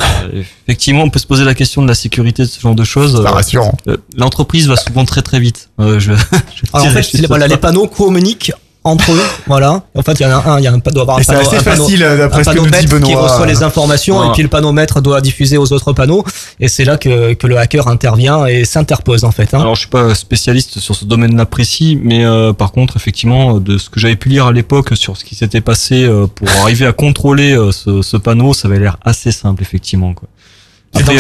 [0.67, 3.13] effectivement, on peut se poser la question de la sécurité de ce genre de choses.
[3.23, 3.79] C'est Euh, rassurant.
[3.87, 5.69] euh, L'entreprise va souvent très très vite.
[5.81, 6.11] Euh, je,
[6.57, 8.53] je Alors en fait, les, voilà, les panneaux communiquent
[8.85, 9.83] entre eux, voilà.
[9.95, 11.25] En fait, il y en a un, il y a un, doit avoir un Et
[11.25, 13.13] c'est panneau, assez un panneau- facile, euh, d'après un ce que nous dit panomètre qui
[13.15, 13.23] Benoît.
[13.29, 16.23] reçoit les informations et puis le panomètre doit diffuser aux autres panneaux
[16.61, 19.55] et c'est là que, que le hacker intervient et s'interpose en fait.
[19.55, 19.61] Hein.
[19.61, 23.79] Alors je suis pas spécialiste sur ce domaine-là précis, mais euh, par contre effectivement de
[23.79, 26.87] ce que j'avais pu lire à l'époque sur ce qui s'était passé euh, pour arriver
[26.87, 30.29] à contrôler euh, ce, ce panneau, ça avait l'air assez simple effectivement quoi.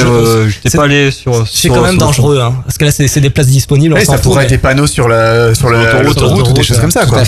[0.07, 1.47] Euh, pas allé sur.
[1.49, 3.95] C'est quand même dangereux, hein, parce que là c'est c'est des places disponibles.
[4.05, 6.79] s'en ça pourrait mais- être des panneaux sur la sur la- L'autoroute, ou des choses
[6.79, 7.23] comme ça quoi.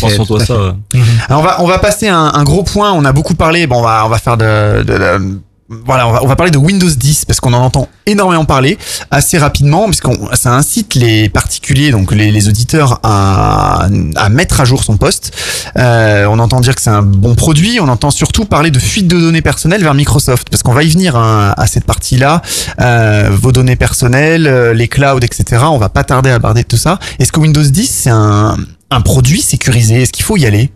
[1.31, 2.93] On va on va passer à un, un gros point.
[2.93, 3.67] On a beaucoup parlé.
[3.67, 6.89] Bon, on va on va faire de, de, de- voilà, on va, parler de Windows
[6.89, 8.79] 10 parce qu'on en entend énormément parler
[9.11, 13.89] assez rapidement parce qu'on ça incite les particuliers donc les, les auditeurs à,
[14.31, 15.33] mettre à jour son poste.
[15.77, 17.81] Euh, on entend dire que c'est un bon produit.
[17.81, 20.89] On entend surtout parler de fuite de données personnelles vers Microsoft parce qu'on va y
[20.89, 22.43] venir hein, à cette partie-là.
[22.81, 25.65] Euh, vos données personnelles, euh, les clouds, etc.
[25.65, 27.01] On va pas tarder à aborder tout ça.
[27.19, 28.57] Est-ce que Windows 10 c'est un
[28.91, 30.03] un produit sécurisé?
[30.03, 30.71] Est-ce qu'il faut y aller?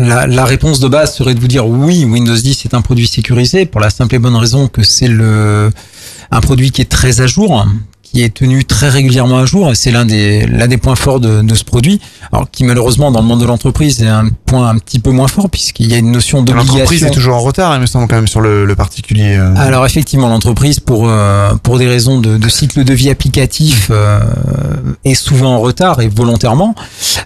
[0.00, 3.06] La, la réponse de base serait de vous dire oui, Windows 10 est un produit
[3.06, 5.70] sécurisé pour la simple et bonne raison que c'est le
[6.30, 7.66] un produit qui est très à jour,
[8.02, 11.20] qui est tenu très régulièrement à jour et c'est l'un des l'un des points forts
[11.20, 12.00] de, de ce produit.
[12.32, 15.28] Alors qui malheureusement dans le monde de l'entreprise est un point un petit peu moins
[15.28, 17.06] fort puisqu'il y a une notion L'entreprise d'obligation.
[17.06, 19.36] est toujours en retard, il me semble, quand même, sur le, le particulier.
[19.38, 19.54] euh.
[19.56, 24.20] Alors effectivement, l'entreprise pour euh, pour des raisons de, de cycle de vie applicatif euh,
[25.04, 26.74] est souvent en retard et volontairement.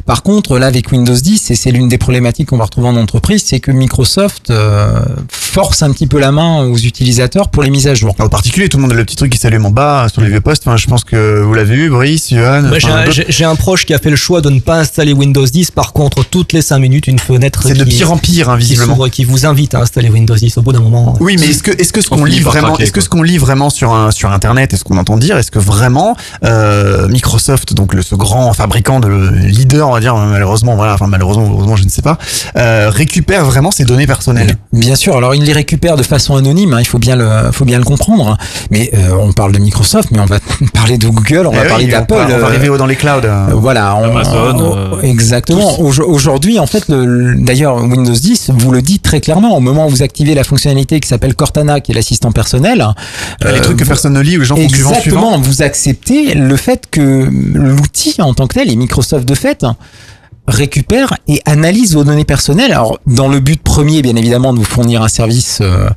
[0.07, 2.97] Par contre, là avec Windows 10, et c'est l'une des problématiques qu'on va retrouver en
[2.97, 7.71] entreprise, c'est que Microsoft euh, force un petit peu la main aux utilisateurs pour les
[7.71, 8.15] mises à jour.
[8.19, 10.29] En particulier, tout le monde a le petit truc qui s'allume en bas sur les
[10.29, 10.65] vieux postes.
[10.67, 12.63] Enfin, je pense que vous l'avez vu, Brice, Johan.
[12.65, 13.13] Bah, j'ai enfin, un- d'autres.
[13.15, 15.71] J'ai j'ai un proche qui a fait le choix de ne pas installer Windows 10.
[15.71, 17.63] Par contre, toutes les 5 minutes, une fenêtre.
[17.67, 18.97] C'est de pire en pire, hein, visiblement.
[19.11, 21.15] Qui vous invite à installer Windows 10 au bout d'un moment.
[21.21, 23.23] Oui, mais est-ce que est-ce que ce On qu'on lit vraiment, est-ce que ce qu'on
[23.23, 27.75] lit vraiment sur un sur internet, est-ce qu'on entend dire, est-ce que vraiment euh, Microsoft,
[27.75, 29.09] donc le ce grand fabricant de
[29.45, 32.19] leader, on va dire malheureusement, voilà, enfin malheureusement, heureusement, je ne sais pas,
[32.57, 34.57] euh, récupère vraiment ses données personnelles?
[34.73, 37.65] Bien sûr, alors il les récupère de façon anonyme, hein, il faut bien le, faut
[37.65, 38.29] bien le comprendre.
[38.29, 38.37] hein.
[38.71, 40.39] Mais euh, on parle de Microsoft, mais on va
[40.75, 42.15] parler de Google, on Eh va oui, parler d'Apple.
[42.15, 43.21] on va arriver dans les clouds.
[43.25, 43.47] euh.
[43.55, 44.57] Voilà, on- Amazon,
[44.93, 45.79] on- exactement.
[45.81, 49.57] Aujo- Aujourd'hui, en fait, le- le- d'ailleurs, Windows 10 vous le dit très clairement.
[49.57, 52.85] Au moment où vous activez la fonctionnalité qui s'appelle Cortana, qui est l'assistant personnel,
[53.43, 55.39] les euh, trucs que vous- personne ne lit ou les gens Exactement, suivant.
[55.39, 59.65] vous acceptez le fait que l'outil en tant que tel, et Microsoft de fait,
[60.47, 62.73] récupère et analyse vos données personnelles.
[62.73, 65.59] Alors, dans le but premier, bien évidemment, de vous fournir un service.
[65.63, 65.89] euh,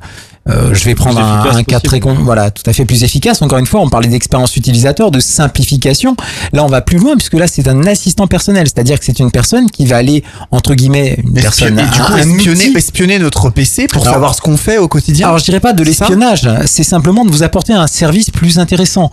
[0.48, 3.42] euh, je vais prendre un, un cas très con, voilà, tout à fait plus efficace.
[3.42, 6.16] Encore une fois, on parlait d'expérience utilisateur, de simplification.
[6.52, 9.30] Là, on va plus loin puisque là, c'est un assistant personnel, c'est-à-dire que c'est une
[9.30, 12.76] personne qui va aller entre guillemets une personne, Et du coup, un- un espionner, outil.
[12.78, 15.26] espionner notre PC pour Alors- savoir ce qu'on fait au quotidien.
[15.26, 19.10] Alors je dirais pas de l'espionnage, c'est simplement de vous apporter un service plus intéressant.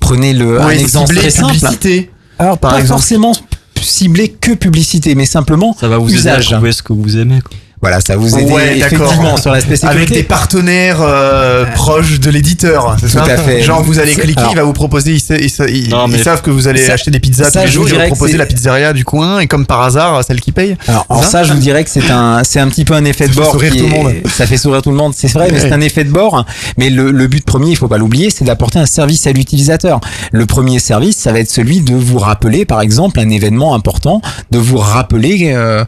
[0.00, 1.54] Prenez le un Ouais, exemple ciblé très simple.
[1.54, 2.10] publicité.
[2.38, 3.00] Alors par pas exemple.
[3.00, 3.32] forcément
[3.80, 6.50] ciblé que publicité, mais simplement Ça va vous aider à usage.
[6.52, 7.40] trouver ce que vous aimez.
[7.40, 7.56] quoi.
[7.80, 9.96] Voilà, ça vous aide Ouais, effectivement sur l'aspect sécurité.
[10.02, 13.62] Avec des partenaires euh, proches de l'éditeur, c'est Tout ça à fait.
[13.62, 16.42] Genre vous allez cliquer, alors- il va vous proposer, ils, ils ils- Non, ils savent
[16.42, 17.96] que vous allez Ça- acheter des pizzas ça, tous les je jours, vous ils vont
[17.98, 20.76] dirais que proposer la pizzeria du coin et comme par hasard, celle qui paye.
[20.88, 23.32] Alors, ça, je vous dirais que c'est un, c'est un petit peu un effet de
[23.34, 23.52] Ça fait bord.
[23.52, 24.14] sourire qui tout le est- monde.
[24.36, 26.44] Ça fait sourire tout le monde, c'est vrai, mais c'est un effet de bord.
[26.78, 30.00] Mais le, le but premier, il faut pas l'oublier, c'est d'apporter un service à l'utilisateur.
[30.32, 34.20] Le premier service, ça va être celui de vous rappeler, par exemple, un événement important,
[34.50, 35.52] de vous rappeler.
[35.54, 35.84] euh,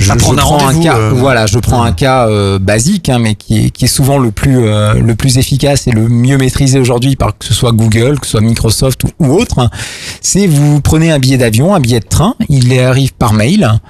[0.00, 3.66] je, prends un cas, euh, voilà, je prends un cas euh, basique, hein, mais qui
[3.66, 7.16] est, qui est souvent le plus, euh, le plus efficace et le mieux maîtrisé aujourd'hui
[7.16, 9.68] par que ce soit Google, que ce soit Microsoft ou, ou autre.
[10.20, 13.80] C'est vous prenez un billet d'avion, un billet de train, il arrive par mail.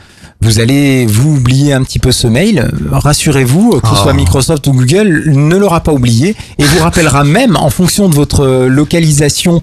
[0.42, 2.70] Vous allez vous oublier un petit peu ce mail.
[2.90, 4.02] Rassurez-vous, que ce Oh.
[4.04, 8.14] soit Microsoft ou Google, ne l'aura pas oublié et vous rappellera même en fonction de
[8.14, 9.61] votre localisation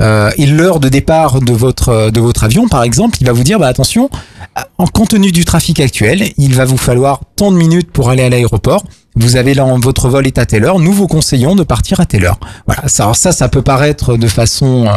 [0.00, 3.44] euh, et l'heure de départ de votre de votre avion, par exemple, il va vous
[3.44, 4.08] dire bah attention,
[4.78, 8.22] en compte tenu du trafic actuel, il va vous falloir tant de minutes pour aller
[8.22, 8.84] à l'aéroport.
[9.14, 10.78] Vous avez là votre vol est à telle heure.
[10.78, 12.38] Nous vous conseillons de partir à telle heure.
[12.66, 12.88] Voilà.
[12.88, 14.92] Ça, alors ça, ça peut paraître de façon euh,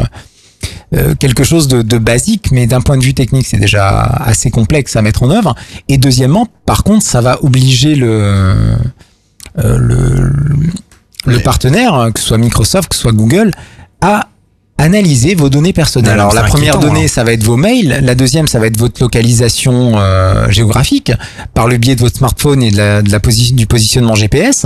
[0.96, 4.52] euh, quelque chose de, de basique, mais d'un point de vue technique, c'est déjà assez
[4.52, 5.56] complexe à mettre en œuvre.
[5.88, 8.76] Et deuxièmement, par contre, ça va obliger le
[9.58, 10.32] euh, le,
[11.26, 13.52] le partenaire, que ce soit Microsoft, que ce soit Google,
[14.02, 14.30] à
[14.80, 16.14] analyser vos données personnelles.
[16.14, 17.08] Alors, Alors la première donnée, hein.
[17.08, 18.00] ça va être vos mails.
[18.02, 21.12] La deuxième, ça va être votre localisation euh, géographique
[21.54, 24.66] par le biais de votre smartphone et de la, de la posi- du positionnement GPS.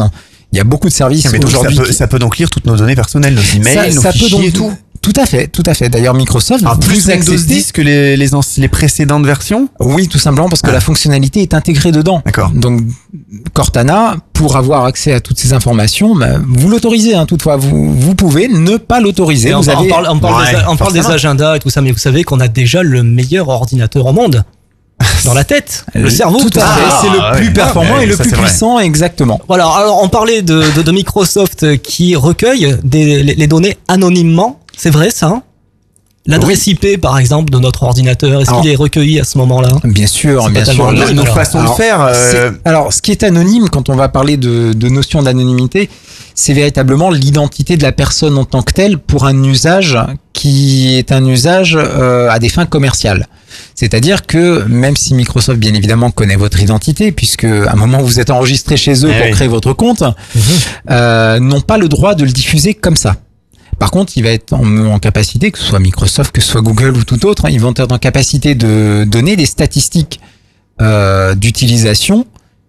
[0.52, 1.78] Il y a beaucoup de services Ah, donc, ça, aujourd'hui.
[1.78, 4.52] peut, qui- ça peut donc lire toutes nos données personnelles, nos emails, nos fichiers et
[4.52, 4.72] tout.
[5.02, 5.90] Tout à fait, tout à fait.
[5.90, 9.68] D'ailleurs, Microsoft, Ah, plus Windows acceptez- 10 que les, les, les précédentes versions?
[9.82, 12.22] Oui, tout simplement parce que la fonctionnalité est intégrée dedans.
[12.26, 12.52] D'accord.
[12.52, 12.82] Donc
[13.54, 17.16] Cortana, pour avoir accès à toutes ces informations, bah, vous l'autorisez.
[17.16, 19.54] Hein, toutefois, vous, vous pouvez ne pas l'autoriser.
[19.56, 21.80] On, Vous on avez- parle, on parle des, on parle des agendas et tout ça,
[21.80, 24.44] mais vous savez qu'on a déjà le meilleur ordinateur au monde.
[25.26, 26.40] Dans la tête, le cerveau.
[26.42, 26.84] Tout à fait.
[26.90, 27.38] Ah, c'est le ouais.
[27.38, 28.42] plus performant Ah, et le plus vrai.
[28.42, 29.40] puissant, exactement.
[29.48, 34.60] Voilà, alors on parlait de, de, de Microsoft qui recueille des, les, les données anonymement.
[34.76, 35.42] C'est vrai ça
[36.26, 39.68] L'adresse IP par exemple de notre ordinateur, est-ce qu'il est recueilli à ce moment-là?
[39.84, 40.86] Bien sûr, bien sûr.
[41.20, 41.36] alors.
[41.60, 41.76] Alors,
[42.16, 45.90] c'est- Alors, ce qui est anonyme, quand on va parler de, de notion d'anonymité,
[46.34, 49.98] c'est véritablement l'identité de la personne en tant que telle pour un usage
[50.32, 53.28] qui est un usage euh, à des fins commerciales.
[53.76, 58.20] C'est-à-dire que même si Microsoft, bien évidemment, connaît votre identité, puisque à un moment vous
[58.20, 59.32] êtes enregistré chez eux Eh pour oui.
[59.32, 60.04] créer votre compte,
[60.90, 63.18] euh, n'ont pas le droit de le diffuser comme ça.
[63.80, 66.62] Par contre, il va être en, en capacité, que ce soit Microsoft, que ce soit
[66.62, 70.20] Google ou tout autre, hein, ils vont être en capacité de donner des statistiques
[70.82, 72.26] euh, d'utilisation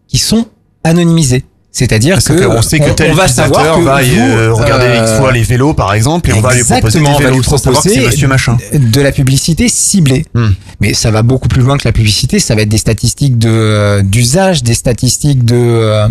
[0.08, 0.46] qui sont
[0.84, 1.44] anonymisées.
[1.72, 5.02] C'est-à-dire que qu'on sait que tel on va savoir que va vous, euh, regarder euh,
[5.02, 7.38] X fois les vélos par exemple et on va lui proposer des on va vélos
[7.38, 8.58] lui sans savoir que c'est proposer monsieur machin.
[8.72, 10.26] de la publicité ciblée.
[10.34, 10.50] Hmm.
[10.80, 14.02] Mais ça va beaucoup plus loin que la publicité, ça va être des statistiques de
[14.02, 16.06] d'usage, des statistiques de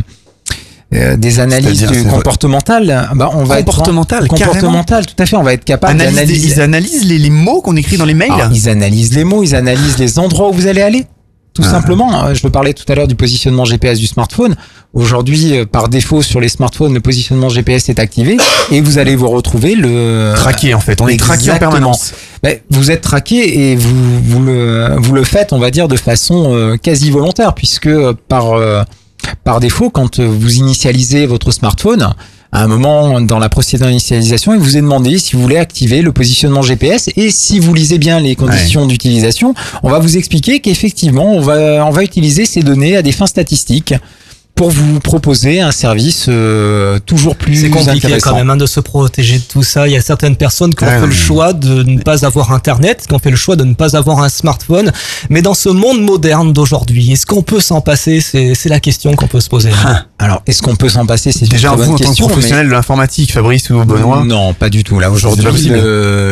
[0.93, 3.09] euh, des analyses c'est- comportementales.
[3.15, 5.35] Bah, on va Comportementales, être comportementales, tout à fait.
[5.35, 6.47] On va être capable d'analyser.
[6.53, 9.43] ils analysent les, les mots qu'on écrit dans les mails Alors, ils analysent les mots,
[9.43, 11.05] ils analysent les endroits où vous allez aller.
[11.53, 12.25] tout simplement.
[12.25, 14.55] Euh, Je parlais tout à l'heure du positionnement GPS du smartphone.
[14.93, 18.37] Aujourd'hui, euh, par défaut, sur les smartphones, le positionnement GPS est activé
[18.71, 21.01] et vous allez vous retrouver le Traqué, en fait.
[21.01, 22.13] On est traqué en permanence.
[22.43, 25.95] Ben, vous êtes traqué et vous, vous, le, vous le faites, on va dire, de
[25.95, 28.83] façon euh, quasi volontaire, puisque euh, par, euh,
[29.43, 32.13] par défaut, quand euh, vous initialisez votre smartphone,
[32.51, 36.03] à un moment dans la procédure d'initialisation, il vous est demandé si vous voulez activer
[36.03, 40.59] le positionnement GPS et si vous lisez bien les conditions d'utilisation, on va vous expliquer
[40.59, 43.95] qu'effectivement, on va, on va utiliser ces données à des fins statistiques
[44.55, 48.29] pour vous proposer un service euh, toujours plus C'est compliqué intéressant.
[48.29, 49.87] quand même hein, de se protéger de tout ça.
[49.87, 53.03] Il y a certaines personnes qui ont fait le choix de ne pas avoir Internet,
[53.07, 54.91] qui ont fait le choix de ne pas avoir un smartphone.
[55.31, 58.21] Mais dans ce monde moderne d'aujourd'hui, est-ce qu'on peut s'en passer?
[58.21, 59.71] C'est c'est la question qu'on peut se poser.
[59.85, 60.03] hein.
[60.19, 61.31] Alors, est-ce qu'on peut s'en passer?
[61.31, 62.27] C'est une Déjà, très vous, bonne en tant que question.
[62.27, 64.23] mais- professionnel de l'informatique, Fabrice ou Benoît?
[64.23, 64.99] Non, pas du tout.
[64.99, 65.69] Là, aujourd'hui,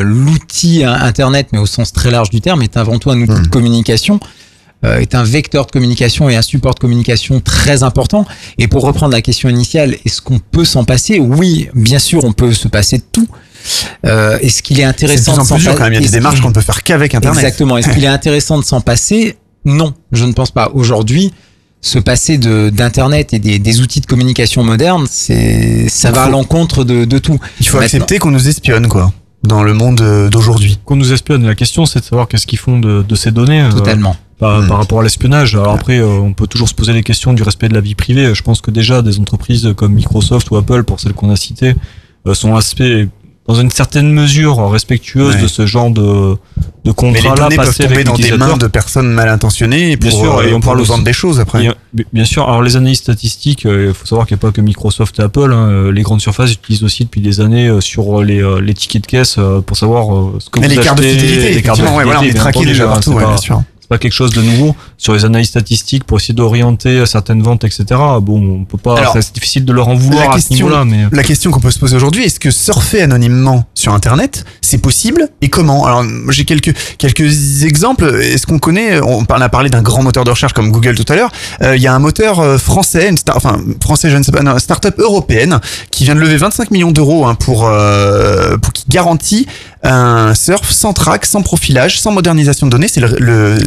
[0.03, 3.41] l'outil hein, Internet, mais au sens très large du terme, est avant tout un outil
[3.41, 4.19] de communication,
[4.83, 8.25] est un vecteur de communication et un support de communication très important.
[8.57, 11.19] Et pour reprendre la question initiale, est-ce qu'on peut s'en passer?
[11.19, 13.27] Oui, bien sûr, on peut se passer de tout.
[14.05, 15.93] Euh, est-ce qu'il est intéressant en de s'en plus dur pa- quand même.
[15.93, 17.43] Il y a des démarches qu'on ne peut faire qu'avec Internet.
[17.43, 17.77] Exactement.
[17.77, 19.37] Est-ce qu'il est intéressant de s'en passer?
[19.65, 20.71] Non, je ne pense pas.
[20.73, 21.31] Aujourd'hui,
[21.81, 26.29] se passer de d'internet et des, des outils de communication modernes, c'est ça va à
[26.29, 27.39] l'encontre de, de tout.
[27.59, 29.13] Il faut Maintenant- accepter qu'on nous espionne, quoi,
[29.43, 30.79] dans le monde euh, d'aujourd'hui.
[30.85, 31.45] Qu'on nous espionne.
[31.45, 33.61] La question, c'est de savoir qu'est-ce qu'ils font de, de ces données.
[33.61, 33.69] euh,
[34.41, 35.53] Par, par rapport à l'espionnage.
[35.55, 37.93] Alors après, euh, on peut toujours se poser les questions du respect de la vie
[37.93, 38.33] privée.
[38.33, 41.75] Je pense que déjà, des entreprises comme Microsoft ou Apple, pour celles qu'on a citées,
[42.27, 43.07] euh, sont assez,
[43.47, 45.41] dans une certaine mesure, respectueuses Ouais.
[45.43, 46.35] de ce genre de,
[46.85, 50.19] de Mais les données peuvent tomber dans des mains de personnes mal intentionnées pour, Bien
[50.19, 51.59] sûr, euh, et on parle aussi- vendre des choses après.
[51.61, 51.75] Bien,
[52.11, 54.61] bien sûr, alors les analyses statistiques, euh, il faut savoir qu'il n'y a pas que
[54.61, 55.51] Microsoft et Apple.
[55.53, 58.73] hein, euh, les grandes surfaces utilisent aussi depuis des années euh, sur les, euh, les
[58.73, 61.53] tickets de caisse euh, pour savoir euh, ce que Mais vous les cartes de fidélité,
[61.53, 63.29] les cartes de effectivement, ouais, voilà, on est fidélité, traqué déjà hein, partout, ouais, pas-
[63.29, 63.61] bien sûr.
[63.91, 67.83] Pas quelque chose de nouveau sur les analyses statistiques pour essayer d'orienter certaines ventes, etc.
[68.21, 69.11] Bon, on peut pas.
[69.19, 71.59] C'est difficile de leur en vouloir la à ce question, niveau-là, mais la question qu'on
[71.59, 75.85] peut se poser aujourd'hui, est-ce que surfer anonymement sur Internet, c'est possible et comment?
[75.85, 78.05] Alors, j'ai quelques quelques exemples.
[78.21, 81.17] Est-ce qu'on connaît On a parlé d'un grand moteur de recherche comme Google tout à
[81.17, 81.31] l'heure.
[81.61, 84.31] Euh, Il y a un moteur euh, français, une star, enfin français, je ne sais
[84.31, 85.59] pas, non, start-up européenne
[85.91, 89.47] qui vient de lever 25 millions d'euros hein, pour euh, pour qui garantit
[89.83, 92.87] un surf sans track, sans profilage, sans modernisation de données.
[92.87, 93.57] C'est le, le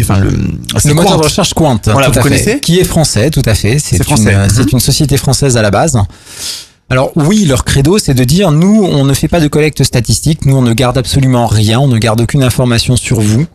[0.00, 3.42] enfin le, Le moteur de recherche Quant, Voilà, vous fait, connaissez qui est français, tout
[3.46, 3.78] à fait.
[3.78, 4.34] C'est une, français.
[4.34, 5.96] euh, c'est une société française à la base.
[6.88, 10.44] Alors oui, leur credo, c'est de dire nous, on ne fait pas de collecte statistique,
[10.44, 13.46] nous, on ne garde absolument rien, on ne garde aucune information sur vous,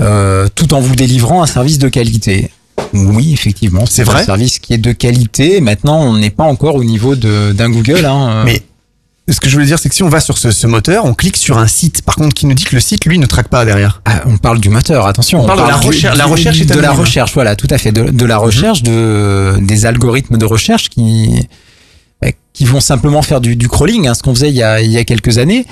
[0.00, 2.50] euh, tout en vous délivrant un service de qualité.
[2.92, 5.60] Oui, effectivement, c'est vrai un service qui est de qualité.
[5.60, 8.04] Maintenant, on n'est pas encore au niveau de- d'un Google.
[8.06, 8.42] Hein.
[8.44, 8.62] Mais
[9.32, 11.14] ce que je voulais dire, c'est que si on va sur ce, ce moteur, on
[11.14, 13.48] clique sur un site, par contre, qui nous dit que le site, lui, ne traque
[13.48, 14.02] pas derrière.
[14.04, 15.42] Ah, on parle du moteur, attention.
[15.42, 17.92] On parle de la du- recherche- la recherche de la recherche, voilà, tout à fait,
[17.92, 21.46] de, de la recherche, de des algorithmes de recherche qui
[22.22, 24.80] bah, qui vont simplement faire du, du crawling, hein, ce qu'on faisait il y a
[24.80, 25.64] il y a quelques années.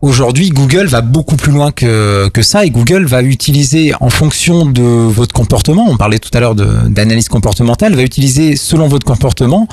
[0.00, 4.64] Aujourd'hui, Google va beaucoup plus loin que, que ça et Google va utiliser en fonction
[4.64, 9.04] de votre comportement, on parlait tout à l'heure de- d'analyse comportementale, va utiliser selon votre
[9.04, 9.66] comportement,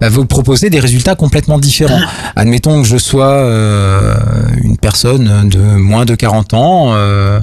[0.00, 2.00] va vous proposer des résultats complètement différents.
[2.36, 4.14] Admettons que je sois euh,
[4.62, 7.40] une personne de moins de 40 ans, euh,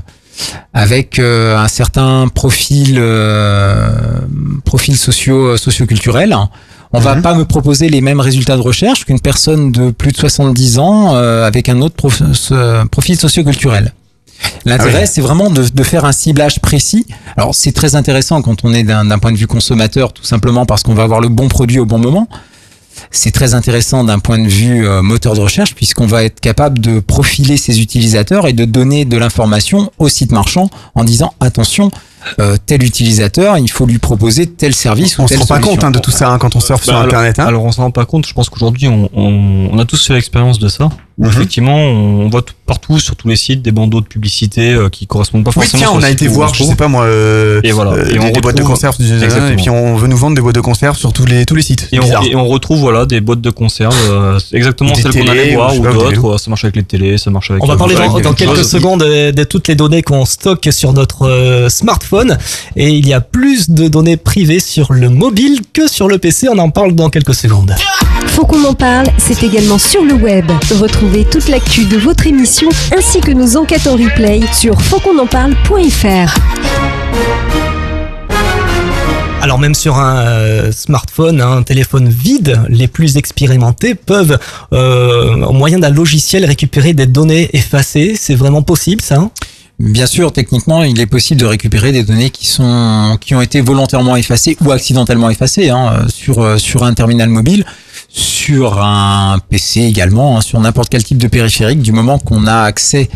[0.73, 3.89] avec euh, un certain profil euh,
[4.65, 6.35] profil socio socioculturel.
[6.91, 10.17] On va pas me proposer les mêmes résultats de recherche qu'une personne de plus de
[10.17, 13.93] 70 ans euh, avec un autre prof- ce- profil socioculturel.
[14.66, 15.07] L'intérêt, Ah oui.
[15.11, 17.06] c'est vraiment de, de faire un ciblage précis.
[17.38, 20.66] Alors, c'est très intéressant quand on est d'un d'un point de vue consommateur, tout simplement
[20.66, 22.28] parce qu'on va avoir le bon produit au bon moment.
[23.11, 26.80] C'est très intéressant d'un point de vue euh, moteur de recherche, puisqu'on va être capable
[26.80, 31.91] de profiler ses utilisateurs et de donner de l'information au site marchand en disant attention,
[32.40, 35.60] euh, tel utilisateur, il faut lui proposer tel service ou On se telle rend pas
[35.60, 37.40] compte hein, de tout ça hein, quand on surfe Bah, sur alors- Internet.
[37.40, 37.45] Hein.
[37.45, 38.28] Alors on s'en rend pas compte.
[38.28, 40.90] Je pense qu'aujourd'hui on, on, on a tous fait l'expérience de ça.
[41.19, 41.31] Où Mhm.
[41.31, 45.05] Effectivement, on voit tout- partout sur tous les sites des bandeaux de publicité euh, qui
[45.05, 45.79] correspondent pas Oui, forcément.
[45.79, 47.91] tiens, sur on a été voir, je sais pas moi, euh, Et voilà.
[47.91, 50.35] euh, Et des, on des boîtes de retrouve- conserve, et puis on veut nous vendre
[50.35, 51.89] des boîtes de conserve sur tous les tous les sites.
[51.91, 52.23] Et on, Bizarre.
[52.25, 55.75] et on retrouve voilà des boîtes de conserve, euh, exactement Des celles qu'on allait voir
[55.75, 56.37] ou ou d'autres.
[56.39, 57.63] Ça marche avec les télés, ça marche avec.
[57.63, 61.27] On va parler dans, quelques secondes de, de toutes les données qu'on stocke sur notre
[61.27, 62.37] euh, smartphone.
[62.77, 66.47] Et il y a plus de données privées sur le mobile que sur le PC.
[66.49, 67.75] On en parle dans quelques secondes.
[68.27, 70.45] Faut qu'on en parle, c'est également sur le web.
[71.10, 76.38] Retrouvez toute l'actu de votre émission ainsi que nos enquêtes en replay sur fautquonenparle.fr.
[79.41, 84.38] Alors même sur un euh, smartphone, un téléphone vide, les plus expérimentés peuvent,
[84.72, 88.14] euh, au moyen d'un logiciel, récupérer des données effacées.
[88.15, 89.31] C'est vraiment possible ça hein?
[89.80, 93.61] Bien sûr, techniquement, il est possible de récupérer des données qui sont qui ont été
[93.61, 97.65] volontairement effacées ou accidentellement effacées hein, sur euh, sur un terminal mobile,
[98.10, 101.81] sur un PC également, hein, sur n'importe quel type de périphérique.
[101.81, 103.10] Du moment qu'on a accès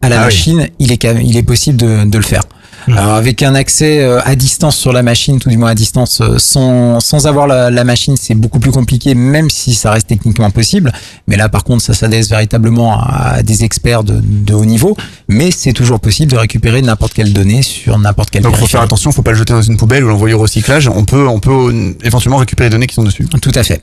[0.00, 0.24] à la Ah oui.
[0.26, 2.42] machine, il est il est possible de, de le faire.
[2.86, 6.22] Alors avec un accès euh, à distance sur la machine, tout du moins à distance,
[6.22, 10.06] euh, sans, sans avoir la, la machine, c'est beaucoup plus compliqué, même si ça reste
[10.06, 10.90] techniquement possible.
[11.26, 14.96] Mais là, par contre, ça s'adresse véritablement à des experts de, de haut niveau.
[15.28, 18.80] Mais c'est toujours possible de récupérer n'importe quelle donnée sur n'importe quel Donc faut faire
[18.80, 20.88] attention, faut pas le jeter dans une poubelle ou l'envoyer au recyclage.
[20.88, 23.26] On peut, on peut euh, éventuellement récupérer les données qui sont dessus.
[23.42, 23.82] Tout à fait.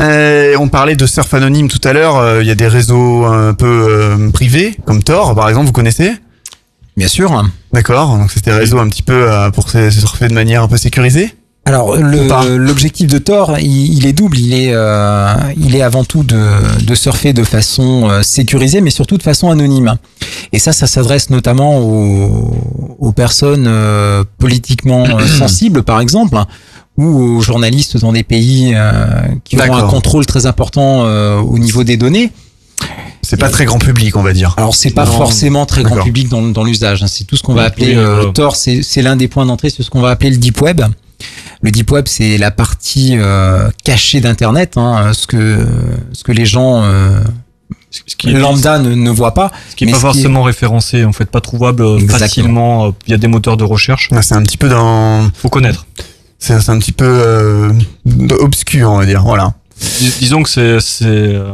[0.00, 2.16] Euh, on parlait de surf anonyme tout à l'heure.
[2.16, 5.66] euh, Il y a des réseaux un peu euh, privés, comme Tor, par exemple.
[5.66, 6.12] Vous connaissez?
[6.96, 7.44] Bien sûr.
[7.72, 8.16] D'accord.
[8.18, 10.68] Donc c'est des réseaux un petit peu euh, pour se se surfer de manière un
[10.68, 11.34] peu sécurisée?
[11.64, 14.36] Alors le- l'objectif de Tor, il, il est double.
[14.36, 16.40] Il est, euh, il est avant tout de,
[16.84, 19.96] de surfer de façon euh, sécurisée, mais surtout de façon anonyme.
[20.52, 22.52] Et ça, ça s'adresse notamment aux,
[22.98, 25.04] aux personnes euh, politiquement
[25.38, 26.36] sensibles, par exemple,
[26.98, 29.04] ou aux journalistes dans des pays euh,
[29.44, 32.30] qui ont un contrôle très important euh, au niveau des données.
[33.22, 34.54] C'est pas très grand public, on va dire.
[34.58, 35.12] Alors c'est pas Non.
[35.12, 37.02] forcément très grand public dans, dans l'usage.
[37.02, 37.06] hein.
[37.06, 38.24] C'est tout ce qu'on va appeler oui, euh.
[38.32, 38.56] Tor.
[38.56, 40.82] C'est c'est l'un des points d'entrée sur ce qu'on va appeler le deep web.
[41.62, 45.64] Le deep web, c'est la partie euh, cachée d'Internet, hein, ce que
[46.12, 47.20] ce que les gens euh,
[48.18, 49.52] qui est- lambda ne, ne voient pas.
[49.70, 52.18] Ce qui est mais pas ce est- forcément référencé, en fait, pas trouvable euh, Exactement.
[52.18, 54.08] facilement via des moteurs de recherche.
[54.10, 55.30] Ouais, c'est un petit peu dans.
[55.34, 55.86] Faut connaître.
[56.44, 57.72] C'est c'est un petit peu euh,
[58.40, 59.22] obscur, on va dire.
[59.22, 59.54] Voilà.
[60.00, 61.52] Dis- disons que c'est c'est euh,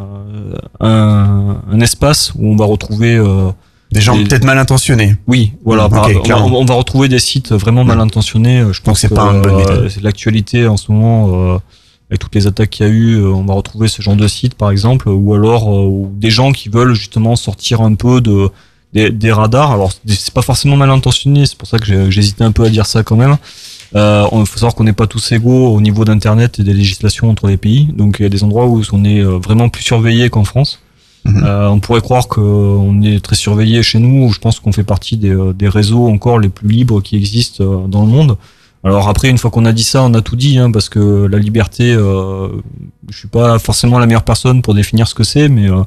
[0.80, 3.50] un, un espace où on va retrouver euh,
[3.92, 5.16] Des gens peut-être mal intentionnés.
[5.26, 5.86] Oui, voilà.
[5.86, 6.58] Ok, par- on, va, clairement.
[6.60, 8.60] on va retrouver des sites vraiment mal intentionnés.
[8.60, 11.28] euh, Je pense c'est que, pas une bonne euh, c'est l'actualité en ce moment.
[11.54, 11.58] euh,
[12.10, 14.26] avec toutes les attaques qu'il y a eu, euh, on va retrouver ce genre de
[14.26, 18.22] site, par exemple, ou alors euh, ou des gens qui veulent justement sortir un peu
[18.22, 18.48] de
[18.94, 19.72] des, des radars.
[19.72, 22.86] Alors c'est pas forcément mal intentionné, c'est pour ça que j'hésitais un peu à dire
[22.86, 23.36] ça quand même.
[23.94, 27.30] Euh, Il faut savoir qu'on n'est pas tous égaux au niveau d'internet et des législations
[27.30, 27.88] entre les pays.
[27.94, 30.80] Donc il y a des endroits où on est euh, vraiment plus surveillé qu'en France.
[31.26, 34.30] Euh, on pourrait croire qu'on est très surveillé chez nous.
[34.32, 37.64] Je pense qu'on fait partie des, euh, des réseaux encore les plus libres qui existent
[37.64, 38.38] euh, dans le monde.
[38.84, 41.26] Alors après, une fois qu'on a dit ça, on a tout dit, hein, parce que
[41.26, 42.48] la liberté, euh,
[43.10, 45.82] je suis pas forcément la meilleure personne pour définir ce que c'est, mais euh,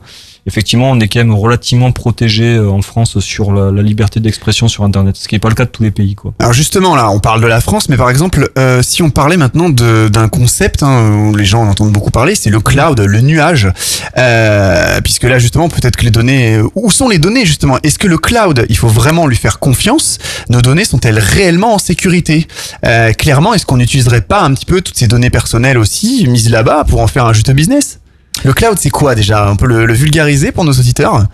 [0.47, 4.67] effectivement, on est quand même relativement protégé euh, en France sur la, la liberté d'expression
[4.67, 6.33] sur Internet, ce qui n'est pas le cas de tous les pays, quoi.
[6.39, 9.37] Alors justement là, on parle de la France, mais par exemple, euh, si on parlait
[9.37, 13.21] maintenant d'un concept hein, où les gens en entendent beaucoup parler, c'est le cloud, le
[13.21, 13.69] nuage,
[14.17, 17.77] euh, puisque là justement, peut-être que les données, où sont les données justement?
[17.83, 20.17] Est-ce que le cloud, il faut vraiment lui faire confiance?
[20.49, 22.47] Nos données sont-elles réellement en sécurité?
[22.85, 26.49] Euh, Clairement, est-ce qu'on n'utiliserait pas un petit peu toutes ces données personnelles aussi mises
[26.49, 28.00] là-bas pour en faire un juste business?
[28.43, 29.49] Le cloud, c'est quoi déjà?
[29.51, 31.25] On peut le, le vulgariser pour nos auditeurs?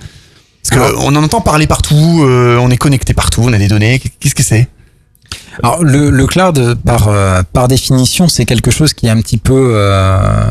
[0.69, 4.01] Parce qu'on en entend parler partout, euh, on est connecté partout, on a des données.
[4.19, 4.67] Qu'est-ce que c'est?
[5.63, 9.37] Alors le, le cloud, par euh, par définition, c'est quelque chose qui est un petit
[9.37, 10.49] peu euh,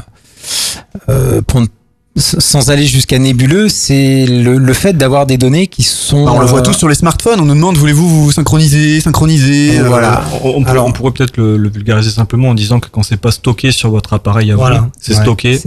[1.08, 1.62] euh, pour
[2.18, 6.24] sans aller jusqu'à nébuleux, c'est le, le fait d'avoir des données qui sont.
[6.24, 9.02] Bah, on le voit euh, tous sur les smartphones, on nous demande voulez-vous vous synchroniser,
[9.02, 10.24] synchroniser euh, Voilà.
[10.42, 13.18] On, on pourrait, on pourrait peut-être le, le vulgariser simplement en disant que quand c'est
[13.18, 14.78] pas stocké sur votre appareil à Voilà.
[14.80, 15.22] vous, c'est Ouais.
[15.22, 15.60] stocké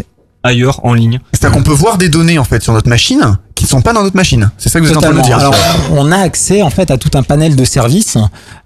[0.44, 1.20] ailleurs en ligne.
[1.34, 3.92] C'est-à-dire qu'on peut voir des données en fait sur notre machine qui ne sont pas
[3.92, 4.52] dans notre machine.
[4.58, 5.38] C'est ça que vous êtes en train de me dire.
[5.38, 5.54] Alors,
[5.92, 8.18] on a accès en fait à tout un panel de services.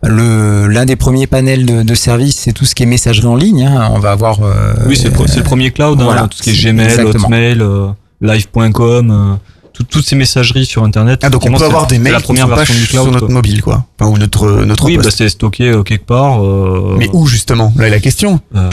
[0.03, 3.35] Le l'un des premiers panels de, de services, c'est tout ce qui est messagerie en
[3.35, 3.63] ligne.
[3.65, 3.89] hein.
[3.91, 4.37] On va avoir.
[4.43, 6.21] euh, Oui, c'est le, premier cloud, hein, voilà.
[6.27, 7.23] tout ce qui est Gmail, Exactement.
[7.25, 7.87] Hotmail, euh,
[8.21, 9.35] live.com, euh,
[9.73, 11.21] tout- toutes ces messageries sur Internet.
[11.23, 13.03] Ah, donc on peut avoir des mails la qui première sont pas version du cloud
[13.05, 13.33] sur notre quoi.
[13.33, 13.85] mobile quoi.
[13.99, 16.43] Enfin, ou notre notre Oui, bah, c'est stocké euh, quelque part.
[16.43, 17.73] euh, Mais où justement?
[17.77, 18.39] Là est la question.
[18.55, 18.69] euh,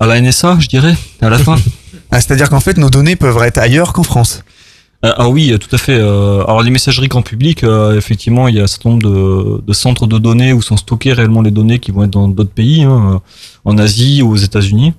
[0.00, 1.56] à la NSA, je dirais, à la fin.
[2.14, 4.44] Ah, C'est-à-dire qu'en fait nos données peuvent être ailleurs qu'en France.
[5.04, 5.98] Euh, ah oui, tout à fait.
[5.98, 9.72] Euh, alors les messageries grand public, euh, effectivement, il y a un certain nombre de,
[9.72, 12.84] centres de données où sont stockées réellement les données qui vont être dans d'autres pays,
[12.84, 13.20] hein,
[13.64, 14.94] en Asie ou aux États-Unis.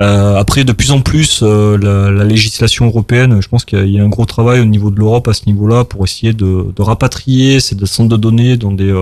[0.00, 4.08] Après, de plus en plus, la, la législation européenne, je pense qu'il y a- un
[4.08, 8.10] gros travail au niveau de l'Europe à ce niveau-là pour essayer de, rapatrier ces centres
[8.10, 8.92] de données dans des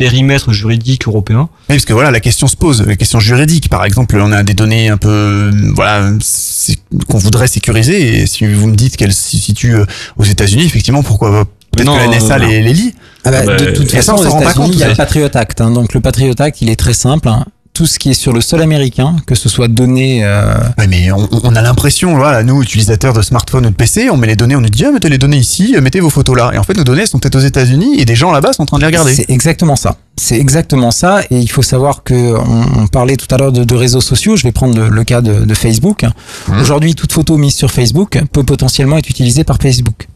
[0.00, 1.50] périmètres juridiques européens.
[1.68, 3.68] Oui, parce que voilà, la question se pose, la question juridique.
[3.68, 6.78] Par exemple, on a des données un peu, euh, voilà, c'est-
[7.08, 8.22] qu'on voudrait sécuriser.
[8.22, 9.84] Et si vous me dites qu'elles se situent euh,
[10.16, 11.44] aux États-Unis, effectivement, pourquoi pas?
[11.72, 12.94] Peut-être que la NSA les, les lit.
[13.24, 14.74] Ah bah, Ah bah, de toute ça, façon, on aux s'en rend pas États-Unis, compte,
[14.74, 15.60] il y a le Patriot Act.
[15.60, 15.70] hein.
[15.70, 17.28] Donc le Patriot Act, il est très simple.
[17.28, 17.44] hein.
[17.72, 20.22] Tout ce qui est sur le sol américain, que ce soit donné.
[20.24, 24.10] euh, Ouais, mais on, on a l'impression, voilà, nous, utilisateurs de smartphones ou de PC,
[24.10, 26.36] on met les données, on nous dit, ah, mettez les données ici, mettez vos photos
[26.36, 26.50] là.
[26.52, 28.66] Et en fait, nos données sont peut-être aux États-Unis et des gens là-bas sont en
[28.66, 29.14] train de les regarder.
[29.14, 29.96] C'est exactement ça.
[30.18, 31.22] C'est exactement ça.
[31.30, 34.36] Et il faut savoir que on, on parlait tout à l'heure de, de réseaux sociaux.
[34.36, 36.02] Je vais prendre le, le cas de, de Facebook.
[36.48, 36.60] Mmh.
[36.60, 40.08] Aujourd'hui, toute photo mise sur Facebook peut potentiellement être utilisée par Facebook.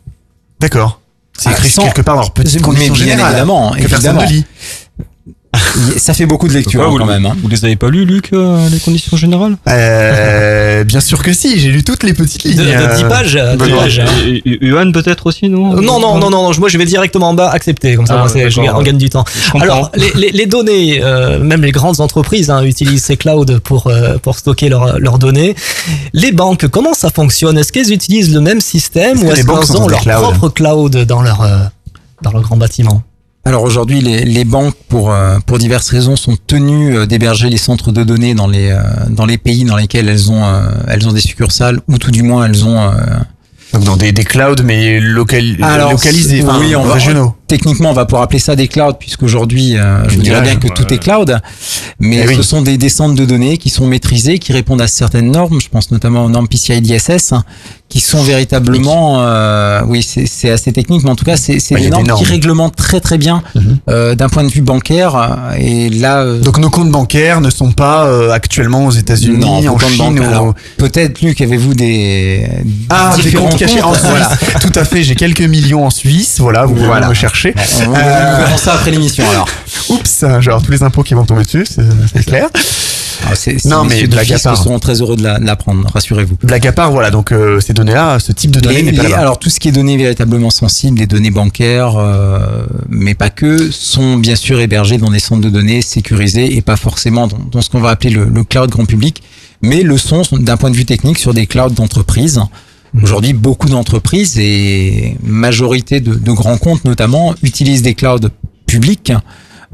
[0.61, 1.01] D'accord.
[1.39, 3.33] C'est écrit sans- quelque part dans leur petite condition bien générale.
[3.33, 4.23] évidemment, que personne évidemment.
[4.23, 4.45] ne lit.
[5.97, 7.27] Ça fait beaucoup de lecture Pourquoi, hein, vous, quand même.
[7.27, 7.37] hein.
[7.43, 9.57] vous les avez pas lus, Luc, euh, les conditions générales?
[9.69, 12.57] Euh, bien sûr que si, j'ai lu toutes les petites lignes.
[12.57, 13.85] De- de euh, 10 pages, de Benoît.
[13.89, 14.03] 10 pages.
[14.27, 15.77] Et- et- et Johan peut-être aussi, non?
[15.77, 18.15] Euh, Non, non, non, non, non, moi je vais directement en bas, accepter, comme ça
[18.15, 19.25] Ah, moi, je on gagne du temps.
[19.61, 23.87] Alors, les, les, les données, euh, même les grandes entreprises hein, utilisent ces clouds pour,
[23.89, 25.55] euh, pour stocker leurs données.
[26.13, 27.59] Les banques, comment ça fonctionne?
[27.59, 31.43] Est-ce qu'elles utilisent le même système ou est-ce qu'elles ont leur propre cloud dans leur,
[31.43, 31.59] euh,
[32.23, 33.03] dans leur grand bâtiment?
[33.47, 37.59] Alors aujourd'hui, les, les banques, pour, euh, pour diverses raisons, sont tenues euh, d'héberger les
[37.59, 38.81] centres de données dans les, euh,
[39.11, 40.45] dans les pays dans lesquels elles ont,
[40.89, 42.91] elles ont des succursales, ou tout du moins elles ont...
[43.73, 47.35] Donc dans des, des clouds, mais local, Alors, localisés, enfin, oui, on va, régionaux.
[47.59, 50.93] Techniquement, on va pouvoir appeler ça des clouds, puisqu'aujourd'hui, euh, je dirais bien que tout
[50.93, 51.39] est cloud,
[52.01, 52.35] mais Eh oui.
[52.37, 55.61] ce sont des, des centres de données qui sont maîtrisés, qui répondent à certaines normes,
[55.61, 57.45] je pense notamment aux normes PCI DSS, hein,
[57.89, 61.91] qui sont véritablement, euh, oui, c'est assez technique, mais en tout cas, c'est y des
[61.91, 63.43] normes qui réglementent très très bien
[63.89, 66.23] euh, d'un point de vue bancaire, et là...
[66.23, 71.21] euh, Donc nos comptes bancaires ne sont pas actuellement aux États-Unis, en Chine ou peut-être,
[71.23, 72.49] Luc, avez-vous des
[72.91, 74.05] Ah, des comptes cachés en Suisse.
[74.09, 74.31] Voilà.
[74.61, 76.37] Tout à fait, j'ai quelques millions en Suisse.
[76.41, 77.09] Voilà, vous pouvez Voilà.
[77.09, 77.15] me
[77.53, 77.87] rechercher.
[77.87, 79.49] On va Euh, verra ça après l'émission alors.
[79.91, 82.49] Oups, genre tous les impôts qui vont tomber dessus, c'est clair.
[83.27, 83.33] Ah,
[83.65, 84.57] Non, mais blague à part.
[84.57, 85.47] seront très heureux de la- de
[85.93, 86.37] rassurez-vous.
[86.43, 89.17] Blague à part, voilà, donc euh, ces données-là, ce type de données n'est pas là-bas.
[89.19, 93.71] alors tout ce qui est données véritablement sensibles, les données bancaires, euh, mais pas que,
[93.71, 97.63] sont bien sûr hébergées dans des centres de données sécurisés et pas forcément dans, dans
[97.63, 99.23] ce qu'on va appeler le, le cloud grand public,
[99.63, 102.41] mais le sont d'un point de vue technique sur des clouds d'entreprise.
[103.03, 108.29] Aujourd'hui, beaucoup d'entreprises et majorité de, grands comptes notamment utilisent des clouds
[108.67, 109.13] publics.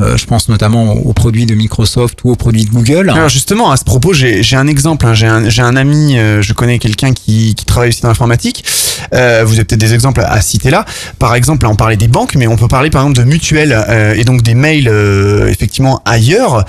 [0.01, 3.11] Euh, je pense notamment aux produits de Microsoft ou aux produits de Google.
[3.11, 5.07] Alors justement, à ce propos, j'ai un exemple.
[5.07, 5.15] hein.
[5.15, 8.65] J'ai un, ami, euh, je connais quelqu'un qui, travaille aussi dans l'informatique.
[9.15, 10.85] Euh, vous avez peut-être des exemples à, citer là.
[11.19, 13.77] Par exemple, là, on parlait des banques, mais on peut parler par exemple de mutuelles
[14.17, 14.89] et donc des mails
[15.49, 16.65] effectivement ailleurs.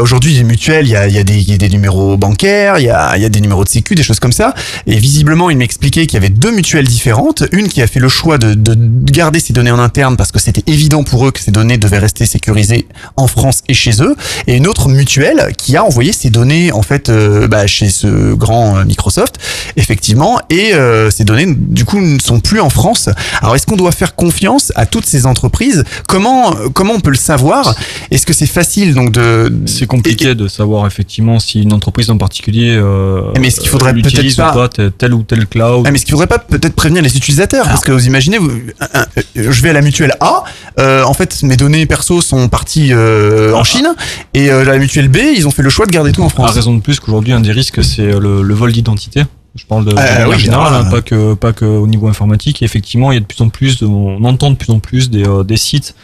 [0.00, 2.90] Aujourd'hui, des mutuelles, il y a, y, a y a des numéros bancaires, il y
[2.90, 4.54] a, il y a des numéros de sécu, des choses comme ça.
[4.86, 7.44] Et visiblement, il m'expliquait qu'il y avait deux mutuelles différentes.
[7.52, 8.76] Une qui a fait le choix de, de
[9.10, 11.98] garder ses données en interne parce que c'était évident pour eux que ces données devaient
[11.98, 12.75] rester sécurisées
[13.16, 14.14] en France et chez eux.
[14.46, 18.34] Et une autre mutuelle qui a envoyé ses données en fait euh, bah, chez ce
[18.34, 19.36] grand euh, Microsoft,
[19.76, 20.40] effectivement.
[20.50, 23.08] Et euh, ces données du coup ne sont plus en France.
[23.40, 25.84] Alors est-ce qu'on doit faire confiance à toutes ces entreprises?
[26.08, 27.74] Comment comment on peut le savoir?
[28.10, 32.18] Est-ce que c'est facile donc de C'est compliqué de savoir effectivement si une entreprise en
[32.18, 35.84] particulier euh, Mais est-ce qu'il faudrait peut-être utilise pas- pas tel, ou tel cloud?
[35.86, 37.64] Ah, mais est-ce qu'il faudrait pas peut-être prévenir les utilisateurs?
[37.66, 38.50] Parce que vous imaginez, vous,
[39.34, 40.44] je vais à la mutuelle A,
[41.04, 43.88] en fait mes données perso sont parties euh, en Chine,
[44.34, 46.30] et euh, la mutuelle B, ils ont fait le choix de garder tout en À
[46.30, 46.50] France.
[46.52, 49.22] raison de plus qu'aujourd'hui un des risques c'est le, le vol d'identité.
[49.54, 50.74] Je parle de, Euh, oui, générale, général.
[50.74, 52.60] hein, pas que pas que au niveau informatique.
[52.60, 54.80] Et effectivement, il y a de plus en plus, de- on entend de plus en
[54.80, 55.94] plus des, euh, des sites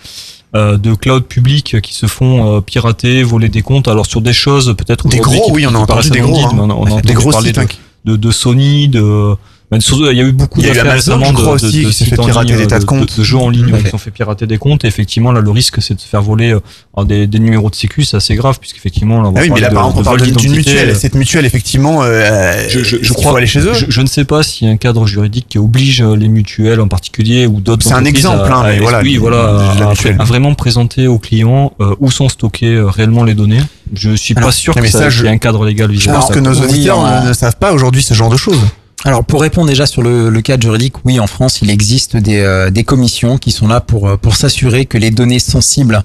[0.55, 3.89] euh, de cloud public qui se font euh, pirater, voler des comptes.
[3.89, 6.51] Alors sur des choses peut-être Des gros, qui- oui, on a entendu des gros, hein.
[6.57, 7.67] on a, a Des entendu gros parler sites, de, hein.
[8.07, 9.35] de, de Sony, de
[9.81, 11.57] surtout, il y a eu beaucoup Il y a eu d'affaires Amazon, récemment je crois
[11.57, 12.86] de, de- aussi, de qui s'est sites fait en pirater ligne, des tas de de-
[12.86, 13.19] comptes.
[13.19, 13.90] de jeux en ligne qui fait.
[13.90, 14.85] sont fait pirater des comptes.
[14.85, 16.61] Et effectivement, là, le risque, c'est de se faire voler euh,
[16.97, 19.51] alors, des, des numéros de sécu, c'est assez grave, puisqu'effectivement, là, on va Ah oui,
[19.55, 20.97] mais là de- par exemple, on parle d'une mutuelle.
[20.97, 23.73] Cette mutuelle, effectivement, euh, Je, je, je crois faut aller chez eux.
[23.74, 26.28] Je, je ne sais pas s'il y a un cadre juridique qui oblige euh, les
[26.28, 27.86] mutuelles en particulier ou d'autres.
[27.86, 29.73] C'est un exemple, à- hein, à- mais voilà, Oui, voilà,
[30.20, 33.61] à- vraiment présenter aux clients euh, où sont stockées euh, réellement les données.
[33.94, 36.28] Je suis Alors, pas sûr je- qu'il y ait un cadre légal Je vis-à-vis pense
[36.31, 36.51] de que ça.
[36.51, 38.61] nos auditeurs ne, ne savent pas aujourd'hui ce genre de choses.
[39.05, 42.39] Alors pour répondre déjà sur le, le cadre juridique, oui, en France, il existe des,
[42.39, 46.05] euh, commissions qui sont là pour, euh, pour s'assurer que les données sensibles,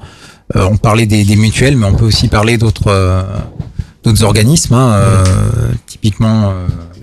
[0.55, 3.23] euh, on parlait des, des mutuelles, mais on peut aussi parler d'autres euh,
[4.21, 5.23] organismes, hein,
[5.85, 6.53] typiquement.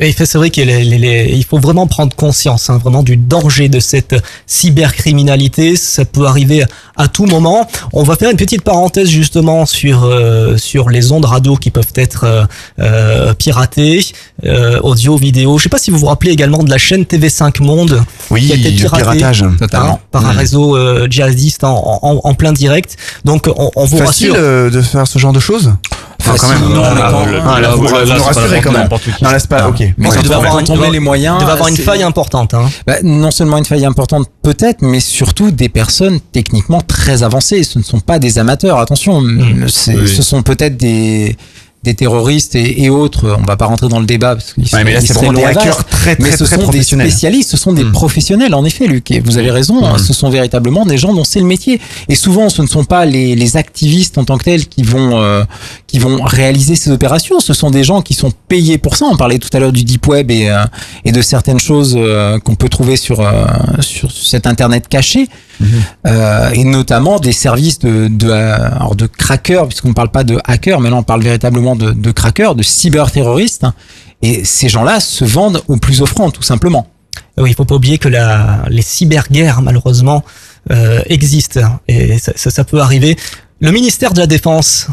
[0.01, 3.16] Et c'est vrai qu'il les- les- les- il faut vraiment prendre conscience hein, vraiment du
[3.16, 4.15] danger de cette
[4.47, 5.77] cybercriminalité.
[5.77, 6.65] Ça peut arriver
[6.97, 7.69] à tout moment.
[7.93, 11.93] On va faire une petite parenthèse justement sur euh, sur les ondes radio qui peuvent
[11.97, 12.45] être euh,
[12.81, 14.05] euh, piratées,
[14.45, 15.59] euh, audio, vidéo.
[15.59, 18.53] Je sais pas si vous vous rappelez également de la chaîne TV5 Monde Oui, qui
[18.53, 19.45] a été le piratée piratage.
[19.59, 20.01] Totalement.
[20.11, 20.39] par un Mm.
[20.39, 22.97] réseau euh, djihadiste en, en, en plein direct.
[23.25, 24.35] Donc on, on vous Facile rassure.
[24.39, 25.73] euh, de faire ce genre de choses?
[26.27, 26.73] Enfin, quand même.
[26.75, 28.25] Non, Ah, mais ah, quand- le- là, là, là, vous là, vous c'est nous pas
[28.27, 28.89] rassurez quand même.
[29.23, 29.83] Non, là, c'est pas, ok.
[29.98, 32.55] Mais il avoir une- les moyens, Il avoir une faille importante.
[32.55, 32.69] Hein.
[32.86, 37.62] Bah, non seulement une faille importante peut-être, mais surtout des personnes techniquement très avancées.
[37.65, 39.19] Ce ne sont pas des amateurs, attention.
[39.20, 39.65] Oui.
[39.69, 41.36] Ce sont peut-être des
[41.82, 43.36] des terroristes et, et autres.
[43.39, 45.27] On va pas rentrer dans le débat parce qu'ils Ouais, mais là, ils c'est seraient
[45.27, 45.89] vraiment des hackers vaste.
[45.90, 47.93] très, mais très, ce très sont des spécialistes, ce sont des Mm.
[47.93, 49.11] professionnels en effet, Luc.
[49.11, 49.85] Et vous avez raison.
[49.85, 49.98] hein, Mm.
[49.98, 51.82] Ce sont véritablement des gens dont c'est le métier.
[52.09, 55.20] Et souvent, ce ne sont pas les, les activistes en tant que tels qui vont
[55.20, 55.44] euh,
[55.95, 57.39] qui vont réaliser ces opérations.
[57.39, 59.05] Ce sont des gens qui sont payés pour ça.
[59.07, 60.65] On parlait tout à l'heure du deep web et, euh,
[61.05, 63.45] et de certaines choses euh, qu'on peut trouver sur euh,
[63.79, 65.29] sur cet internet caché,
[66.05, 70.25] Euh, et notamment des services de de, euh, alors de crackers, puisqu'on ne parle pas
[70.25, 73.66] de hackers, mais là on parle véritablement de, de crackers, de cyberterroristes.
[74.21, 76.89] Et ces gens-là se vendent au plus offrant, tout simplement.
[77.39, 80.25] Oui, il faut pas oublier que la, les cyberguerres, malheureusement,
[80.73, 81.61] euh, existent.
[81.87, 83.16] Et ça, ça, ça peut arriver.
[83.61, 84.89] Le ministère de la Défense,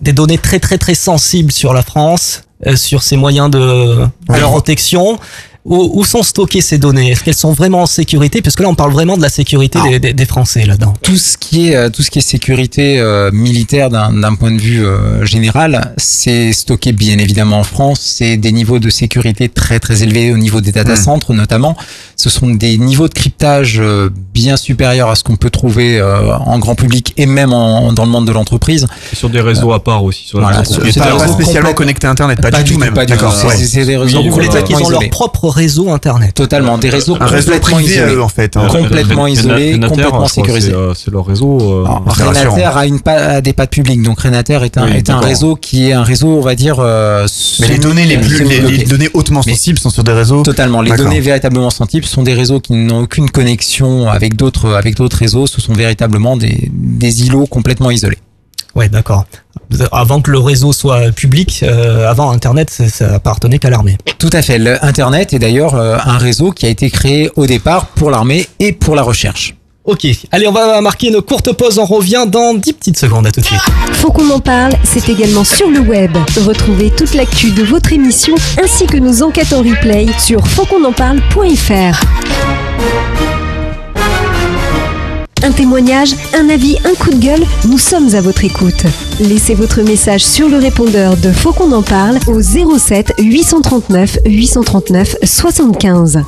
[0.00, 4.40] des données très très très sensibles sur la France, euh, sur ses moyens de, de
[4.42, 5.18] protection.
[5.66, 7.10] Où, où sont stockées ces données?
[7.12, 8.42] Est-ce qu'elles sont vraiment en sécurité?
[8.42, 10.92] Parce que là, on parle vraiment de la sécurité des, des, des Français là-dedans.
[11.00, 14.50] tout ce qui est euh, tout ce qui est sécurité euh, militaire d'un d'un point
[14.50, 18.00] de vue euh, général, c'est stocké bien évidemment en France.
[18.02, 21.76] C'est des niveaux de sécurité très très élevés au niveau des data centers notamment.
[22.16, 26.36] Ce sont des niveaux de cryptage euh, bien supérieurs à ce qu'on peut trouver euh,
[26.36, 28.86] en grand public et même en, dans le monde de l'entreprise.
[29.14, 30.24] Et sur des réseaux à part aussi.
[30.26, 32.74] Sur Voilà, c'est des Pas réseaux spécialement complètes- connecté à Internet, pas, Pas du tout
[32.74, 32.92] tout, même.
[32.92, 33.18] pas du tout.
[33.18, 33.34] D'accord.
[33.34, 33.56] C'est- ouais.
[33.56, 37.26] c'est- c'est des réseaux Donc, qu'ils ont leur propre réseau Internet Totalement, des réseaux Un
[37.26, 38.14] réseau complètement privé, isolés.
[38.14, 38.56] eux, en fait.
[38.56, 38.66] hein.
[38.70, 40.72] Complètement isolés, Renater, complètement sécurisés.
[40.94, 41.58] c'est, leur réseau.
[41.60, 41.84] euh,
[42.16, 42.54] c'est rassurant.
[42.54, 45.14] Renater a une pa- a des pattes publiques, donc Renater est un, Oui, est un
[45.14, 45.28] d'accord.
[45.28, 46.76] réseau qui est un réseau, on va dire.
[46.80, 47.26] euh,
[47.60, 50.42] Mais les données les plus, les, données hautement Mais- sensibles sont sur des réseaux.
[50.42, 50.82] Totalement.
[50.82, 55.16] Les données véritablement sensibles sont des réseaux qui n'ont aucune connexion avec d'autres avec d'autres
[55.18, 55.46] réseaux.
[55.46, 58.18] Ce sont véritablement des, des îlots complètement isolés.
[58.74, 59.24] Ouais, d'accord.
[59.92, 63.96] Avant que le réseau soit public, euh, avant Internet, ça, ça appartenait qu'à l'armée.
[64.18, 64.58] Tout à fait.
[64.58, 68.46] Le Internet est d'ailleurs euh, un réseau qui a été créé au départ pour l'armée
[68.58, 69.54] et pour la recherche.
[69.84, 71.78] Ok, allez, on va marquer une courte pause.
[71.78, 73.26] On revient dans 10 petites secondes.
[73.26, 73.60] À tout de suite.
[73.92, 76.10] Faut qu'on en parle, c'est également sur le web.
[76.46, 82.00] Retrouvez toute l'actu de votre émission ainsi que nos enquêtes en replay sur fautquonenparle.fr.
[85.44, 88.86] Un témoignage, un avis, un coup de gueule, nous sommes à votre écoute.
[89.20, 95.16] Laissez votre message sur le répondeur de Faut qu'on en parle au 07 839 839
[95.22, 96.22] 75.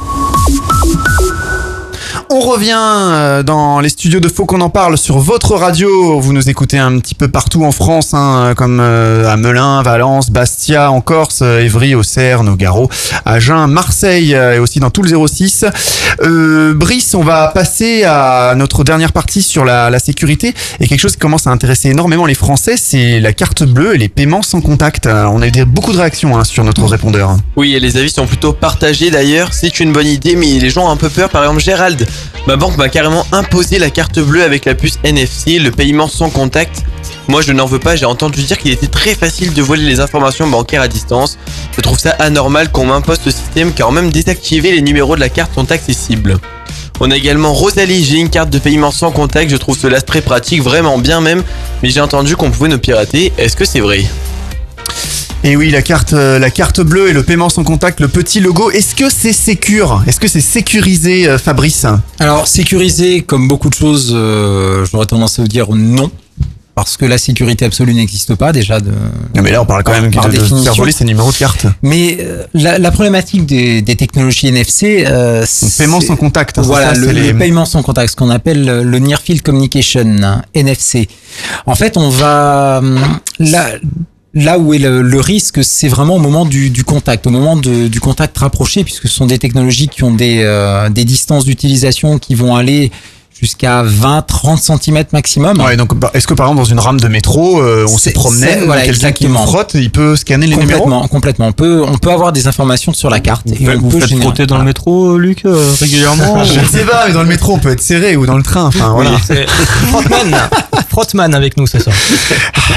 [2.29, 6.19] On revient euh, dans les studios de Faux qu'on en parle sur votre radio.
[6.19, 10.31] Vous nous écoutez un petit peu partout en France, hein, comme euh, à Melun, Valence,
[10.31, 12.91] Bastia, en Corse, euh, Évry, Auxerre, Nogaro,
[13.25, 15.67] Agen, Marseille et aussi dans tout le 06.
[16.23, 21.01] Euh, Brice, on va passer à notre dernière partie sur la, la sécurité et quelque
[21.01, 24.43] chose qui commence à intéresser énormément les Français, c'est la carte bleue et les paiements
[24.43, 25.07] sans contact.
[25.07, 27.37] On a eu beaucoup de réactions hein, sur notre répondeur.
[27.55, 29.55] Oui, et les avis sont plutôt partagés d'ailleurs.
[29.55, 31.29] C'est une bonne idée, mais les gens ont un peu peur.
[31.31, 32.07] Par exemple, Gérald,
[32.47, 36.31] ma banque m'a carrément imposé la carte bleue avec la puce NFC, le paiement sans
[36.31, 36.85] contact.
[37.29, 37.97] Moi, je n'en veux pas.
[37.97, 41.39] J'ai entendu dire qu'il était très facile de voler les informations bancaires à distance.
[41.77, 45.29] Je trouve ça anormal qu'on m'impose ce système car même désactiver les numéros de la
[45.29, 46.39] carte sont accessibles.
[46.99, 50.23] On a également Rosalie, j'ai une carte de paiement sans contact, je trouve cela très
[50.23, 51.43] pratique, vraiment bien même,
[51.83, 54.03] mais j'ai entendu qu'on pouvait nous pirater, est-ce que c'est vrai?
[55.49, 58.41] Et oui, la carte, euh, la carte bleue et le paiement sans contact, le petit
[58.41, 58.69] logo.
[58.73, 60.03] Est-ce que c'est sécure?
[60.09, 61.87] Est-ce que c'est sécurisé, euh, Fabrice?
[62.19, 66.11] Alors sécurisé, comme beaucoup de choses, euh, j'aurais tendance à vous dire non.
[66.75, 68.81] Parce que la sécurité absolue n'existe pas déjà.
[68.81, 68.91] De,
[69.35, 70.73] Non, mais là, on parle quand même par de, de définition.
[70.75, 71.65] voler ses numéros de carte.
[71.81, 75.47] Mais euh, la, la problématique des, des technologies NFC, euh,
[75.79, 76.59] paiement sans contact.
[76.59, 79.23] hein, Voilà, ça, le, les- le paiement sans contact, ce qu'on appelle le, le Near
[79.23, 81.09] Field Communication, hein, NFC.
[81.67, 82.99] En fait, on va hum,
[83.39, 83.69] là,
[84.37, 88.37] là où est le, risque, c'est vraiment au moment du, contact, au moment du contact
[88.37, 92.55] rapproché, puisque ce sont des technologies qui ont des, euh, des distances d'utilisation qui vont
[92.55, 92.93] aller
[93.41, 95.61] jusqu'à 20-30 cm maximum.
[95.61, 98.05] Ouais, donc bah, est-ce que par exemple dans une rame de métro, euh, on se
[98.05, 101.47] C'est- promenait, c'est- voilà, quelqu'un qui nous frotte, il peut scanner les numéros Complètement, complètement.
[101.49, 103.47] On peut, on peut avoir des informations sur la carte.
[103.47, 106.61] Vous, faites- on vous peut faites générer- frotter dans le métro, Luc, euh, régulièrement Je
[106.61, 108.65] ne sais pas, mais dans le métro on peut être serré ou dans le train.
[108.65, 109.11] Enfin voilà.
[109.11, 109.47] Oui, c'est
[109.91, 110.35] Frottman,
[110.89, 111.95] Frottman avec nous ce soir.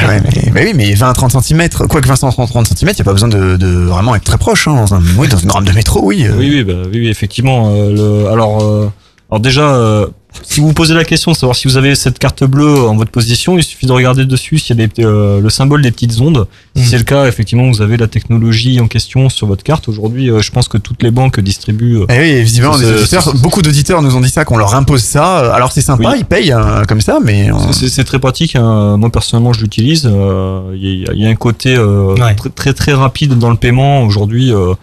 [0.03, 3.03] Ah ouais, mais, mais oui, mais 20-30 cm, quoi que 20-30 cm, il n'y a
[3.06, 4.68] pas besoin de, de vraiment être très proche.
[4.68, 6.26] Hein, dans, un, oui, dans une rame de métro, oui.
[6.27, 6.34] euh.
[6.38, 7.72] Oui, oui, bah, oui, oui, effectivement.
[7.73, 8.91] euh, le, alors, euh,
[9.31, 10.07] alors déjà, euh,
[10.43, 12.95] si vous vous posez la question de savoir si vous avez cette carte bleue en
[12.95, 15.91] votre position, il suffit de regarder dessus s'il y a des, euh, le symbole des
[15.91, 16.47] petites ondes.
[16.76, 16.88] Si Mhm.
[16.89, 19.88] c'est le cas, effectivement, vous avez la technologie en question sur votre carte.
[19.89, 21.97] Aujourd'hui, euh, je pense que toutes les banques distribuent.
[22.01, 25.01] euh, Et oui, visiblement, des auditeurs, beaucoup d'auditeurs nous ont dit ça, qu'on leur impose
[25.03, 25.53] ça.
[25.53, 26.18] Alors c'est sympa, Oui.
[26.19, 27.49] ils payent euh, comme ça, mais.
[27.72, 28.56] C'est- très pratique.
[28.56, 28.97] hein.
[28.97, 30.10] Moi personnellement, je l'utilise.
[30.11, 32.35] Euh, Il y, a- il y a un côté euh, Ouais.
[32.35, 34.03] très, très très rapide dans le paiement.
[34.03, 34.73] Aujourd'hui, euh,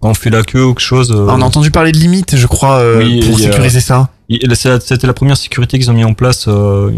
[0.00, 1.10] quand on fait la queue ou quelque chose.
[1.12, 4.08] euh, On a entendu parler de limites, je crois, euh, Oui, pour sécuriser ça.
[4.54, 6.90] C'est C'était la première sécurité qu'ils ont mis en place, euh,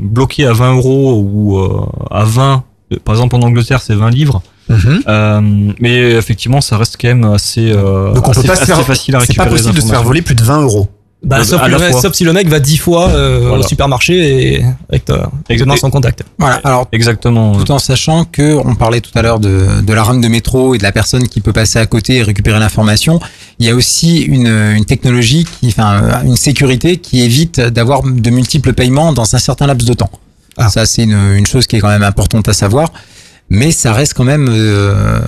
[0.00, 1.80] bloquée à 20 euros ou euh,
[2.10, 2.64] à 20.
[2.92, 4.42] euh, Par exemple, en Angleterre, c'est 20 livres.
[4.68, 5.02] Mhm.
[5.06, 5.40] Euh,
[5.80, 8.72] mais effectivement, ça reste quand même assez, euh, Donc on assez, peut pas se assez
[8.74, 8.84] faire.
[8.84, 9.48] facile à C'est récupérer.
[9.48, 10.88] pas possible de se faire voler plus de 20 euros.
[11.28, 12.00] Bah, sauf, la le mec- fois.
[12.02, 13.64] sauf si le mec va dix fois euh, Voilà.
[13.64, 14.14] au supermarché
[14.58, 16.22] et avec ta avec main sans contact.
[16.38, 16.60] Voilà.
[16.62, 17.56] Alors, Exactement.
[17.56, 20.74] tout en sachant que on parlait tout à l'heure de, de la rame de métro
[20.74, 23.18] et de la personne qui peut passer à côté et récupérer l'information.
[23.58, 28.30] Il y a aussi une, une technologie qui, enfin, une sécurité qui évite d'avoir de
[28.30, 30.10] multiples paiements dans un certain laps de temps.
[30.68, 32.92] Ça, c'est une, une chose qui est quand même importante à savoir,
[33.50, 35.18] mais ça reste quand même euh,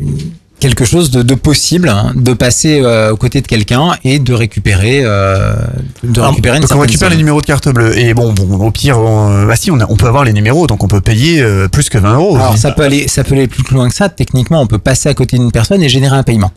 [0.00, 0.18] une-
[0.60, 4.32] quelque chose de, de possible hein, de passer euh, aux côtés de quelqu'un et de
[4.32, 5.54] récupérer, euh,
[6.02, 8.56] de Alors, récupérer une donc on récupère les numéros de carte bleue et bon, bon
[8.66, 11.00] au pire on, bah si on, a- on peut avoir les numéros donc on peut
[11.02, 12.36] payer euh, plus que 20 euros.
[12.36, 14.08] Alors ça peut aller, ça peut aller plus loin que ça.
[14.08, 16.50] Techniquement, on peut passer à côté d'une personne et générer un paiement.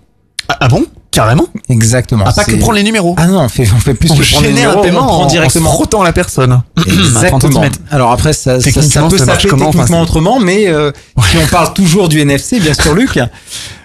[0.48, 0.86] Ah, ah bon?
[1.12, 1.48] Carrément?
[1.68, 2.26] Exactement.
[2.28, 3.16] Ah, pas que prendre les numéros.
[3.18, 5.04] Ah non, on fait, on fait plus on que prendre les génère numéros, un paiement
[5.04, 5.70] on prend en- directement.
[5.70, 6.62] en frottant la personne.
[6.86, 7.64] Exactement.
[7.92, 8.72] Alors après, ça, ça,
[9.10, 10.92] peut s'appeler enfin, techniquement autrement, mais euh,
[11.30, 13.20] si on parle toujours du NFC, bien sûr, Luc.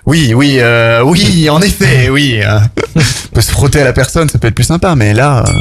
[0.04, 2.40] Oui, oui, euh, oui, en effet, oui.
[2.42, 2.58] euh,
[2.96, 5.44] on peut se frotter à la personne, ça peut être plus sympa, mais là.
[5.46, 5.52] euh,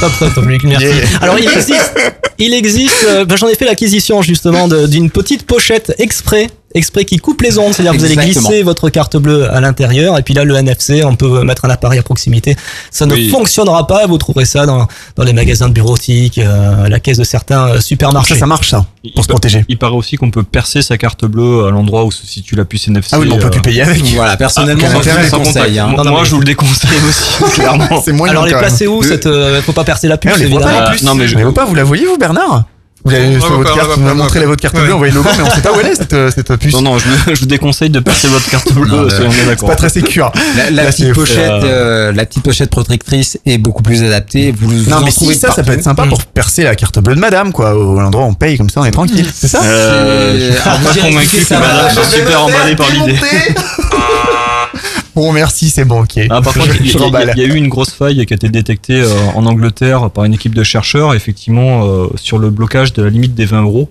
[0.00, 0.86] Top, top, top, Luc, merci.
[0.86, 0.94] Yeah.
[1.20, 1.94] Alors il existe,
[2.38, 7.18] il existe, euh, bah, j'en ai fait l'acquisition justement d'une petite pochette exprès, exprès qui
[7.18, 10.34] coupe les ondes, c'est-à-dire que vous allez glisser votre carte bleue à l'intérieur et puis
[10.34, 12.56] là le NFC, on peut mettre un appareil à proximité.
[12.90, 13.28] Ça ne Oui.
[13.28, 14.86] fonctionnera pas, vous trouverez ça dans,
[15.16, 18.34] dans les magasins de bureautique, euh, la caisse de certains euh, supermarchés.
[18.34, 19.64] Ça, ça marche ça, Il- pour se protéger.
[19.68, 22.64] Il paraît aussi qu'on peut percer sa carte bleue à l'endroit où se situe la
[22.64, 23.10] puce NFC.
[23.12, 24.02] Ah oui, mais on peut euh, plus payer avec.
[24.14, 25.78] Voilà, personnellement, Ah, moi, je vous conseille.
[25.78, 25.86] hein.
[25.86, 28.02] Moi, Non, non, moi, mais- je vous le déconseille aussi, clairement.
[28.04, 30.40] C'est moyen Alors les placer où cette, euh, Faut pas percer la Eh, puce pas
[30.40, 30.80] évidemment.
[31.04, 32.64] non, mais je- voit pas, vous la voyez vous Bernard?
[33.06, 35.18] Vous avez ouais, votre carte, vous m'avez montré la votre carte bleue, on voyait le
[35.18, 36.72] logo, mais on sait pas où elle est cette, euh, cette puce.
[36.72, 39.68] Non, non, je, je vous déconseille de percer votre carte bleue, C'est d'accord.
[39.68, 40.32] pas très sécure.
[40.56, 44.02] La, la Là, petite c'est- pochette, euh, euh, la petite pochette protectrice est beaucoup plus
[44.02, 44.52] adaptée.
[44.58, 47.14] Vous, vous Non, mais si, ça, ça peut être sympa pour percer la carte bleue
[47.14, 47.74] de madame, quoi.
[47.74, 49.28] Au l'endroit où on paye, comme ça, on est tranquille.
[49.34, 49.60] C'est ça?
[49.62, 53.18] Euh, je C'est- suis pas convaincu que madame soit super emballée par l'idée.
[55.14, 56.18] Bon, merci, c'est bon, ok.
[56.30, 58.48] Ah, par contre, il y, a- y y eu une grosse faille qui a été
[58.48, 63.02] détectée euh, en Angleterre par une équipe de chercheurs, effectivement, euh, sur le blocage de
[63.02, 63.88] la limite des 20 euros.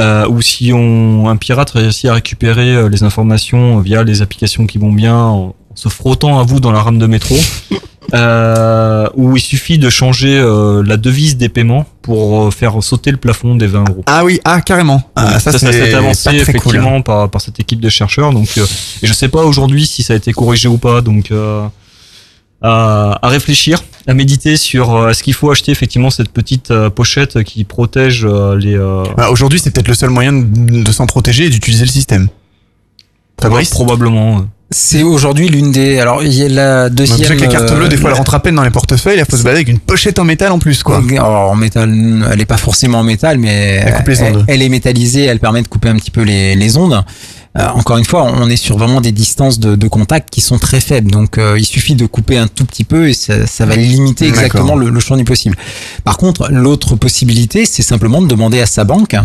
[0.00, 4.78] Euh, ou si on, un pirate réussit à récupérer les informations via les applications qui
[4.78, 7.36] vont bien, en, en se frottant à vous dans la rame de métro,
[8.14, 13.10] euh, où il suffit de changer euh, la devise des paiements pour euh, faire sauter
[13.10, 14.02] le plafond des 20 euros.
[14.06, 15.02] Ah oui, ah, carrément.
[15.16, 16.38] Ah, ça, ça, ça c'est s'est avancé cool.
[16.40, 18.32] effectivement par, par cette équipe de chercheurs.
[18.32, 18.66] Donc, euh,
[19.02, 21.00] et je sais pas aujourd'hui si ça a été corrigé ou pas.
[21.00, 21.66] Donc, euh,
[22.62, 27.42] à, à réfléchir, à méditer sur euh, est-ce qu'il faut acheter effectivement cette petite pochette
[27.44, 28.74] qui protège les.
[28.76, 31.90] euh, Bah, Aujourd'hui, c'est peut-être le seul moyen de, de s'en protéger et d'utiliser le
[31.90, 32.28] système.
[33.40, 33.70] Fabrice?
[33.70, 34.46] probablement.
[34.72, 34.74] Euh.
[34.76, 35.98] C'est aujourd'hui l'une des.
[35.98, 37.18] Alors, il y a la deuxième.
[37.18, 38.70] tu sais que les cartes euh, bleues, des fois, elles rentrent à peine dans les
[38.70, 39.18] portefeuilles.
[39.18, 41.02] Il faut se balader avec une pochette en métal en plus, quoi.
[41.10, 41.92] Alors, en métal,
[42.32, 44.44] elle est pas forcément en métal, mais Elle coupe les elle, ondes.
[44.48, 47.02] elle est métallisée, elle permet de couper un petit peu les, les ondes.
[47.58, 50.58] Euh, encore une fois, on est sur vraiment des distances de, de contact qui sont
[50.60, 53.66] très faibles, donc euh, il suffit de couper un tout petit peu et ça, ça
[53.66, 55.56] va limiter exactement le, le champ du possible.
[56.04, 59.16] Par contre, l'autre possibilité, c'est simplement de demander à sa banque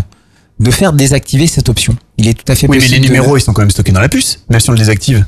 [0.59, 1.95] de faire désactiver cette option.
[2.17, 2.95] Il est tout à fait Oui, mais possible.
[3.03, 4.79] les de- numéros, ils sont quand même stockés dans la puce, même si on le
[4.79, 5.23] désactive.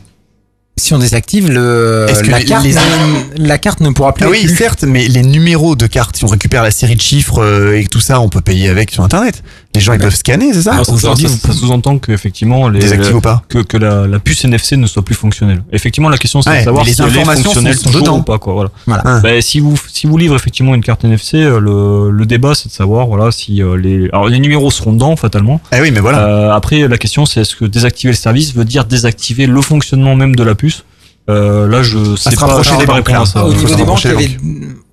[0.79, 4.13] Si on désactive le Est-ce que la les- carte, les- ne- la carte ne pourra
[4.13, 4.25] plus.
[4.25, 7.01] Ah être oui, certes, mais les numéros de cartes, si on récupère la série de
[7.01, 9.43] chiffres euh, et tout ça, on peut payer avec sur Internet.
[9.77, 12.79] Les gens, ils peuvent scanner, c'est ça ça- ça, ça- ça sous-entend que effectivement les,
[12.79, 15.63] Désactive ou pas que, que la, la puce NFC ne soit plus fonctionnelle.
[15.71, 18.01] Effectivement, la question c'est Ouais, de savoir les si elle est informations fonctionnelle sont- toujours
[18.01, 18.17] dedans.
[18.19, 18.53] ou pas quoi.
[18.53, 18.69] Voilà.
[18.85, 19.03] Voilà.
[19.05, 19.19] Ah.
[19.21, 22.69] Ben, si vous si vous livrez effectivement une carte NFC, euh, le, le débat c'est
[22.69, 25.61] de savoir voilà si euh, les alors les numéros seront dedans fatalement.
[25.71, 26.19] Ah oui, mais voilà.
[26.27, 30.15] Euh, après la question c'est est-ce que désactiver le service veut dire désactiver le fonctionnement
[30.15, 30.83] même de la puce?
[31.29, 33.25] Euh, Là je sais se pas, rapprocher des banques, là.
[33.25, 33.45] ça.
[33.45, 34.37] Au niveau des banques, il y, rapprocher avait,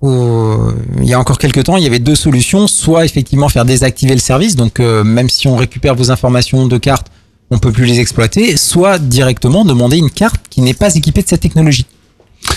[0.01, 0.71] au-
[1.01, 2.67] il y a encore quelques temps, il y avait deux solutions.
[2.67, 6.77] Soit effectivement faire désactiver le service, donc euh, même si on récupère vos informations de
[6.77, 7.07] carte,
[7.51, 8.57] on peut plus les exploiter.
[8.57, 11.85] Soit directement demander une carte qui n'est pas équipée de cette technologie.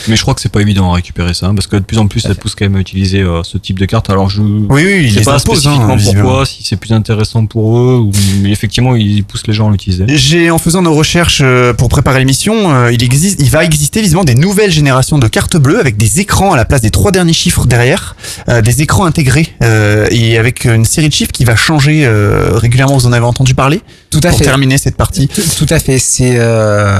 [0.08, 1.98] Mais je crois que c'est pas évident à récupérer ça, hein, parce que de plus
[1.98, 4.10] en plus, ça pousse quand même à utiliser euh, ce type de carte.
[4.10, 6.92] Alors je Oui, oui, ils sais les pas imposent, spécifiquement hein, pourquoi, si c'est plus
[6.92, 8.12] intéressant pour eux, ou,
[8.42, 10.04] mais effectivement, ils poussent les gens à l'utiliser.
[10.08, 14.00] J'ai, en faisant nos recherches euh, pour préparer l'émission, euh, il existe, il va exister
[14.00, 17.10] visiblement des nouvelles générations de cartes bleues avec des écrans à la place des trois
[17.10, 18.16] derniers chiffres derrière,
[18.48, 22.50] euh, des écrans intégrés euh, et avec une série de chiffres qui va changer euh,
[22.54, 22.96] régulièrement.
[22.96, 23.80] Vous en avez entendu parler
[24.10, 24.44] Tout à pour fait.
[24.44, 25.28] terminer cette partie.
[25.28, 25.98] Tout, tout à fait.
[25.98, 26.98] C'est euh,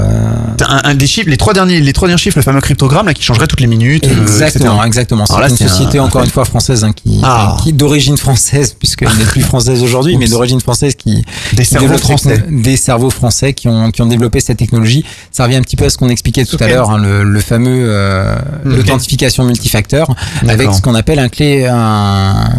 [0.67, 3.13] Un, un des chiffres, les trois derniers, les trois derniers chiffres, le fameux cryptogramme là
[3.15, 4.05] qui changerait toutes les minutes.
[4.07, 4.87] euh, exactement, etc.
[4.87, 5.25] exactement.
[5.25, 7.57] C'est une société un- encore une fois française hein, qui, Ah.
[7.63, 11.23] qui d'origine française puisqu'elle n'est plus française aujourd'hui, mais d'origine française qui
[11.53, 12.43] Des qui cerveaux français.
[12.49, 15.03] des cerveaux français qui ont qui ont développé cette technologie.
[15.31, 17.39] Ça revient un petit peu à ce qu'on expliquait tout à l'heure, hein, le, le
[17.41, 20.13] fameux euh, l'authentification multifacteur
[20.47, 22.49] avec ce qu'on appelle un clé un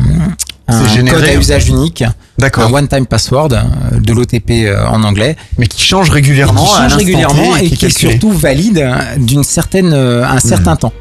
[0.70, 2.04] un C'est généré, code à usage unique,
[2.42, 6.64] un one-time password, euh, de l'OTP euh, en anglais, Mais qui change régulièrement.
[6.64, 8.86] qui à change T régulièrement et qui qui est surtout valide
[9.18, 10.92] d'une certaine euh, un certain temps.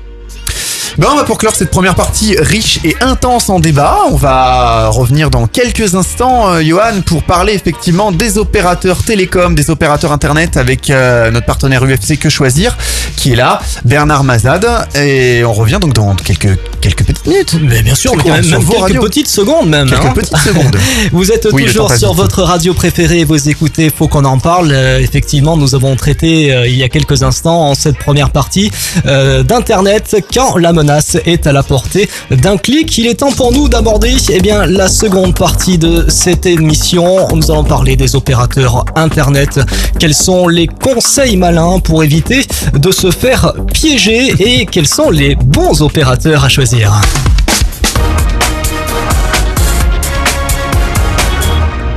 [1.00, 4.00] Ben, on va pour clore cette première partie riche et intense en débat.
[4.12, 9.70] On va revenir dans quelques instants, euh, Johan, pour parler effectivement des opérateurs télécoms, des
[9.70, 12.78] opérateurs internet avec euh, notre partenaire UFC Que Choisir,
[13.16, 14.68] qui est là, Bernard Mazad.
[14.96, 17.56] Et on revient donc dans quelques, quelques petites minutes.
[17.62, 19.90] Mais bien sûr, mais quoi, même, sur même quelques petites secondes même.
[19.90, 20.14] Quelques hein.
[20.14, 20.76] petites secondes.
[21.14, 24.72] Vous êtes Oui, toujours sur votre radio préférée, vous écoutez, faut qu'on en parle.
[24.74, 28.70] Euh, effectivement, nous avons traité il y a quelques instants en cette première partie
[29.06, 30.89] d'Internet quand la menace
[31.26, 32.98] est à la portée d'un clic.
[32.98, 37.28] Il est temps pour nous d'aborder eh la seconde partie de cette émission.
[37.36, 39.60] Nous allons parler des opérateurs Internet.
[40.00, 45.36] Quels sont les conseils malins pour éviter de se faire piéger et quels sont les
[45.36, 46.92] bons opérateurs à choisir?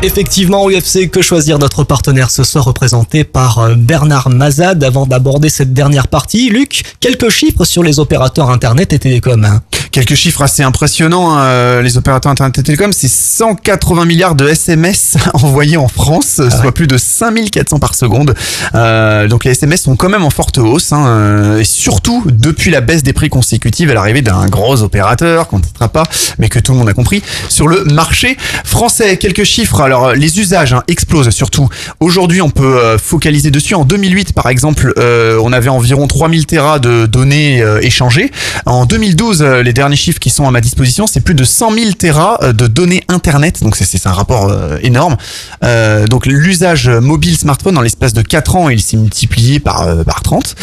[0.04, 4.82] Effectivement, UFC, que choisir notre partenaire ce soir représenté par euh, Bernard Mazad.
[4.82, 9.60] Avant d'aborder cette dernière partie, Luc, quelques chiffres sur les opérateurs Internet et télécoms.
[9.92, 10.02] Hein.
[10.02, 11.36] Quelques chiffres assez impressionnants.
[11.38, 16.72] euh, les opérateurs Internet et Télécom, c'est 180 milliards de SMS envoyés en France, soit
[16.72, 18.34] plus de 5400 par seconde.
[18.74, 22.70] Euh, donc les SMS sont quand même en forte hausse, hein, euh, et surtout depuis
[22.70, 26.04] la baisse des prix consécutive à l'arrivée d'un gros opérateur qu'on ne citera pas,
[26.38, 29.16] mais que tout le monde a compris, sur le marché français.
[29.16, 29.80] Quelques chiffres.
[29.80, 31.68] Alors les usages hein, explosent surtout.
[32.00, 33.74] Aujourd'hui, on peut euh, focaliser dessus.
[33.74, 38.30] En 2008, par exemple, euh, on avait environ 3000 terras de données échangées.
[38.66, 41.72] En 2012, euh, les derniers chiffres qui sont à ma disposition, c'est plus de 100
[41.72, 43.62] 000 terras euh, de données Internet.
[43.62, 45.16] Donc c'est- un rapport euh, énorme.
[45.64, 50.22] Euh, donc l'usage mobile smartphone dans l'espace de 4 ans, il s'est multiplié par, par
[50.22, 50.54] 30.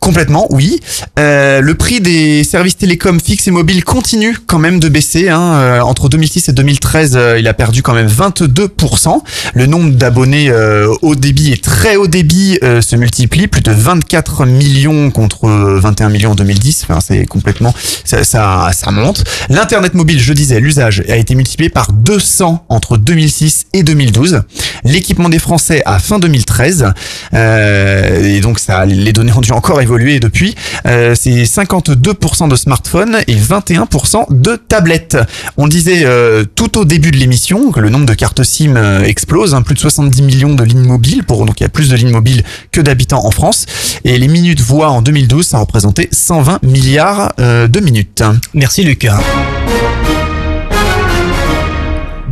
[0.00, 0.80] Complètement, oui.
[1.18, 5.28] Euh, le prix des services télécoms fixes et mobiles continue quand même de baisser.
[5.30, 5.54] Hein.
[5.54, 9.22] Euh, entre 2006 et 2013, euh, il a perdu quand même 22%.
[9.54, 13.72] Le nombre d'abonnés euh, haut débit et très haut débit euh, se multiplie, plus de
[13.72, 16.86] 24 millions contre euh, 21 millions en 2010.
[16.88, 17.74] Enfin, c'est complètement,
[18.04, 19.24] ça, ça, ça monte.
[19.48, 24.42] L'internet mobile, je disais, l'usage a été multiplié par 200 entre 2006 et 2012.
[24.84, 26.92] L'équipement des Français à fin 2013,
[27.34, 30.56] euh, et donc ça, les données ont dû encore évoluer depuis.
[30.86, 35.16] Euh, c'est 52% de smartphones et 21% de tablettes.
[35.56, 39.02] On disait euh, tout au début de l'émission que le nombre de cartes SIM euh,
[39.04, 41.22] explose, hein, plus de 70 millions de lignes mobiles.
[41.22, 42.42] Pour donc il y a plus de lignes mobiles
[42.72, 43.66] que d'habitants en France.
[44.04, 48.24] Et les minutes voix en 2012, ça représentait 120 milliards de minutes.
[48.54, 49.20] Merci Lucas.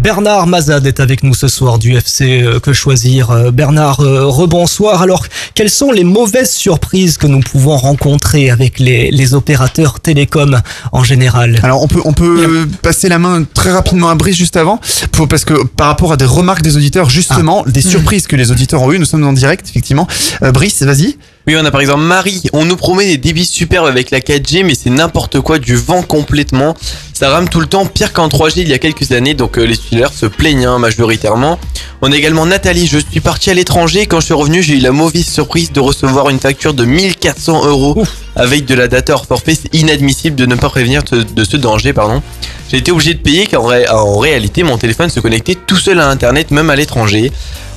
[0.05, 3.31] Bernard Mazad est avec nous ce soir du FC euh, Que Choisir.
[3.31, 5.01] Euh, Bernard, euh, rebonsoir.
[5.01, 5.24] Alors,
[5.55, 10.60] quelles sont les mauvaises surprises que nous pouvons rencontrer avec les, les opérateurs télécoms
[10.93, 11.59] en général?
[11.62, 14.78] Alors on peut on peut passer la main très rapidement à Brice juste avant
[15.10, 18.51] pour, parce que par rapport à des remarques des auditeurs justement des surprises que les
[18.51, 20.06] auditeurs ont eues nous sommes en direct effectivement
[20.43, 22.42] Euh, Brice vas-y Oui, on a par exemple Marie.
[22.54, 26.00] On nous promet des débits superbes avec la 4G, mais c'est n'importe quoi, du vent
[26.02, 26.74] complètement.
[27.12, 29.64] Ça rame tout le temps, pire qu'en 3G il y a quelques années, donc euh,
[29.64, 31.58] les utilisateurs se plaignent hein, majoritairement.
[32.00, 32.86] On a également Nathalie.
[32.86, 34.06] Je suis parti à l'étranger.
[34.06, 37.66] Quand je suis revenu, j'ai eu la mauvaise surprise de recevoir une facture de 1400
[37.66, 38.02] euros
[38.36, 39.54] avec de la data hors forfait.
[39.54, 42.22] C'est inadmissible de ne pas prévenir de, de ce danger, pardon.
[42.70, 45.76] J'ai été obligé de payer car en, ré- en réalité, mon téléphone se connectait tout
[45.76, 47.30] seul à Internet, même à l'étranger.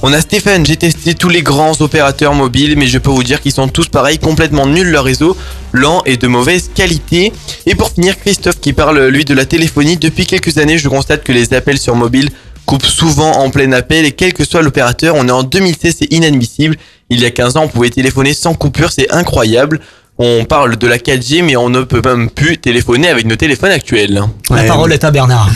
[0.03, 3.41] On a Stéphane, j'ai testé tous les grands opérateurs mobiles, mais je peux vous dire
[3.41, 5.35] qu'ils sont tous pareils, complètement nuls leur réseau,
[5.73, 7.33] lent et de mauvaise qualité.
[7.65, 9.97] Et pour finir, Christophe qui parle lui de la téléphonie.
[9.97, 12.29] Depuis quelques années, je constate que les appels sur mobile
[12.67, 16.13] coupent souvent en plein appel et quel que soit l'opérateur, on est en 2016, c'est
[16.13, 16.75] inadmissible.
[17.09, 19.79] Il y a 15 ans, on pouvait téléphoner sans coupure, c'est incroyable.
[20.19, 23.71] On parle de la 4G, mais on ne peut même plus téléphoner avec nos téléphones
[23.71, 24.23] actuels.
[24.51, 25.49] La parole est à Bernard.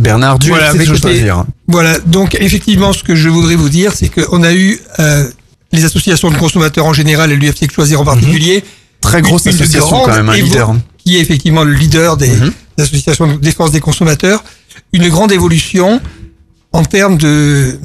[0.00, 1.44] Bernard du Voilà, écoutez, choisir.
[1.68, 5.28] Voilà, donc effectivement, ce que je voudrais vous dire, c'est qu'on a eu euh,
[5.72, 8.56] les associations de consommateurs en général et l'UFC choisir en particulier.
[8.56, 8.62] Mhm.
[9.00, 10.72] Très grosse une association quand même, un leader.
[10.72, 10.80] Mhm.
[10.98, 12.28] Qui est effectivement le leader des,
[12.76, 14.42] des associations de défense des consommateurs.
[14.92, 16.00] Une grande évolution
[16.72, 17.78] en termes de,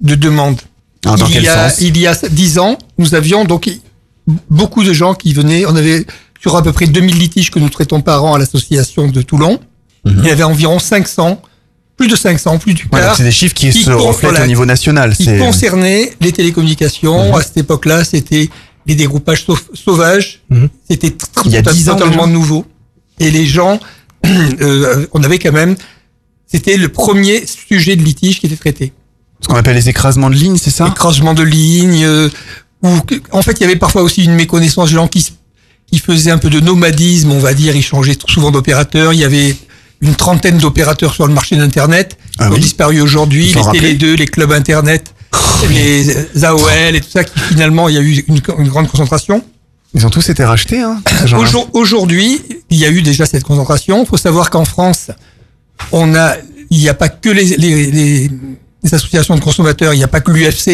[0.00, 0.60] de demande.
[1.04, 1.80] Ah, dans il, quel y a, sens?
[1.80, 3.70] il y a 10 ans, nous avions donc
[4.50, 5.64] beaucoup de gens qui venaient.
[5.66, 6.04] On avait
[6.40, 9.60] sur à peu près 2000 litiges que nous traitons par an à l'association de Toulon.
[10.06, 10.20] Mhm.
[10.22, 11.40] Il y avait environ 500,
[11.96, 13.08] plus de 500, plus du Ouais, quart.
[13.08, 15.14] donc c'est des chiffres qui, se con- reflètent au niveau national.
[15.16, 17.30] Qui concernaient les télécommunications.
[17.30, 17.34] Mhm.
[17.38, 18.48] À cette époque-là, c'était
[18.86, 20.42] les dégroupages sau- sauvages.
[20.88, 22.64] C'était tr- Il y a tot- 10 ans totalement nouveau.
[23.18, 23.80] Et les gens,
[24.60, 25.76] euh, on avait quand même,
[26.46, 28.92] c'était le premier sujet de litige qui était traité.
[29.40, 30.86] Ce qu'on appelle les écrasements de lignes, c'est ça?
[30.88, 32.04] Écrasement de lignes.
[32.04, 32.28] euh,
[33.06, 35.32] que- en fait, il y avait parfois aussi une méconnaissance de gens qui,
[35.90, 37.74] qui faisaient un peu de nomadisme, on va dire.
[37.74, 39.12] Ils changeaient souvent d'opérateur.
[39.12, 39.56] Il y avait
[40.00, 43.46] une trentaine d'opérateurs sur le marché d'Internet Ah qui ont disparu aujourd'hui.
[43.46, 43.94] Les Télé rappeler.
[43.94, 45.14] 2, les clubs Internet,
[45.70, 49.42] les AOL et tout ça, qui finalement, il y a eu une, une grande concentration.
[49.94, 51.00] Ils ont tous été rachetés, hein
[51.72, 54.02] Aujourd'hui, il y a eu déjà cette concentration.
[54.02, 55.10] Il faut savoir qu'en France,
[55.92, 56.34] on a,
[56.70, 58.30] il n'y a pas que les, les, les-
[58.82, 60.64] les associations de consommateurs, il n'y a pas que l'UFC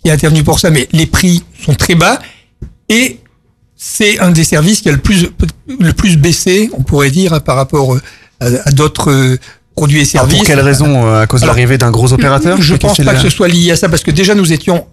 [0.00, 2.18] qui est intervenu pour ça, mais les prix sont très bas
[2.88, 3.18] et
[3.76, 5.28] c'est un des services qui a le plus,
[5.78, 8.00] le plus baissé, on pourrait dire, par rapport euh,
[8.40, 9.38] à, à d'autres euh,
[9.76, 10.38] produits et Alors, services.
[10.38, 13.14] pour quelle raison euh, À cause de l'arrivée d'un gros opérateur Je pense c'est pas
[13.14, 14.86] que ce soit lié à ça parce que déjà nous étions en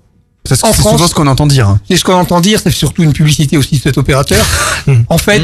[0.48, 0.76] c'est France.
[0.78, 1.68] souvent ce qu'on entend dire.
[1.70, 1.80] hein.
[1.90, 4.46] C'est ce qu'on entend dire, c'est surtout une publicité aussi de cet opérateur.
[5.10, 5.42] en fait,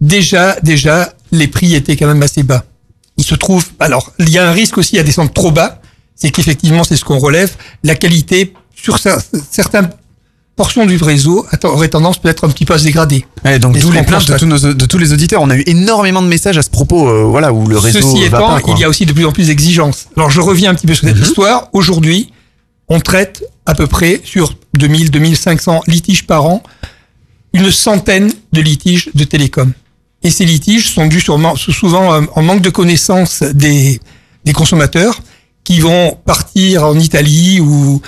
[0.00, 2.64] déjà, déjà, les prix étaient quand même assez bas.
[3.16, 5.80] Il se trouve, alors, il y a un risque aussi à descendre trop bas,
[6.14, 7.50] c'est qu'effectivement, c'est ce qu'on relève,
[7.82, 9.18] la qualité sur cer-
[10.56, 13.26] portions du réseau aurait tendance peut-être un petit peu à se dégrader.
[13.44, 15.42] Ouais, donc d'où les plaintes de tous, nos, de tous les auditeurs.
[15.42, 18.28] On a eu énormément de messages à ce propos, euh, voilà, où le réseau Ceci
[18.28, 18.60] va étant, pas.
[18.68, 20.06] il y a aussi de plus en plus d'exigences.
[20.16, 21.68] Alors je reviens un petit peu sur cette histoire.
[21.72, 22.32] Aujourd'hui,
[22.88, 26.62] on traite à peu près sur 2000, 2500 litiges par an,
[27.52, 29.72] une centaine de litiges de télécom.
[30.22, 34.00] Et ces litiges sont dus sûrement, souvent euh, en manque de connaissance des,
[34.44, 35.20] des consommateurs
[35.64, 38.00] qui vont partir en Italie ou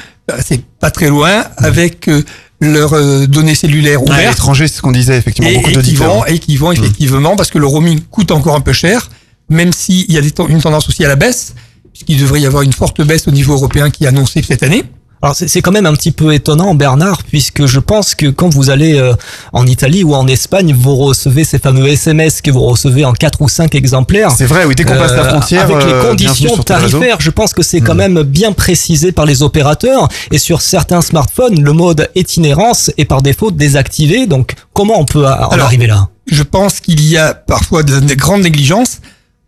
[0.45, 2.23] c'est pas très loin avec euh,
[2.61, 4.31] leurs euh, données cellulaires Ouais, à ouvertes.
[4.35, 7.37] l'étranger, c'est ce qu'on disait, effectivement, et, beaucoup et qui vont, et qui vont effectivement,
[7.37, 9.09] parce que le roaming coûte encore un peu cher,
[9.49, 11.55] même s'il y a des une tendance aussi à la baisse,
[11.93, 14.85] puisqu'il devrait y avoir une forte baisse au niveau européen qui est annoncée cette année.
[15.23, 18.69] Alors c'est quand même un petit peu étonnant Bernard puisque je pense que quand vous
[18.71, 19.15] allez euh,
[19.55, 23.41] en Italie ou en Espagne vous recevez ces fameux SMS que vous recevez en quatre
[23.41, 24.31] ou cinq exemplaires.
[24.37, 27.31] C'est vrai, oui, dès qu'on passe la frontière, avec euh, les bienvenue conditions tarifaires, je
[27.31, 31.73] pense que c'est quand même bien précisé par les opérateurs et sur certains smartphones le
[31.73, 34.27] mode itinérance est par défaut désactivé.
[34.27, 36.09] Donc comment on peut a- en Alors, arriver là?
[36.31, 38.99] Je pense qu'il y a parfois de, de grandes négligences,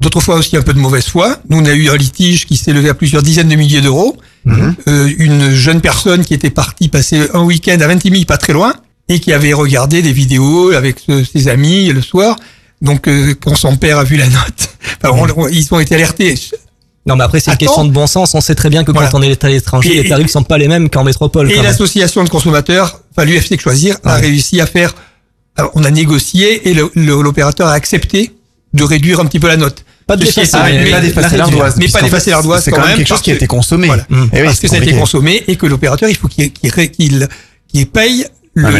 [0.01, 1.37] d'autres fois aussi un peu de mauvaise foi.
[1.51, 4.17] Nous, on a eu un litige qui s'est levé à plusieurs dizaines de milliers d'euros.
[4.47, 8.73] Euh, une jeune personne qui était partie passer un week-end à Ventimille, pas très loin,
[9.09, 11.01] et qui avait regardé des vidéos avec
[11.33, 12.37] ses amis le soir.
[12.81, 14.69] Donc, euh, quand son père a vu la note,
[15.03, 16.35] enfin, on- on- ils ont été alertés.
[17.07, 18.35] Non mais après c'est une question de bon sens.
[18.35, 19.09] On sait très bien que Voilà.
[19.09, 21.51] quand on est à l'étranger les tarifs sont pas les mêmes qu'en métropole.
[21.51, 24.95] Et l'association de consommateurs, enfin l'UFC que choisir, a réussi à faire.
[25.75, 28.33] on a négocié et l'opérateur a accepté
[28.75, 29.85] de réduire un petit peu la note.
[30.09, 31.37] Pas de étant, mais mais- pas réduire.
[31.39, 33.87] l'ardoise, Mais pas fait, l'ardoise c'est quand quand même quelque chose qui a été consommé.
[33.87, 34.07] Voilà.
[34.09, 34.25] Mm.
[34.33, 37.87] Eh oui, parce que ça a été consommé et que l'opérateur, il faut qu'il qu'il
[37.91, 38.27] paye
[38.61, 38.71] Ah,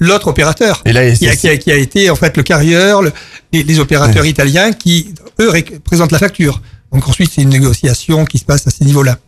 [0.00, 0.82] l'autre opérateur.
[0.86, 3.12] Et là, qui, a, qui, a, qui a été en fait le carrière, le-
[3.52, 6.60] les, les opérateurs italiens qui, eux, ré- présentent la facture.
[6.92, 9.18] Donc ensuite, c'est une négociation qui se passe à ces niveaux-là.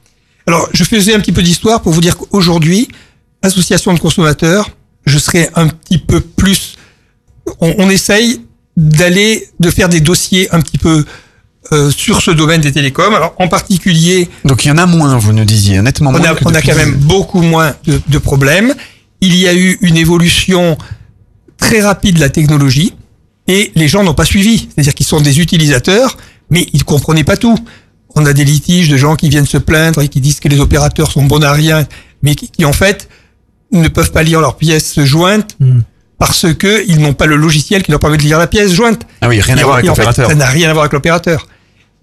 [0.48, 2.88] Alors, je faisais un petit peu d'histoire pour vous dire qu'aujourd'hui,
[3.42, 4.70] association de consommateurs,
[5.06, 6.74] je serais un petit peu plus...
[7.60, 8.40] On, on essaye
[8.76, 11.04] d'aller, de faire des dossiers un petit peu
[11.72, 13.14] euh, sur ce domaine des télécoms.
[13.14, 16.22] Alors, en particulier, Donc il y en a moins, vous nous disiez, nettement on moins.
[16.30, 18.74] a, que on a quand même beaucoup moins de, de problèmes.
[19.20, 20.76] Il y a eu une évolution
[21.56, 22.94] très rapide de la technologie
[23.46, 24.68] et les gens n'ont pas suivi.
[24.74, 26.16] C'est-à-dire qu'ils sont des utilisateurs,
[26.50, 27.56] mais ils ne comprenaient pas tout.
[28.16, 30.60] On a des litiges de gens qui viennent se plaindre et qui disent que les
[30.60, 31.86] opérateurs sont bons à rien,
[32.22, 33.08] mais qui, qui, en fait
[33.70, 35.56] ne peuvent pas lire leurs pièces jointes
[36.18, 39.06] parce que ils n'ont pas le logiciel qui leur permet de lire la pièce jointe.
[39.22, 40.28] Ah oui, rien à Et voir en- avec l'opérateur.
[40.28, 41.46] Ça n'a rien à voir avec l'opérateur.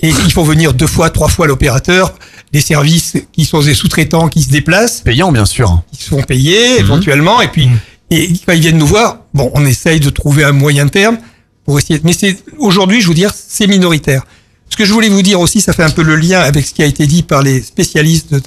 [0.01, 2.13] Et il faut venir deux fois, trois fois l'opérateur,
[2.53, 5.81] des services qui sont des sous-traitants qui se déplacent, Payant, bien sûr.
[5.91, 7.69] qui sont payés éventuellement, et puis
[8.11, 11.17] et quand ils viennent nous voir, bon, on essaye de trouver un moyen terme
[11.65, 11.99] pour essayer.
[12.03, 14.23] Mais c'est aujourd'hui, je vous dire, c'est minoritaire.
[14.69, 16.73] Ce que je voulais vous dire aussi, ça fait un peu le lien avec ce
[16.73, 18.41] qui a été dit par les spécialistes de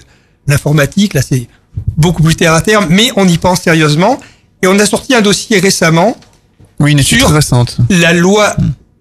[0.48, 1.14] l'informatique.
[1.14, 1.46] Là, c'est
[1.96, 4.18] beaucoup plus terre à terre, mais on y pense sérieusement.
[4.62, 6.16] Et on a sorti un dossier récemment
[6.80, 7.76] Oui, une étude Sur- récente.
[7.90, 8.56] la loi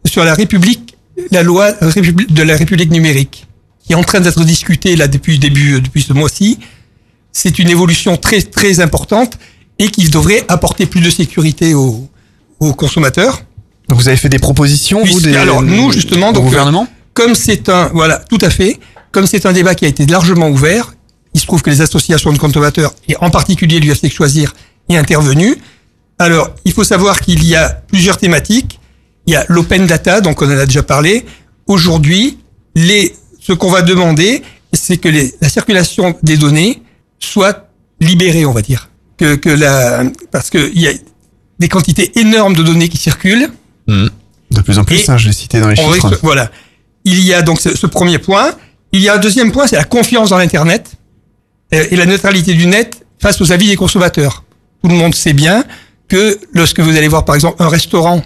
[0.06, 0.91] sur la République,
[1.32, 3.48] la loi de la République numérique,
[3.84, 6.60] qui est en train d'être discutée là depuis début depuis ce mois-ci.
[7.32, 9.38] C'est une évolution très très importante
[9.80, 12.08] et qui devrait apporter plus de sécurité aux,
[12.60, 13.44] aux consommateurs.
[13.90, 16.88] Donc vous avez fait des propositions, vous, des, alors nous justement, donc euh, gouvernement?
[17.14, 18.80] comme c'est un voilà tout à fait,
[19.12, 20.94] comme c'est un débat qui a été largement ouvert,
[21.34, 24.54] il se trouve que les associations de consommateurs et en particulier l'UFC Choisir
[24.90, 25.56] est intervenu.
[26.20, 28.80] Alors il faut savoir qu'il y a plusieurs thématiques.
[29.28, 31.26] Il y a l'open data, donc on en a déjà parlé.
[31.68, 32.38] Aujourd'hui,
[32.76, 34.44] les ce qu'on va demander,
[34.74, 36.82] c'est que les, la circulation des données
[37.20, 37.70] soit
[38.00, 38.90] libérée, on va dire.
[39.18, 40.92] Que, que la, parce que il y a
[41.60, 43.50] des quantités énormes de données qui circulent.
[43.88, 45.90] De plus en plus, hein, je l'ai cité dans les chiffres.
[46.10, 46.52] risque- voilà.
[47.06, 48.54] Il y a donc ce, ce premier point.
[48.92, 50.92] Il y a un deuxième point, c'est la confiance dans l'Internet
[51.74, 54.44] euh, et la neutralité du net face aux avis des consommateurs.
[54.84, 55.64] Tout le monde sait bien
[56.08, 58.22] que lorsque vous allez voir par exemple un restaurant,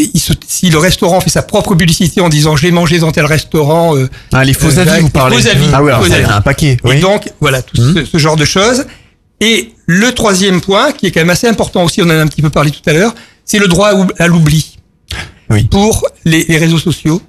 [0.00, 3.24] il se- si le restaurant fait sa propre publicité en disant j'ai mangé dans tel
[3.26, 5.36] restaurant, euh, Ah, les faux euh, avis, vous parlez.
[5.40, 6.24] faux avis, Ah oui, alors faux avis.
[6.24, 6.96] un paquet, oui.
[6.96, 8.84] Et donc voilà tout ce, ce genre de choses.
[9.40, 12.26] Et le troisième point, qui est quand même assez important aussi, on en a un
[12.28, 13.14] petit peu parlé tout à l'heure,
[13.44, 14.78] c'est le droit à l'oubli
[15.70, 17.20] pour les, les réseaux sociaux.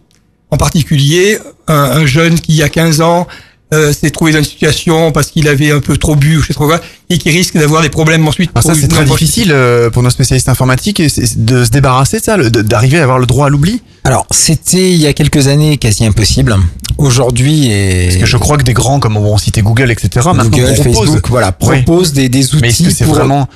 [0.52, 3.28] En particulier, un, un jeune qui, il y a 15 ans,
[3.74, 6.48] euh, s'est trouvé dans une situation parce qu'il avait un peu trop bu ou je
[6.48, 6.80] sais trop quoi,
[7.10, 8.52] et qui risque d'avoir des problèmes ensuite.
[8.56, 12.24] Alors ça, c'est très difficile euh, pour nos spécialistes informatiques et de se débarrasser de
[12.24, 13.82] ça, d'arriver à avoir le droit à l'oubli.
[14.06, 16.56] Alors, c'était il y a quelques années quasi impossible.
[16.98, 18.06] Aujourd'hui, et...
[18.08, 20.28] Parce que je crois que des grands comme on citait Google, etc.
[20.36, 21.82] Google, Facebook, voilà, Oui.
[21.84, 22.62] proposent des, des outils.
[22.62, 23.48] Mais est-ce que c'est pour- vraiment,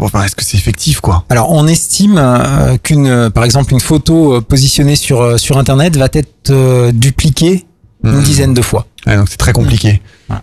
[0.00, 1.24] enfin, est-ce que c'est effectif quoi?
[1.30, 5.56] Alors, on estime euh, qu'une, euh, par exemple, une photo euh, positionnée sur euh, sur
[5.58, 7.64] Internet va être euh, dupliquée
[8.04, 8.22] une Mhm.
[8.22, 8.86] dizaine de fois.
[9.06, 10.00] Ouais, donc c'est très compliqué.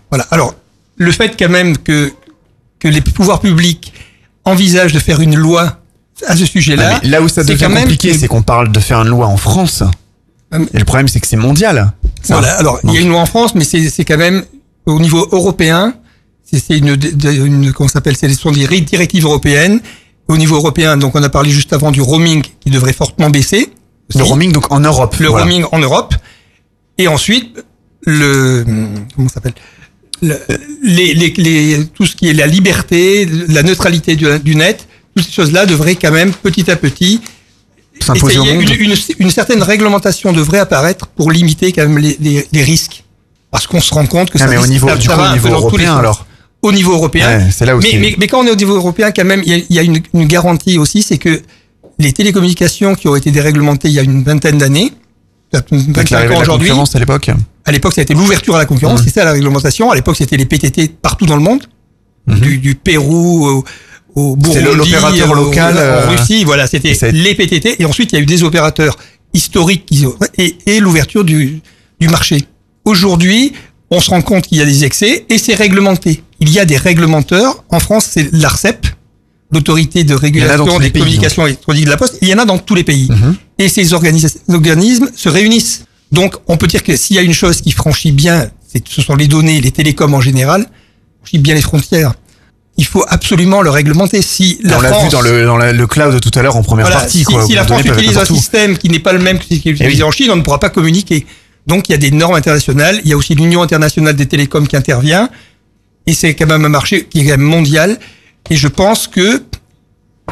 [0.10, 0.26] Voilà.
[0.32, 0.54] Alors,
[0.98, 2.12] le fait quand même que,
[2.80, 3.94] que les pouvoirs publics
[4.46, 5.78] envisagent de faire une loi
[6.28, 7.00] à ce sujet-là.
[7.04, 9.84] Là où ça devient quand compliqué, c'est qu'on parle de faire une loi en France.
[10.74, 11.92] Et le problème, c'est que c'est mondial.
[12.24, 12.38] Ça.
[12.40, 12.54] Voilà.
[12.58, 14.44] Alors, il y a une loi en France, mais c'est quand même
[14.86, 15.94] au niveau européen.
[16.52, 19.80] C'est une, une comment s'appelle C'est ce sont des directives européennes.
[20.28, 23.72] Au niveau européen, donc on a parlé juste avant du roaming qui devrait fortement baisser.
[24.16, 25.16] Le roaming donc en Europe.
[25.20, 25.46] Le voilà.
[25.46, 26.16] roaming en Europe.
[27.00, 27.64] Et ensuite,
[28.06, 28.64] le
[29.16, 29.54] comment s'appelle
[30.22, 30.38] Le-
[30.84, 35.26] les, les, les, tout ce qui est la liberté, la neutralité du, du net, toutes
[35.26, 37.22] ces choses-là devraient quand même petit à petit
[38.16, 43.04] essayer- une, une, une certaine réglementation devrait apparaître pour limiter quand même les, risques.
[43.52, 45.20] Parce qu'on se rend compte que Ah, ça, mais au niveau- ça- du ça coup,
[45.22, 46.26] va au niveau européen, alors.
[46.62, 47.40] Au niveau européen.
[47.40, 49.52] Ouais, c'est là mais, mais, mais quand on est au niveau européen, quand même, il
[49.52, 51.42] y a, il y a une, une garantie aussi, c'est que
[51.98, 54.92] les télécommunications qui ont été déréglementées il y a une vingtaine d'années,
[55.54, 57.30] Avec 25 l'arrivée de ans la aujourd'hui, concurrence à l'époque.
[57.66, 59.06] à l'époque, ça a été l'ouverture à la concurrence, Mhm.
[59.06, 59.92] c'est ça la réglementation.
[59.92, 61.64] À l'époque, c'était les PTT partout dans le monde,
[62.28, 63.64] du, du Pérou au,
[64.16, 67.82] au Burundi, l'opérateur local, en euh, Russie, voilà, c'était les PTT.
[67.82, 68.98] Et ensuite, il y a eu des opérateurs
[69.34, 70.06] historiques
[70.38, 71.62] et, et l'ouverture du,
[72.00, 72.46] du marché.
[72.86, 73.54] Aujourd'hui,
[73.92, 76.24] on se rend compte qu'il y a des excès et c'est réglementé.
[76.40, 77.64] Il y a des réglementeurs.
[77.70, 78.86] En France, c'est l'ARCEP,
[79.52, 82.18] l'autorité de régulation des pays, communications électroniques de la Poste.
[82.22, 83.08] Il y en a dans tous les pays.
[83.10, 83.36] Mhm.
[83.58, 85.86] Et ces organismes se réunissent.
[86.12, 89.02] Donc, on peut dire que s'il y a une chose qui franchit bien, c'est ce
[89.02, 90.66] sont les données, les télécoms en général,
[91.22, 92.14] franchit bien les frontières.
[92.78, 94.22] Il faut absolument le réglementer.
[94.22, 96.64] Si la on l'a vu dans le, dans la- le cloud tout à l'heure en
[96.64, 97.20] première voilà, partie.
[97.20, 99.60] si, quoi, si la France utilise un système qui n'est pas le même que celui
[99.60, 100.04] qui est utilisé Eh oui.
[100.04, 101.26] en Chine, on ne pourra pas communiquer.
[101.68, 104.66] Donc il y a des normes internationales, il y a aussi l'Union internationale des télécoms
[104.66, 105.30] qui intervient,
[106.08, 108.00] et c'est quand même un marché qui est mondial.
[108.50, 109.44] Et je pense que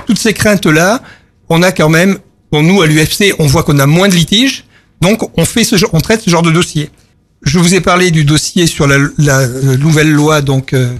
[0.05, 1.01] toutes ces craintes-là,
[1.49, 2.17] on a quand même,
[2.51, 4.65] bon, nous à l'UFC, on voit qu'on a moins de litiges,
[5.01, 6.89] donc on fait ce genre, on traite ce genre de dossier.
[7.43, 10.93] Je vous ai parlé du dossier sur la, la, euh, nouvelle loi, donc euh,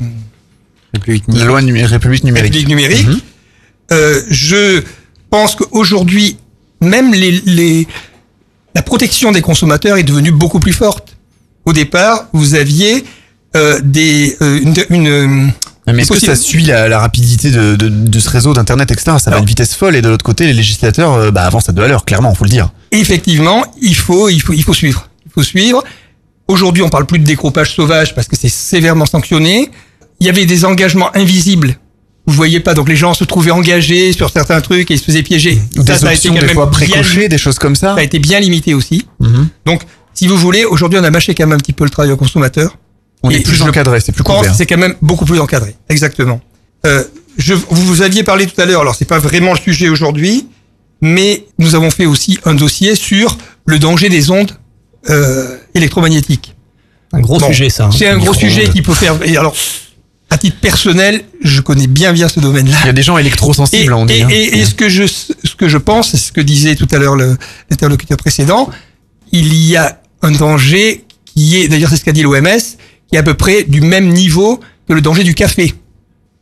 [1.27, 2.53] La loi numé- République numérique.
[2.53, 3.07] République numérique.
[3.07, 3.19] Mhm.
[3.91, 4.81] Euh, je
[5.29, 6.37] pense qu'aujourd'hui,
[6.81, 7.87] même les, les,
[8.75, 11.17] la protection des consommateurs est devenue beaucoup plus forte.
[11.65, 13.03] Au départ, vous aviez
[13.55, 15.53] euh, des euh, une, une
[15.93, 19.17] Mais est-ce que ça suit la, la rapidité de, de, de ce réseau d'internet, etc.
[19.19, 21.69] Ça va à une vitesse folle et de l'autre côté, les législateurs, euh, bah, avancent
[21.69, 22.69] à deux à l'heure, clairement, faut le dire.
[22.91, 25.07] Effectivement, il faut, il faut, il faut suivre.
[25.25, 25.83] Il faut suivre.
[26.47, 29.69] Aujourd'hui, on parle plus de décroupage sauvage parce que c'est sévèrement sanctionné.
[30.19, 31.77] Il y avait des engagements invisibles.
[32.25, 35.05] Vous voyez pas, donc les gens se trouvaient engagés sur certains trucs et ils se
[35.05, 35.61] faisaient piéger.
[35.75, 37.93] Des options, des fois, précochées, des choses comme ça.
[37.95, 39.05] Ça a été bien limité aussi.
[39.21, 39.47] Mhm.
[39.65, 39.83] Donc,
[40.13, 42.17] si vous voulez, aujourd'hui, on a mâché quand même un petit peu le travail au
[42.17, 42.75] consommateur.
[43.23, 44.53] On Et est plus encadré, c'est plus couvert.
[44.55, 45.75] C'est quand même beaucoup plus encadré.
[45.89, 46.39] Exactement.
[46.85, 47.03] Euh,
[47.37, 50.47] je, vous, vous aviez parlé tout à l'heure, alors c'est pas vraiment le sujet aujourd'hui,
[51.01, 54.51] mais nous avons fait aussi un dossier sur le danger des ondes
[55.09, 56.55] euh, électromagnétiques.
[57.13, 57.85] Un gros Bon, sujet, ça.
[57.85, 57.89] hein.
[57.91, 59.17] C'est un gros sujet qui peut faire.
[59.23, 59.55] Et alors,
[60.29, 62.77] à titre personnel, je connais bien bien ce domaine-là.
[62.83, 64.13] Il y a des gens électrosensibles, Et, on dit.
[64.15, 64.27] et, hein.
[64.29, 66.97] et- et ce que je ce que je pense, c'est ce que disait tout à
[66.97, 67.37] l'heure le-
[67.69, 68.69] l'interlocuteur précédent,
[69.31, 72.45] il y a un danger qui est, d'ailleurs c'est ce qu'a dit l'OMS,
[73.07, 75.73] qui est à peu près du même niveau que le danger du café.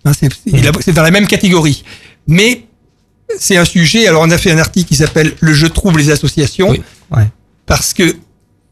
[0.06, 1.84] Hein, c'est- dans la même catégorie.
[2.28, 2.66] Mais
[3.40, 4.08] c'est un sujet.
[4.08, 7.28] Alors on a fait un article qui s'appelle "Le jeu trouble les associations", Ouais.
[7.66, 8.16] parce que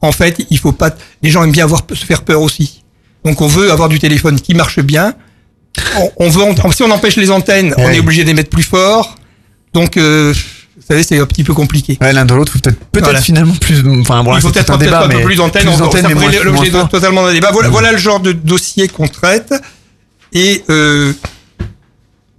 [0.01, 0.95] en fait, il faut pas.
[1.21, 2.83] Les gens aiment bien avoir se faire peur aussi.
[3.25, 5.15] Donc on veut avoir du téléphone qui marche bien.
[5.97, 9.15] On, on veut si on empêche les antennes, on est obligé d'émettre plus fort.
[9.73, 10.33] Donc euh,
[10.75, 11.97] vous savez, c'est un petit peu compliqué.
[12.01, 13.21] Ouais, l'un de l'autre, peut-être peut-être Voilà.
[13.21, 13.83] finalement plus.
[14.01, 15.63] Enfin, bon, il faut peut-être un débat, mais plus d'antennes.
[15.63, 17.51] plus ça mais l'objet totalement d'un débat.
[17.51, 19.53] Voilà, voilà le genre de dossier qu'on traite.
[20.33, 21.13] Et euh,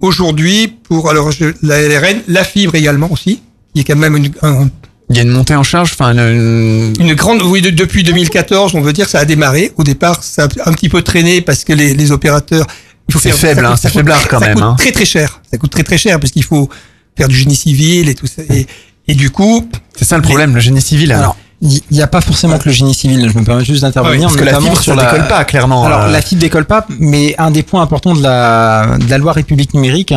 [0.00, 3.40] aujourd'hui, pour alors je, la LRN, la fibre également aussi,
[3.74, 4.68] qui est quand même une, un-
[5.10, 7.42] Il y a une montée en charge, enfin, une, une grande.
[7.42, 9.72] Oui, de- depuis 2014, on veut dire ça a démarré.
[9.76, 12.66] Au départ, ça a un petit peu traîné parce que les, les opérateurs.
[13.10, 14.74] Il C'est faible, ça hein, c'est ça faiblard quand ça même, coûte hein.
[14.78, 15.42] très très cher.
[15.50, 16.70] Ça coûte très très cher parce qu'il faut
[17.16, 18.42] faire du génie civil et tout ça.
[18.50, 18.66] Et,
[19.08, 21.12] et du coup, C'est ça le problème, le génie civil.
[21.12, 23.30] Alors, il n'y a pas forcément que le génie civil.
[23.32, 24.22] Je me permets juste d'intervenir.
[24.28, 25.84] parce que la fibre, sur ça la- décolle pas, clairement.
[25.86, 29.16] Alors Euh, la fibre décolle pas, mais un des points importants de la, de la
[29.18, 30.12] loi République numérique,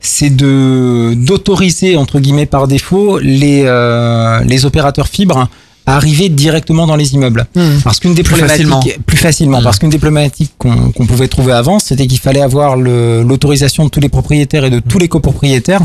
[0.00, 5.48] c'est de d'autoriser entre guillemets par défaut les euh, les opérateurs fibres
[5.90, 7.46] à arriver directement dans les immeubles.
[7.84, 8.80] Parce qu'une des Plus problématiques facilement.
[9.06, 13.84] plus facilement, parce qu'une des problématiques qu'on pouvait trouver avant, c'était qu'il fallait avoir l'autorisation
[13.84, 15.80] de tous les propriétaires et de tous les copropriétaires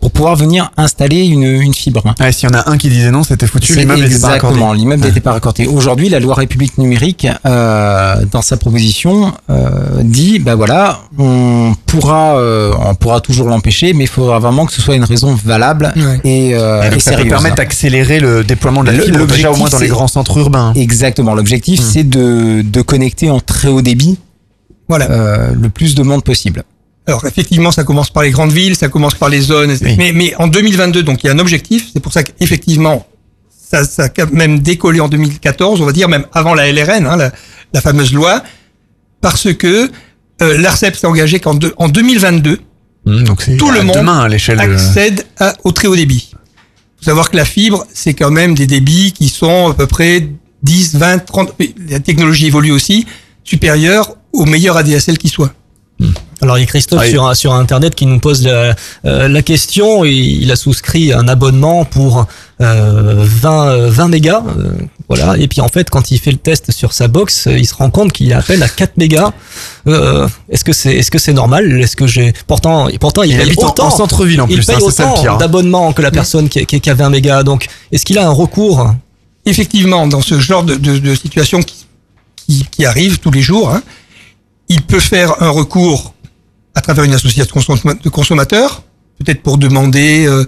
[0.00, 2.02] pour pouvoir venir installer une, une fibre.
[2.20, 4.54] Ouais, s'il y en a un qui disait non, c'était foutu, l'immeuble n'était pas raccordé.
[4.56, 5.66] Exactement, l'immeuble n'était pas raccordé.
[5.66, 9.68] Aujourd'hui, la loi République numérique, euh, dans sa proposition, euh,
[10.02, 14.72] dit, ben voilà, on pourra, euh, on pourra toujours l'empêcher, mais il faudra vraiment que
[14.72, 15.92] ce soit une raison valable
[16.24, 17.28] et, euh, Et et donc, ça peut sérieuse.
[17.28, 20.36] permettre d'accélérer le déploiement de la Le- fibre, déjà au moins dans les grands centres
[20.38, 20.72] urbains.
[20.74, 21.34] Exactement.
[21.34, 24.18] L'objectif, c'est de, de connecter en très haut débit
[24.88, 25.10] Voilà.
[25.10, 26.64] euh, le plus de monde possible.
[27.06, 29.76] Alors effectivement, ça commence par les grandes villes, ça commence par les zones.
[29.82, 31.88] Mais, mais en 2022, donc il y a un objectif.
[31.92, 33.06] C'est pour ça qu'effectivement,
[33.70, 37.06] ça, ça a quand même décollé en 2014, on va dire même avant la LRN,
[37.06, 37.32] hein, la,
[37.72, 38.42] la fameuse loi,
[39.20, 39.90] parce que
[40.42, 42.60] euh, l'Arcep s'est engagé qu'en en 2022,
[43.06, 46.29] Mmh, donc tout le monde demain à accède à- au très haut débit.
[47.00, 50.28] Faut savoir que la fibre, c'est quand même des débits qui sont à peu près
[50.62, 53.06] 10, 20, 30, mais la technologie évolue aussi,
[53.42, 55.54] supérieure au meilleur ADSL qui soit.
[56.42, 59.42] Alors il y a Christophe Ah, sur, sur Internet qui nous pose la, euh, la
[59.42, 60.04] question.
[60.04, 62.26] et Il a souscrit un abonnement pour
[62.60, 64.42] euh, 20, euh, 20 mégas.
[64.46, 64.70] euh,
[65.08, 65.36] voilà.
[65.38, 67.74] Et puis en fait, quand il fait le test sur sa box, euh, il se
[67.74, 69.32] rend compte qu'il est à peine à 4 mégas.
[69.86, 71.80] Euh, est-ce que c'est est-ce que c'est normal?
[71.80, 74.56] Est-ce que j'ai pourtant pourtant il, Il paye habite en- autant en centre-ville, en il
[74.56, 75.36] plus, paye hein, c'est ça le autant pire.
[75.38, 77.42] d'abonnement que la personne qui, qui, qui a 20 mégas.
[77.42, 78.94] Donc est-ce qu'il a un recours?
[79.46, 81.86] Effectivement, dans ce genre de, de, de situation qui,
[82.46, 83.82] qui, qui arrive tous les jours, hein,
[84.68, 86.14] il peut faire un recours
[86.74, 88.82] à travers une association de consom- de consommateurs,
[89.18, 90.26] peut-être pour demander.
[90.26, 90.44] euh,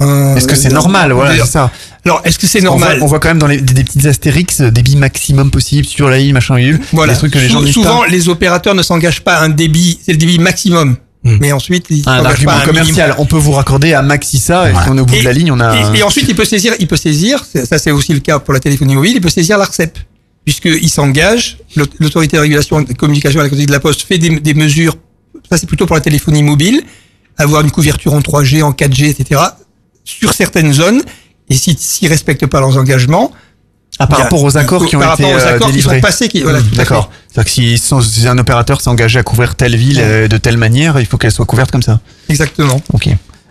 [0.00, 1.70] un- Est-ce que c'est normal Voilà, c'est ça.
[2.04, 3.84] Alors, est-ce que c'est On voit, normal on voit quand même dans les, des, des
[3.84, 6.78] petites astérix, euh, débit maximum possible sur la île, machin, île.
[6.92, 7.12] Voilà.
[7.14, 8.06] Des trucs que les gens Sou- disent Souvent, pas.
[8.08, 10.96] les opérateurs ne s'engagent pas à un débit, c'est le débit maximum.
[11.24, 13.14] Mais ensuite, ils Un s'engagent argument pas un commercial.
[13.18, 15.32] On peut vous raccorder à maxi ça, et si on est au bout de la
[15.32, 15.76] ligne, on a.
[15.94, 18.54] Et, et ensuite, il peut saisir, il peut saisir, ça c'est aussi le cas pour
[18.54, 19.98] la téléphonie mobile, il peut saisir l'ARCEP,
[20.44, 24.16] puisqu'il s'engage, l'aut- l'autorité de régulation de communication à la côté de la Poste fait
[24.18, 24.96] des, des mesures,
[25.50, 26.82] ça c'est plutôt pour la téléphonie mobile,
[27.36, 29.40] avoir une couverture en 3G, en 4G, etc.,
[30.04, 31.02] sur certaines zones,
[31.48, 33.32] et si- s'ils respectent pas leurs engagements,
[34.00, 35.80] Ah, par a- rapport aux accords qui ont par été rapport aux euh, accords qui
[35.82, 36.00] sont délivrés.
[36.00, 36.70] passés, qui, voilà, Mmh.
[36.74, 37.10] D'accord.
[37.32, 40.98] C'est-à-dire que si un opérateur s'est engagé à couvrir telle ville euh, de telle manière,
[41.00, 42.00] il faut qu'elle soit couverte comme ça.
[42.28, 42.80] Exactement.
[42.92, 43.08] Ok.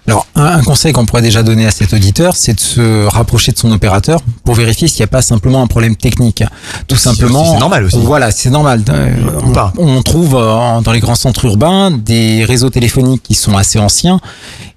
[0.08, 3.52] Alors, un, un conseil qu'on pourrait déjà donner à cet auditeur, c'est de se rapprocher
[3.52, 6.44] de son opérateur pour vérifier s'il n'y a pas simplement un problème technique.
[6.88, 7.54] Tout simplement.
[7.54, 7.98] c'est normal aussi.
[8.02, 8.84] Voilà, c'est normal.
[8.90, 9.74] Euh, pas.
[9.78, 14.22] On, trouve euh, dans les grands centres urbains des réseaux téléphoniques qui sont assez anciens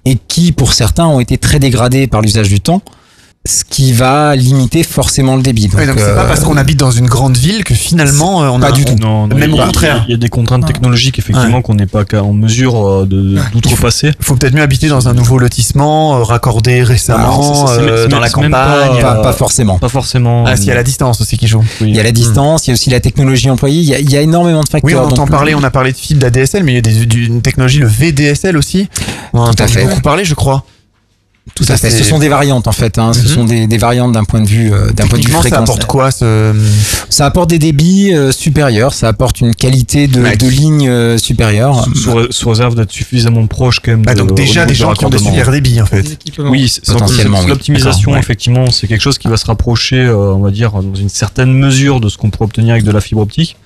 [0.03, 2.81] et qui, pour certains, ont été très dégradés par l'usage du temps,
[3.43, 5.67] ce qui va limiter forcément le débit.
[5.75, 8.49] Ouais, donc c'est pas euh, parce qu'on habite dans une grande ville que finalement euh,
[8.49, 8.93] on Pas a du tout.
[8.99, 10.05] Non, non, même au contraire.
[10.07, 14.11] Il y a des contraintes technologiques effectivement qu'on n'est pas en mesure euh, de d'outrepasser.
[14.19, 18.51] Il faut peut-être mieux habiter dans un nouveau lotissement, raccordé récemment, euh, dans la campagne.
[18.51, 19.79] pas- pas, pas forcément.
[19.79, 20.43] Pas forcément.
[20.45, 21.63] Ah, s'il y a la distance aussi qui joue.
[21.81, 23.99] Il y a la distance, il y a aussi la technologie employée, il y a,
[23.99, 24.83] il y a énormément de facteurs.
[24.87, 26.81] Oui, on entend donc, parler, on a parlé de fibre d'ADSL, mais il y a
[26.81, 28.87] des- d'une technologie, le VDSL aussi.
[29.33, 29.83] On en a Tout à fait.
[29.85, 30.63] beaucoup parler, je crois.
[31.55, 31.89] Tout Ça, à fait.
[31.89, 32.99] Ce sont des variantes en fait.
[32.99, 33.13] Hein.
[33.13, 33.25] Ce Mhm.
[33.27, 35.49] sont des, des variantes d'un point de vue euh, d'un point de vue Techniquement, ça
[35.49, 35.69] fréquence.
[35.69, 36.53] apporte quoi ce...
[37.09, 40.37] Ça apporte des débits euh, supérieurs, ça apporte une qualité de, Ouais.
[40.37, 41.87] de ligne euh, supérieure.
[41.95, 44.03] Sous, ré- sous réserve d'être suffisamment proche quand même.
[44.03, 46.05] Bah, de- donc déjà des gens qui ont des super débits en fait.
[46.37, 47.47] Oui, Potentiellement, oui.
[47.49, 48.19] l'optimisation, ouais.
[48.19, 51.51] effectivement, c'est quelque chose qui va se rapprocher, euh, on va dire, dans une certaine
[51.53, 53.57] mesure de ce qu'on pourrait obtenir avec de la fibre optique.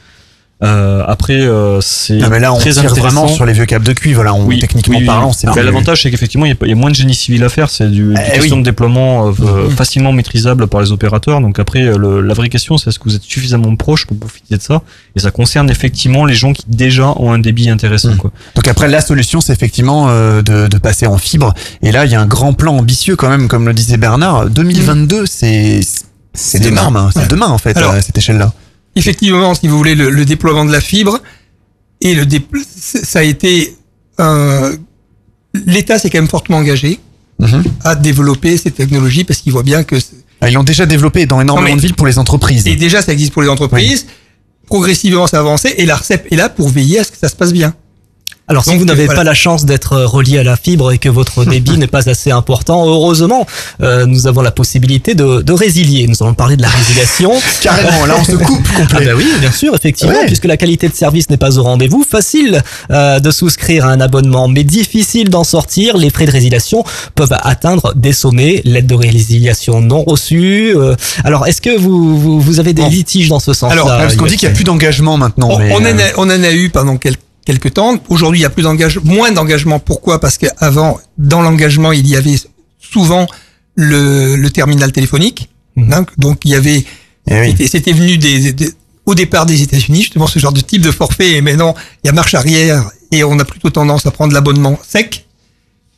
[0.63, 3.27] Euh, après, euh, c'est Non, mais là, on très tire vraiment intéressant.
[3.27, 4.23] sur les vieux câbles de cuivre.
[4.23, 6.95] Là, on, Oui, techniquement oui, parlant, c'est L'avantage, c'est qu'effectivement, il y a moins de
[6.95, 7.69] génie civil à faire.
[7.69, 8.61] C'est du, du Eh question oui.
[8.61, 11.41] de déploiement euh, facilement maîtrisable par les opérateurs.
[11.41, 14.17] Donc après, euh, le- la vraie question, c'est est-ce que vous êtes suffisamment proche pour
[14.17, 14.81] profiter de ça?
[15.17, 18.13] Et ça concerne effectivement les gens qui déjà ont un débit intéressant.
[18.13, 18.17] Mm.
[18.17, 18.31] Quoi.
[18.55, 21.53] Donc après, la solution, c'est effectivement euh, de, de passer en fibre.
[21.83, 24.49] Et là, il y a un grand plan ambitieux quand même, comme le disait Bernard.
[24.49, 25.81] 2022, c'est
[26.33, 26.93] c'est demain.
[26.95, 27.09] hein.
[27.13, 28.53] C'est demain en fait, Alors- à cette échelle-là.
[28.95, 31.19] Effectivement, si vous voulez, le, le déploiement de la fibre
[32.01, 32.25] et le
[32.67, 33.75] ça a été
[34.17, 34.71] un-
[35.65, 36.99] l'État s'est quand même fortement engagé
[37.39, 37.63] Mhm.
[37.83, 39.97] à développer ces technologies parce qu'il voit bien que
[40.41, 42.67] Ah, Ils l'ont déjà développé dans énormément Non, mais- de villes pour les entreprises.
[42.67, 44.05] et déjà ça existe pour les entreprises.
[44.67, 47.35] Progressivement, ça a avancé et l'Arcep est là pour veiller à ce que ça se
[47.35, 47.73] passe bien.
[48.47, 49.21] Alors si vous n'avez voilà.
[49.21, 52.07] pas la chance d'être euh, relié à la fibre et que votre débit n'est pas
[52.07, 53.47] assez important, heureusement,
[53.81, 56.05] euh, nous avons la possibilité de, de résilier.
[56.07, 57.31] Nous allons parler de la résiliation.
[57.61, 58.85] Carrément, là on se coupe complet.
[58.93, 60.27] Ah bah oui, bien sûr, effectivement, Ouais.
[60.27, 62.03] puisque la qualité de service n'est pas au rendez-vous.
[62.07, 62.61] Facile
[62.91, 65.97] euh, de souscrire à un abonnement, mais difficile d'en sortir.
[65.97, 66.83] Les frais de résiliation
[67.15, 68.61] peuvent atteindre des sommets.
[68.63, 70.75] L'aide de résiliation non reçue.
[70.77, 74.15] euh, alors, est-ce que vous, vous, vous avez des litiges dans ce sens-là Alors, parce
[74.15, 75.49] qu'on dit qu'il n'y a plus d'engagement maintenant.
[75.51, 77.15] On, mais, on en euh, a, on en a eu pendant quel-
[77.45, 77.97] quelques temps.
[78.09, 79.79] Aujourd'hui, il y a plus d'engagement, moins d'engagement.
[79.79, 80.19] Pourquoi?
[80.19, 82.35] Parce qu'avant, dans l'engagement, il y avait
[82.79, 83.27] souvent
[83.75, 85.49] le, le terminal téléphonique.
[85.77, 86.83] hein, donc, il y avait,
[87.27, 88.71] c'était- c'était venu des, des-
[89.05, 91.33] au départ des États-Unis, justement, ce genre de type de forfait.
[91.33, 94.79] Et maintenant, il y a marche arrière et on a plutôt tendance à prendre l'abonnement
[94.87, 95.25] sec.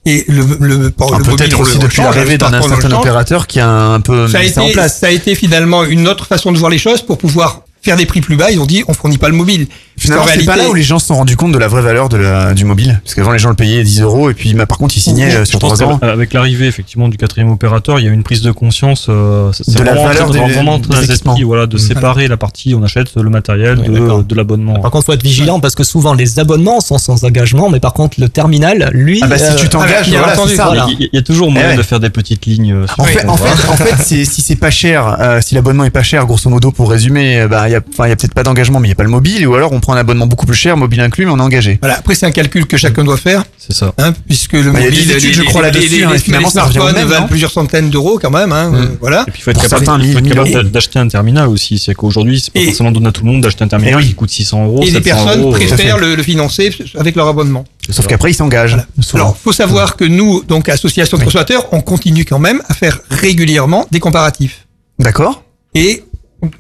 [0.06, 3.70] Et le, le, Ah, le mobile, Peut-être aussi depuis l'arrivée d'un certain opérateur qui a
[3.70, 5.00] un peu Ça a, mis ça en été, place.
[5.00, 8.06] ça a été finalement une autre façon de voir les choses pour pouvoir faire des
[8.06, 8.52] prix plus bas.
[8.52, 9.68] Ils ont dit, on fournit pas le mobile.
[10.00, 12.08] Finalement, c'est pas là où les gens se sont rendus compte de la vraie valeur
[12.10, 13.00] de la, du mobile.
[13.04, 15.34] Parce qu'avant, les gens le payaient 10 euros et puis, bah, par contre, ils signaient
[15.34, 15.98] euh, Je sur pense 3 ans.
[15.98, 19.52] qu'avec l'arrivée effectivement du quatrième opérateur, il y a eu une prise de conscience euh,
[19.54, 21.32] c'est De la vraiment valeur très- des- vraiment des très équipements.
[21.34, 21.80] esprit, voilà, de Mmh.
[21.80, 24.80] séparer la partie on achète le matériel Oui, de, de l'abonnement.
[24.80, 27.94] Par contre, faut être vigilant parce que souvent les abonnements sont sans engagement, mais par
[27.94, 30.66] contre le terminal, lui, Ah bah, si euh, tu t'engages, voilà, c'est ça.
[30.66, 30.86] voilà.
[30.90, 31.78] Il y, a- il toujours moyen Eh ouais.
[31.78, 32.72] de faire des petites lignes.
[32.74, 33.36] euh, sur En fait, en
[33.76, 37.42] fait, si c'est pas cher, euh, si l'abonnement est pas cher, grosso modo, pour résumer,
[37.42, 38.94] euh, bah, il y a, enfin, il y a peut-être pas d'engagement, mais il y
[38.94, 41.26] a pas le mobile, ou alors on prend un abonnement beaucoup plus cher, mobile inclus,
[41.26, 41.78] mais on est engagé.
[41.82, 41.98] Voilà.
[41.98, 43.44] Après, c'est un calcul que chacun doit faire.
[43.58, 43.94] C'est ça.
[43.98, 46.18] Hein, puisque le Bah, il y a mobile, des études, les- je crois, là-dessus, hein,
[46.18, 48.52] finalement, ça revient même, valent non plusieurs centaines d'euros quand même.
[48.52, 49.26] Hein, euh, voilà.
[49.28, 51.80] Et puis il faut être Pour capable, d'acheter un terminal aussi.
[51.80, 54.08] C'est qu'aujourd'hui, c'est pas Et- forcément donné à tout le monde d'acheter un terminal oui.
[54.08, 54.82] qui coûte 600 euros.
[54.82, 57.64] Et les 700 personnes euros, euh, préfèrent le, financer avec leur abonnement.
[57.90, 58.78] Sauf qu'après, ils s'engagent.
[59.14, 63.00] Alors, faut savoir que nous, donc association de consommateurs, on continue quand même à faire
[63.10, 64.66] régulièrement des comparatifs.
[65.00, 65.44] D'accord.
[65.76, 66.04] Et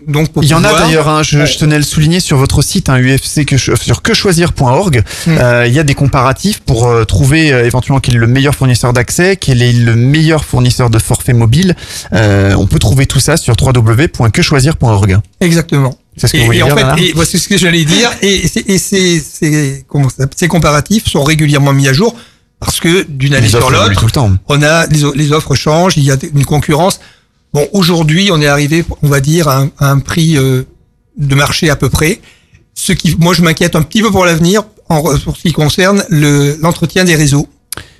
[0.08, 2.64] donc Il y en a d'ailleurs, hein, je, je tenais à le souligner sur votre
[2.64, 5.04] site, hein, UFC, que, sur quechoisir.org.
[5.28, 5.38] Hmm.
[5.38, 8.56] Euh, il y a des comparatifs pour euh, trouver euh, éventuellement quel est le meilleur
[8.56, 11.76] fournisseur d'accès, quel est le meilleur fournisseur de forfait mobile.
[12.14, 15.20] Euh, on peut trouver tout ça sur www.quechoisir.org.
[15.42, 15.96] Exactement.
[16.16, 17.86] C'est ce que et, vous et en dire, fait, Bernard et voici ce que j'allais
[17.86, 18.10] dire.
[18.24, 22.16] Et, ces, ces, comment ça, ces comparatifs sont régulièrement mis à jour
[22.60, 24.08] parce que d'une année sur l'autre,
[24.48, 27.00] on a les, les offres changent, il y a une concurrence.
[27.58, 30.64] Bon, aujourd'hui, on est arrivé, on va dire, à un, à un prix euh,
[31.18, 32.22] de marché à peu près.
[32.74, 36.04] Ce qui, moi, je m'inquiète un petit peu pour l'avenir en pour ce qui concerne
[36.10, 37.48] le l'entretien des réseaux,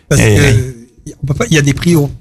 [0.10, 0.46] parce Eh oui.
[0.46, 2.12] euh, y a des prix, on,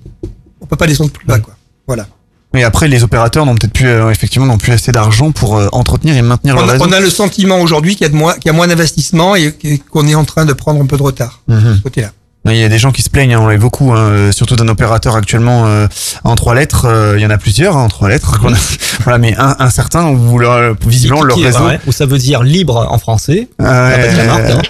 [0.60, 1.54] on peut pas descendre plus bas, quoi.
[1.86, 2.08] Voilà.
[2.54, 5.68] Mais après, les opérateurs n'ont peut-être plus, euh, effectivement, n'ont plus assez d'argent pour euh,
[5.72, 6.84] entretenir et maintenir On leur réseau.
[6.88, 9.36] on a le sentiment aujourd'hui qu'il y a de moins, qu'il y a moins d'investissement
[9.36, 9.54] et
[9.90, 12.12] qu'on est en train de prendre un peu de retard de ce côté-là.
[12.48, 14.56] Il y a des gens qui se plaignent, hein, on l'a beaucoup, hein, euh, surtout
[14.56, 15.86] d'un opérateur actuellement euh,
[16.24, 16.86] en trois lettres.
[16.86, 18.38] euh, il y en a plusieurs hein, en trois lettres.
[18.40, 18.58] qu'on a-
[19.02, 21.58] voilà, mais un, un certain où leur, visiblement leur réseau.
[21.60, 23.48] vrai, où ça veut dire libre en français.
[23.60, 24.62] Euh, la marque, hein.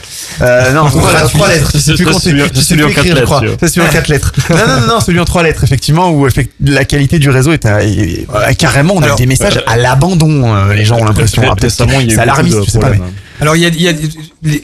[0.42, 1.20] euh, non, trois, Voilà.
[1.28, 1.70] trois lettres.
[1.74, 2.30] Je sais plus C'est compter.
[2.62, 3.40] celui- en quatre écrire, je crois.
[3.42, 4.32] lettres, tu C'est celui en quatre lettres.
[4.50, 7.52] Non, non, non, non, celui en trois lettres, effectivement, où effect- la qualité du réseau
[7.52, 8.26] est à, est-
[8.58, 10.54] carrément, on a Alors, des messages à l'abandon.
[10.54, 11.42] euh, les gens ont l'impression.
[11.42, 12.90] Ré- peut-être récemment, il y a eu C'est alarmiste, je sais pas.
[12.90, 13.00] mais-
[13.40, 13.92] Alors il y a, il y a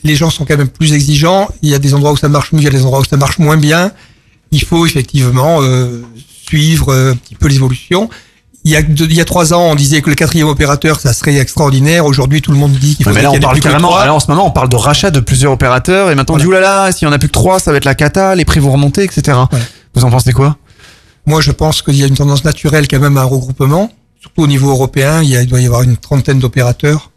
[0.05, 1.49] les, gens sont quand même plus exigeants.
[1.63, 3.05] Il y a des endroits où ça marche mieux, il y a des endroits où
[3.05, 3.93] ça marche moins bien.
[4.51, 6.03] Il faut effectivement euh,
[6.47, 8.09] suivre euh, un petit peu l'évolution.
[8.65, 11.01] Il y a deux- il y a trois ans, on disait que le quatrième opérateur
[11.01, 12.07] ça serait extraordinaire.
[12.07, 13.61] Aujourd'hui, tout le monde dit qu'il faudrait mais là, qu'il on y en ait parle
[13.73, 13.89] carrément.
[13.89, 14.03] trois.
[14.03, 16.47] Alors, en ce moment, on parle de rachat de plusieurs opérateurs et maintenant on dit
[16.47, 18.61] oulala, s'il y en a plus que trois, ça va être la cata, les prix
[18.61, 19.37] vont remonter, etc.
[19.95, 20.57] Vous en pensez quoi?
[21.27, 23.91] Moi, je pense qu'il y a une tendance naturelle quand même à un regroupement.
[24.21, 27.11] Surtout au niveau européen, il, y a- il doit y avoir une trentaine d'opérateurs.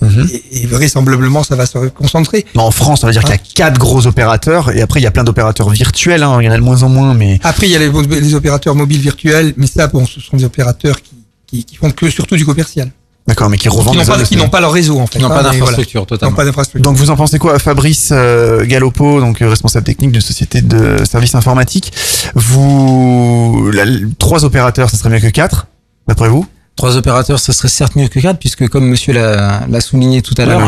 [0.00, 2.46] Et, et vraisemblablement, ça va se concentrer.
[2.56, 5.06] En France, on va dire qu'il y a quatre gros opérateurs et après il y
[5.06, 6.22] a plein d'opérateurs virtuels.
[6.22, 7.90] Hein, il y en a de moins en moins, mais Après, il y a les,
[8.20, 11.12] les opérateurs mobiles virtuels, mais ça, bon, ce sont des opérateurs qui,
[11.46, 12.90] qui, qui font que surtout du commercial.
[13.26, 13.92] d'accord, mais qui revendent
[14.24, 15.18] Qui n'ont pas, pas leur réseau, en fait.
[15.18, 16.30] Qui n'ont hein, pas d'infrastructure, voilà.
[16.34, 16.82] totalement.
[16.82, 21.04] Donc vous en pensez quoi, Fabrice euh, Galopo, donc euh, responsable technique d'une société de
[21.04, 21.92] services informatiques
[22.34, 23.84] Vous, la-
[24.18, 25.66] trois opérateurs, ça serait mieux que quatre,
[26.08, 26.46] d'après vous?
[26.76, 30.46] Trois opérateurs, ce serait certes mieux que quatre, puisque comme monsieur l'a souligné tout à
[30.46, 30.60] l'heure,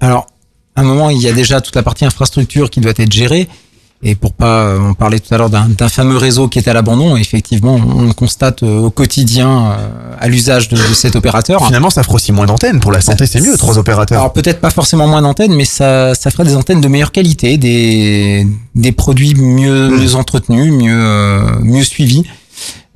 [0.00, 0.26] alors,
[0.76, 3.48] à un moment, il y a déjà toute la partie infrastructure qui doit être gérée.
[4.06, 6.74] Et pour pas, euh, on parlait tout à l'heure d'un fameux réseau qui est à
[6.74, 7.16] l'abandon.
[7.16, 11.64] Effectivement, on le constate euh, au quotidien euh, à l'usage de, de cet opérateur.
[11.64, 12.80] Finalement, ça fera aussi moins d'antennes.
[12.80, 14.18] Pour la santé, c'est mieux, trois opérateurs.
[14.18, 17.56] Alors peut-être pas forcément moins d'antennes, mais ça, ça ferait des antennes de meilleure qualité,
[17.56, 22.24] des, des produits mieux, mieux entretenus, mieux, mieux suivis.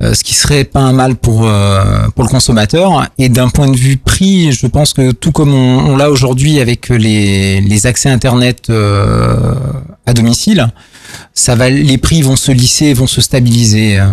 [0.01, 3.67] Euh, ce qui serait pas un mal pour euh, pour le consommateur et d'un point
[3.69, 7.87] de vue prix je pense que tout comme on, on l'a aujourd'hui avec les les
[7.87, 9.55] accès internet euh,
[10.07, 10.69] à domicile
[11.35, 13.99] ça va, les prix vont se lisser, vont se stabiliser.
[13.99, 14.07] euh,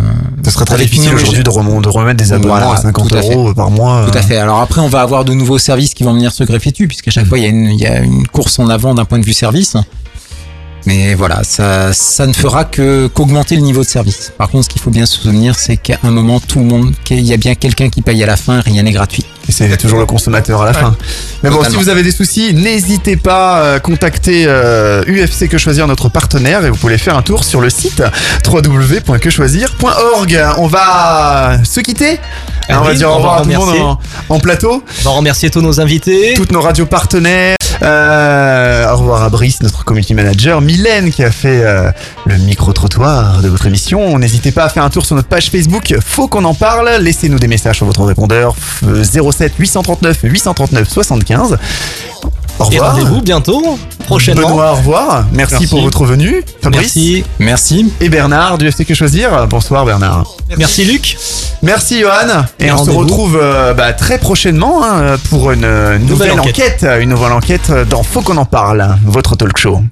[0.44, 3.34] Ce serait très difficile aujourd'hui de, remettre des abonnements Voilà, à 50 tout à fait.
[3.34, 4.06] euros par mois.
[4.10, 4.36] Tout à fait.
[4.36, 7.10] Alors après, on va avoir de nouveaux services qui vont venir se greffer dessus, puisqu'à
[7.10, 9.18] chaque fois, il y, a une, il y a une course en avant d'un point
[9.18, 9.76] de vue service.
[10.86, 14.32] Mais voilà, ça, ça ne fera que qu'augmenter le niveau de service.
[14.38, 16.94] Par contre, ce qu'il faut bien se souvenir, c'est qu'à un moment, tout le monde,
[17.04, 19.24] qu'il y a bien quelqu'un qui paye à la fin, rien n'est gratuit.
[19.48, 20.96] Et c'est toujours le consommateur à la fin.
[21.42, 25.86] Mais bon, si vous avez des soucis, n'hésitez pas à contacter euh, UFC Que Choisir,
[25.86, 28.02] notre partenaire, et vous pouvez faire un tour sur le site
[28.46, 30.44] www.quechoisir.org.
[30.58, 32.18] On va se quitter.
[32.68, 34.82] Ah on va dire au revoir à tout le monde en, en plateau.
[35.00, 36.34] On va remercier tous nos invités.
[36.34, 37.56] Toutes nos radios partenaires.
[37.82, 40.60] Euh, au revoir à Brice, notre community manager.
[40.60, 41.90] Mylène qui a fait euh,
[42.24, 44.18] le micro-trottoir de votre émission.
[44.18, 45.94] N'hésitez pas à faire un tour sur notre page Facebook.
[46.04, 46.90] Faut qu'on en parle.
[47.00, 48.56] Laissez-nous des messages sur votre répondeur
[48.86, 49.04] euh,
[49.36, 51.58] 07 839 839 75.
[52.58, 52.94] Au Et revoir.
[52.96, 54.48] rendez-vous bientôt, prochainement.
[54.48, 55.26] Benoît, au revoir.
[55.32, 55.66] Merci, Merci.
[55.68, 56.42] pour votre venue.
[56.62, 56.80] Fabrice.
[56.96, 57.24] Merci.
[57.38, 57.92] Merci.
[58.00, 59.46] Et Bernard du FC Que Choisir.
[59.46, 60.24] Bonsoir Bernard.
[60.56, 61.18] Merci Luc.
[61.62, 62.44] Merci Johan.
[62.58, 66.40] Et, Et on se retrouve euh, bah, très prochainement hein, pour une euh, nouvelle, Nouvelle
[66.40, 66.82] enquête.
[66.82, 67.02] enquête.
[67.02, 69.82] Une nouvelle enquête dans Faut qu'on en parle, votre talk show.